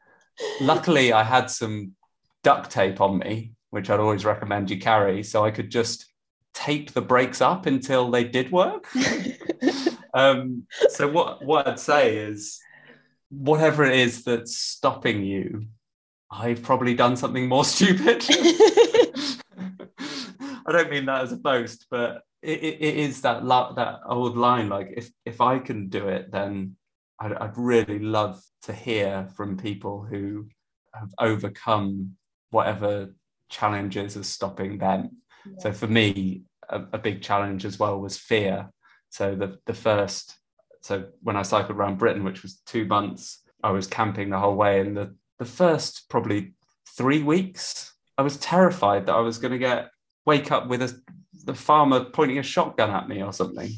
luckily, 0.62 1.12
I 1.12 1.22
had 1.22 1.50
some 1.50 1.92
duct 2.42 2.70
tape 2.70 2.98
on 3.02 3.18
me, 3.18 3.52
which 3.68 3.90
I'd 3.90 4.00
always 4.00 4.24
recommend 4.24 4.70
you 4.70 4.78
carry, 4.78 5.22
so 5.22 5.44
I 5.44 5.50
could 5.50 5.70
just 5.70 6.06
tape 6.54 6.92
the 6.92 7.02
brakes 7.02 7.42
up 7.42 7.66
until 7.66 8.10
they 8.10 8.24
did 8.24 8.50
work. 8.50 8.86
um, 10.14 10.66
so 10.88 11.06
what 11.08 11.44
what 11.44 11.68
I'd 11.68 11.78
say 11.78 12.16
is, 12.16 12.58
whatever 13.28 13.84
it 13.84 13.98
is 13.98 14.24
that's 14.24 14.56
stopping 14.56 15.22
you 15.22 15.66
I've 16.30 16.62
probably 16.62 16.94
done 16.94 17.16
something 17.16 17.48
more 17.48 17.64
stupid. 17.74 18.24
I 20.66 20.72
don't 20.72 20.90
mean 20.90 21.06
that 21.06 21.22
as 21.22 21.32
a 21.32 21.36
boast, 21.36 21.86
but 21.90 22.22
it, 22.42 22.62
it, 22.62 22.80
it 22.80 22.96
is 22.96 23.22
that 23.22 23.44
that 23.46 24.00
old 24.06 24.36
line. 24.36 24.68
Like 24.68 24.92
if 24.96 25.10
if 25.24 25.40
I 25.40 25.58
can 25.58 25.88
do 25.88 26.08
it, 26.08 26.30
then 26.30 26.76
I'd, 27.18 27.32
I'd 27.32 27.56
really 27.56 27.98
love 27.98 28.40
to 28.62 28.72
hear 28.72 29.28
from 29.36 29.56
people 29.56 30.06
who 30.08 30.48
have 30.94 31.10
overcome 31.18 32.16
whatever 32.50 33.14
challenges 33.48 34.16
are 34.16 34.22
stopping 34.22 34.78
them. 34.78 35.10
Yeah. 35.44 35.52
So 35.58 35.72
for 35.72 35.86
me, 35.86 36.42
a, 36.68 36.82
a, 36.92 36.98
big 36.98 37.22
challenge 37.22 37.64
as 37.64 37.78
well 37.78 38.00
was 38.00 38.16
fear. 38.16 38.70
So 39.08 39.34
the 39.34 39.58
the 39.66 39.74
first, 39.74 40.36
so 40.82 41.06
when 41.22 41.36
I 41.36 41.42
cycled 41.42 41.76
around 41.76 41.98
Britain, 41.98 42.24
which 42.24 42.42
was 42.42 42.60
two 42.66 42.84
months, 42.84 43.42
I 43.62 43.70
was 43.70 43.86
camping 43.86 44.30
the 44.30 44.38
whole 44.38 44.56
way, 44.56 44.80
and 44.80 44.96
the 44.96 45.14
the 45.40 45.46
first 45.46 46.08
probably 46.10 46.52
three 46.96 47.22
weeks, 47.22 47.94
I 48.16 48.22
was 48.22 48.36
terrified 48.36 49.06
that 49.06 49.14
I 49.14 49.20
was 49.20 49.38
going 49.38 49.52
to 49.52 49.58
get 49.58 49.90
wake 50.26 50.52
up 50.52 50.68
with 50.68 50.82
a 50.82 50.94
the 51.44 51.54
farmer 51.54 52.04
pointing 52.04 52.38
a 52.38 52.42
shotgun 52.42 52.90
at 52.90 53.08
me 53.08 53.22
or 53.22 53.32
something. 53.32 53.70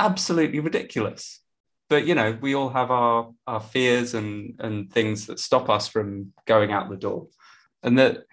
Absolutely 0.00 0.58
ridiculous. 0.58 1.40
But 1.88 2.06
you 2.06 2.16
know, 2.16 2.36
we 2.40 2.54
all 2.54 2.70
have 2.70 2.90
our 2.90 3.32
our 3.46 3.60
fears 3.60 4.14
and 4.14 4.56
and 4.58 4.92
things 4.92 5.26
that 5.26 5.38
stop 5.38 5.70
us 5.70 5.86
from 5.86 6.32
going 6.44 6.72
out 6.72 6.90
the 6.90 6.96
door. 6.96 7.28
And 7.84 7.96
the 7.96 8.24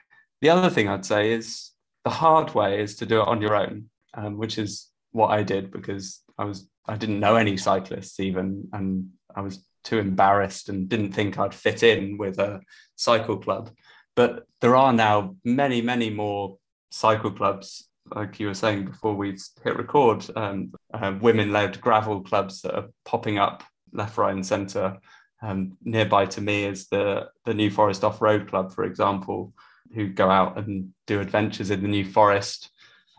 the 0.41 0.49
other 0.49 0.71
thing 0.71 0.87
I'd 0.89 1.05
say 1.05 1.31
is 1.31 1.71
the 2.03 2.09
hard 2.09 2.55
way 2.55 2.81
is 2.81 2.95
to 2.97 3.05
do 3.05 3.21
it 3.21 3.27
on 3.27 3.39
your 3.39 3.55
own, 3.55 3.89
um, 4.15 4.37
which 4.37 4.57
is 4.57 4.89
what 5.11 5.29
I 5.29 5.43
did 5.43 5.69
because 5.69 6.21
I 6.39 6.45
was 6.45 6.67
I 6.87 6.97
didn't 6.97 7.19
know 7.19 7.35
any 7.35 7.55
cyclists 7.55 8.19
even, 8.19 8.69
and 8.73 9.09
I 9.35 9.41
was 9.41 9.63
too 9.83 9.99
embarrassed 9.99 10.69
and 10.69 10.89
didn't 10.89 11.13
think 11.13 11.37
I'd 11.37 11.53
fit 11.53 11.83
in 11.83 12.17
with 12.17 12.39
a 12.39 12.61
cycle 12.95 13.37
club. 13.37 13.69
But 14.15 14.45
there 14.61 14.75
are 14.75 14.93
now 14.93 15.35
many, 15.43 15.81
many 15.81 16.09
more 16.09 16.57
cycle 16.91 17.31
clubs, 17.31 17.87
like 18.13 18.39
you 18.39 18.47
were 18.47 18.53
saying 18.53 18.85
before 18.85 19.15
we 19.15 19.37
hit 19.63 19.77
record, 19.77 20.25
um, 20.35 20.73
uh, 20.93 21.13
women 21.19 21.51
led 21.51 21.81
gravel 21.81 22.21
clubs 22.21 22.61
that 22.61 22.75
are 22.75 22.89
popping 23.05 23.39
up 23.39 23.63
left, 23.91 24.17
right, 24.17 24.33
and 24.33 24.45
centre. 24.45 24.97
Um, 25.41 25.77
nearby 25.83 26.25
to 26.27 26.41
me 26.41 26.65
is 26.65 26.87
the, 26.87 27.29
the 27.45 27.53
New 27.53 27.69
Forest 27.69 28.03
Off 28.03 28.21
Road 28.21 28.47
Club, 28.47 28.73
for 28.73 28.83
example, 28.85 29.53
who 29.93 30.07
go 30.07 30.29
out 30.29 30.57
and 30.57 30.93
do 31.07 31.19
adventures 31.19 31.69
in 31.69 31.81
the 31.81 31.87
New 31.87 32.05
Forest, 32.05 32.69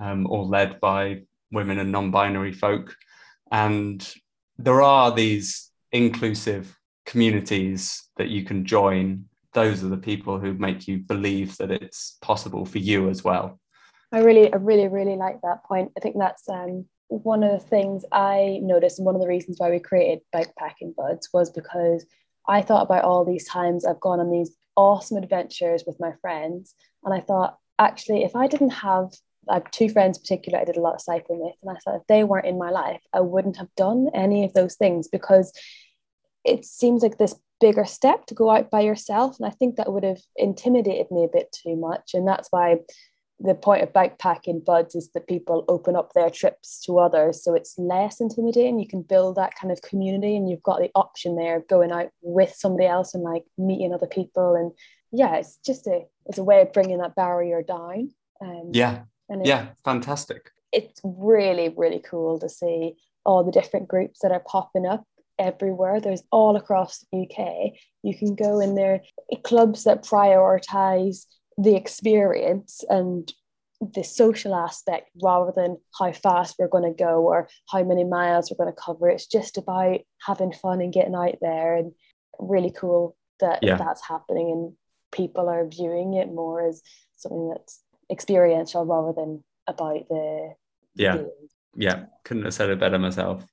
um, 0.00 0.26
all 0.26 0.48
led 0.48 0.80
by 0.80 1.22
women 1.52 1.78
and 1.78 1.92
non 1.92 2.10
binary 2.10 2.52
folk. 2.52 2.96
And 3.50 4.06
there 4.58 4.82
are 4.82 5.12
these 5.12 5.70
inclusive 5.94 6.78
communities 7.06 8.10
that 8.16 8.28
you 8.28 8.44
can 8.44 8.66
join 8.66 9.24
those 9.54 9.84
are 9.84 9.88
the 9.88 9.96
people 9.96 10.38
who 10.38 10.52
make 10.54 10.88
you 10.88 10.98
believe 10.98 11.56
that 11.58 11.70
it's 11.70 12.18
possible 12.20 12.66
for 12.66 12.78
you 12.78 13.08
as 13.08 13.22
well. 13.22 13.60
I 14.10 14.18
really 14.20 14.52
i 14.52 14.56
really 14.56 14.88
really 14.88 15.16
like 15.16 15.40
that 15.42 15.64
point. 15.64 15.92
I 15.96 16.00
think 16.00 16.16
that's 16.18 16.48
um, 16.48 16.86
one 17.08 17.42
of 17.42 17.52
the 17.52 17.66
things 17.66 18.04
i 18.12 18.58
noticed 18.62 18.98
and 18.98 19.06
one 19.06 19.14
of 19.14 19.20
the 19.20 19.28
reasons 19.28 19.58
why 19.58 19.70
we 19.70 19.78
created 19.78 20.20
bikepacking 20.34 20.94
buds 20.96 21.28
was 21.32 21.50
because 21.50 22.04
i 22.48 22.60
thought 22.60 22.82
about 22.82 23.04
all 23.04 23.24
these 23.24 23.46
times 23.46 23.84
i've 23.84 24.00
gone 24.00 24.20
on 24.20 24.30
these 24.30 24.56
awesome 24.76 25.16
adventures 25.16 25.84
with 25.86 26.00
my 26.00 26.12
friends 26.20 26.74
and 27.04 27.14
i 27.14 27.20
thought 27.20 27.58
actually 27.78 28.24
if 28.24 28.34
i 28.34 28.46
didn't 28.46 28.70
have 28.70 29.10
I 29.46 29.54
have 29.56 29.70
two 29.70 29.90
friends 29.90 30.16
in 30.16 30.22
particular 30.22 30.58
I 30.58 30.64
did 30.64 30.78
a 30.78 30.80
lot 30.80 30.94
of 30.94 31.02
cycling 31.02 31.40
with, 31.40 31.54
and 31.62 31.70
I 31.70 31.78
thought 31.80 32.00
if 32.00 32.06
they 32.06 32.24
weren't 32.24 32.46
in 32.46 32.56
my 32.56 32.70
life, 32.70 33.02
I 33.12 33.20
wouldn't 33.20 33.58
have 33.58 33.68
done 33.76 34.08
any 34.14 34.42
of 34.42 34.54
those 34.54 34.74
things 34.76 35.06
because 35.06 35.52
it 36.44 36.64
seems 36.64 37.02
like 37.02 37.18
this 37.18 37.34
bigger 37.60 37.84
step 37.84 38.26
to 38.26 38.34
go 38.34 38.50
out 38.50 38.70
by 38.70 38.80
yourself. 38.80 39.36
And 39.38 39.46
I 39.46 39.50
think 39.50 39.76
that 39.76 39.92
would 39.92 40.04
have 40.04 40.20
intimidated 40.36 41.10
me 41.10 41.24
a 41.24 41.32
bit 41.32 41.50
too 41.52 41.76
much. 41.76 42.12
And 42.14 42.26
that's 42.26 42.48
why 42.50 42.78
the 43.40 43.54
point 43.54 43.82
of 43.82 43.92
bikepacking 43.92 44.64
buds 44.64 44.94
is 44.94 45.10
that 45.12 45.26
people 45.26 45.64
open 45.68 45.96
up 45.96 46.12
their 46.12 46.30
trips 46.30 46.80
to 46.84 46.98
others. 46.98 47.42
So 47.42 47.54
it's 47.54 47.78
less 47.78 48.20
intimidating. 48.20 48.78
You 48.78 48.86
can 48.86 49.02
build 49.02 49.36
that 49.36 49.54
kind 49.60 49.72
of 49.72 49.82
community 49.82 50.36
and 50.36 50.48
you've 50.48 50.62
got 50.62 50.80
the 50.80 50.90
option 50.94 51.36
there 51.36 51.56
of 51.56 51.68
going 51.68 51.90
out 51.90 52.10
with 52.22 52.54
somebody 52.54 52.86
else 52.86 53.14
and 53.14 53.22
like 53.22 53.44
meeting 53.58 53.92
other 53.92 54.06
people. 54.06 54.54
And 54.54 54.72
yeah, 55.10 55.36
it's 55.36 55.58
just 55.64 55.86
a 55.86 56.02
it's 56.26 56.38
a 56.38 56.44
way 56.44 56.60
of 56.60 56.72
bringing 56.72 56.98
that 56.98 57.14
barrier 57.14 57.62
down. 57.62 58.10
Um, 58.40 58.70
yeah. 58.72 59.02
And 59.28 59.44
yeah, 59.46 59.68
fantastic. 59.84 60.50
It's 60.72 61.00
really, 61.02 61.72
really 61.76 62.00
cool 62.00 62.38
to 62.40 62.48
see 62.48 62.96
all 63.24 63.42
the 63.42 63.52
different 63.52 63.88
groups 63.88 64.20
that 64.20 64.32
are 64.32 64.44
popping 64.46 64.86
up 64.86 65.04
everywhere. 65.38 66.00
There's 66.00 66.22
all 66.30 66.56
across 66.56 67.04
the 67.12 67.22
UK. 67.22 67.72
You 68.02 68.16
can 68.16 68.34
go 68.34 68.60
in 68.60 68.74
there, 68.74 69.02
clubs 69.44 69.84
that 69.84 70.04
prioritize 70.04 71.26
the 71.56 71.76
experience 71.76 72.82
and 72.88 73.32
the 73.80 74.02
social 74.02 74.54
aspect 74.54 75.10
rather 75.22 75.52
than 75.54 75.76
how 75.98 76.12
fast 76.12 76.56
we're 76.58 76.68
going 76.68 76.90
to 76.90 76.96
go 76.96 77.22
or 77.26 77.48
how 77.70 77.82
many 77.82 78.04
miles 78.04 78.50
we're 78.50 78.64
going 78.64 78.74
to 78.74 78.80
cover. 78.80 79.08
It's 79.08 79.26
just 79.26 79.58
about 79.58 80.00
having 80.26 80.52
fun 80.52 80.80
and 80.80 80.92
getting 80.92 81.14
out 81.14 81.36
there 81.40 81.76
and 81.76 81.92
really 82.38 82.70
cool 82.70 83.16
that 83.40 83.60
yeah. 83.62 83.76
that's 83.76 84.06
happening 84.06 84.50
and 84.50 84.72
people 85.12 85.48
are 85.48 85.66
viewing 85.68 86.14
it 86.14 86.28
more 86.28 86.66
as 86.66 86.82
something 87.16 87.48
that's 87.48 87.82
experiential 88.10 88.84
rather 88.84 89.12
than 89.12 89.42
about 89.66 90.08
the 90.08 90.54
yeah 90.94 91.22
yeah 91.74 92.04
couldn't 92.24 92.44
have 92.44 92.54
said 92.54 92.70
it 92.70 92.78
better 92.78 92.98
myself 92.98 93.44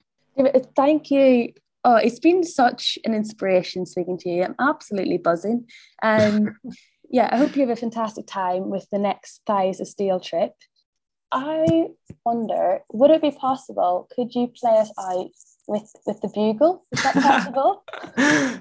thank 0.76 1.10
you 1.10 1.54
Oh, 1.84 1.96
it's 1.96 2.20
been 2.20 2.44
such 2.44 3.00
an 3.06 3.14
inspiration 3.16 3.86
speaking 3.86 4.18
to 4.20 4.30
you. 4.30 4.44
I'm 4.44 4.56
absolutely 4.60 5.18
buzzing. 5.18 5.68
Um, 6.04 6.56
yeah, 7.10 7.30
I 7.32 7.38
hope 7.38 7.56
you 7.56 7.62
have 7.62 7.72
a 7.72 7.76
fantastic 7.76 8.28
time 8.28 8.70
with 8.70 8.88
the 8.92 9.00
next 9.00 9.42
Thighs 9.48 9.80
of 9.80 9.88
Steel 9.88 10.20
trip. 10.20 10.54
I 11.32 11.88
wonder, 12.26 12.82
would 12.92 13.10
it 13.10 13.22
be 13.22 13.32
possible? 13.32 14.08
Could 14.16 14.36
you 14.36 14.52
play 14.56 14.78
us 14.78 14.92
out 15.00 15.32
with 15.68 15.90
with 16.06 16.20
the 16.22 16.28
bugle? 16.28 16.86
Is 16.92 17.04
that 17.04 17.14
possible? 17.22 17.84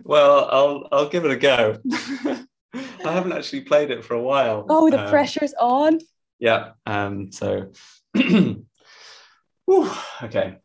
well, 0.05 0.49
I'll 0.51 0.89
I'll 0.93 1.09
give 1.09 1.25
it 1.25 1.33
a 1.33 1.37
go. 1.37 1.79
I 2.73 3.13
haven't 3.13 3.33
actually 3.33 3.63
played 3.63 3.91
it 3.91 4.05
for 4.05 4.15
a 4.15 4.23
while. 4.23 4.67
Oh, 4.69 4.89
the 4.89 5.03
um, 5.03 5.11
pressure's 5.11 5.55
on. 5.59 5.99
Yeah. 6.39 6.71
Um. 6.87 7.33
So. 7.33 7.73
okay 10.23 10.59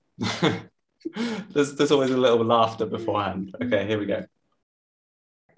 there's, 1.52 1.76
there's 1.76 1.92
always 1.92 2.12
a 2.12 2.18
little 2.18 2.44
laughter 2.44 2.86
beforehand. 2.86 3.56
Okay, 3.62 3.86
here 3.88 4.00
we 4.00 4.06
go. 4.06 4.26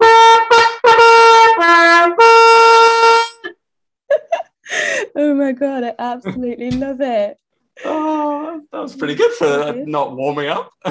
oh 5.16 5.34
my 5.34 5.52
god, 5.52 5.84
I 5.84 5.94
absolutely 5.98 6.70
love 6.72 7.00
it. 7.00 7.38
Oh, 7.84 8.60
that 8.72 8.80
was 8.80 8.96
pretty 8.96 9.14
good 9.14 9.32
for 9.32 9.84
not 9.86 10.16
warming 10.16 10.48
up. 10.48 10.72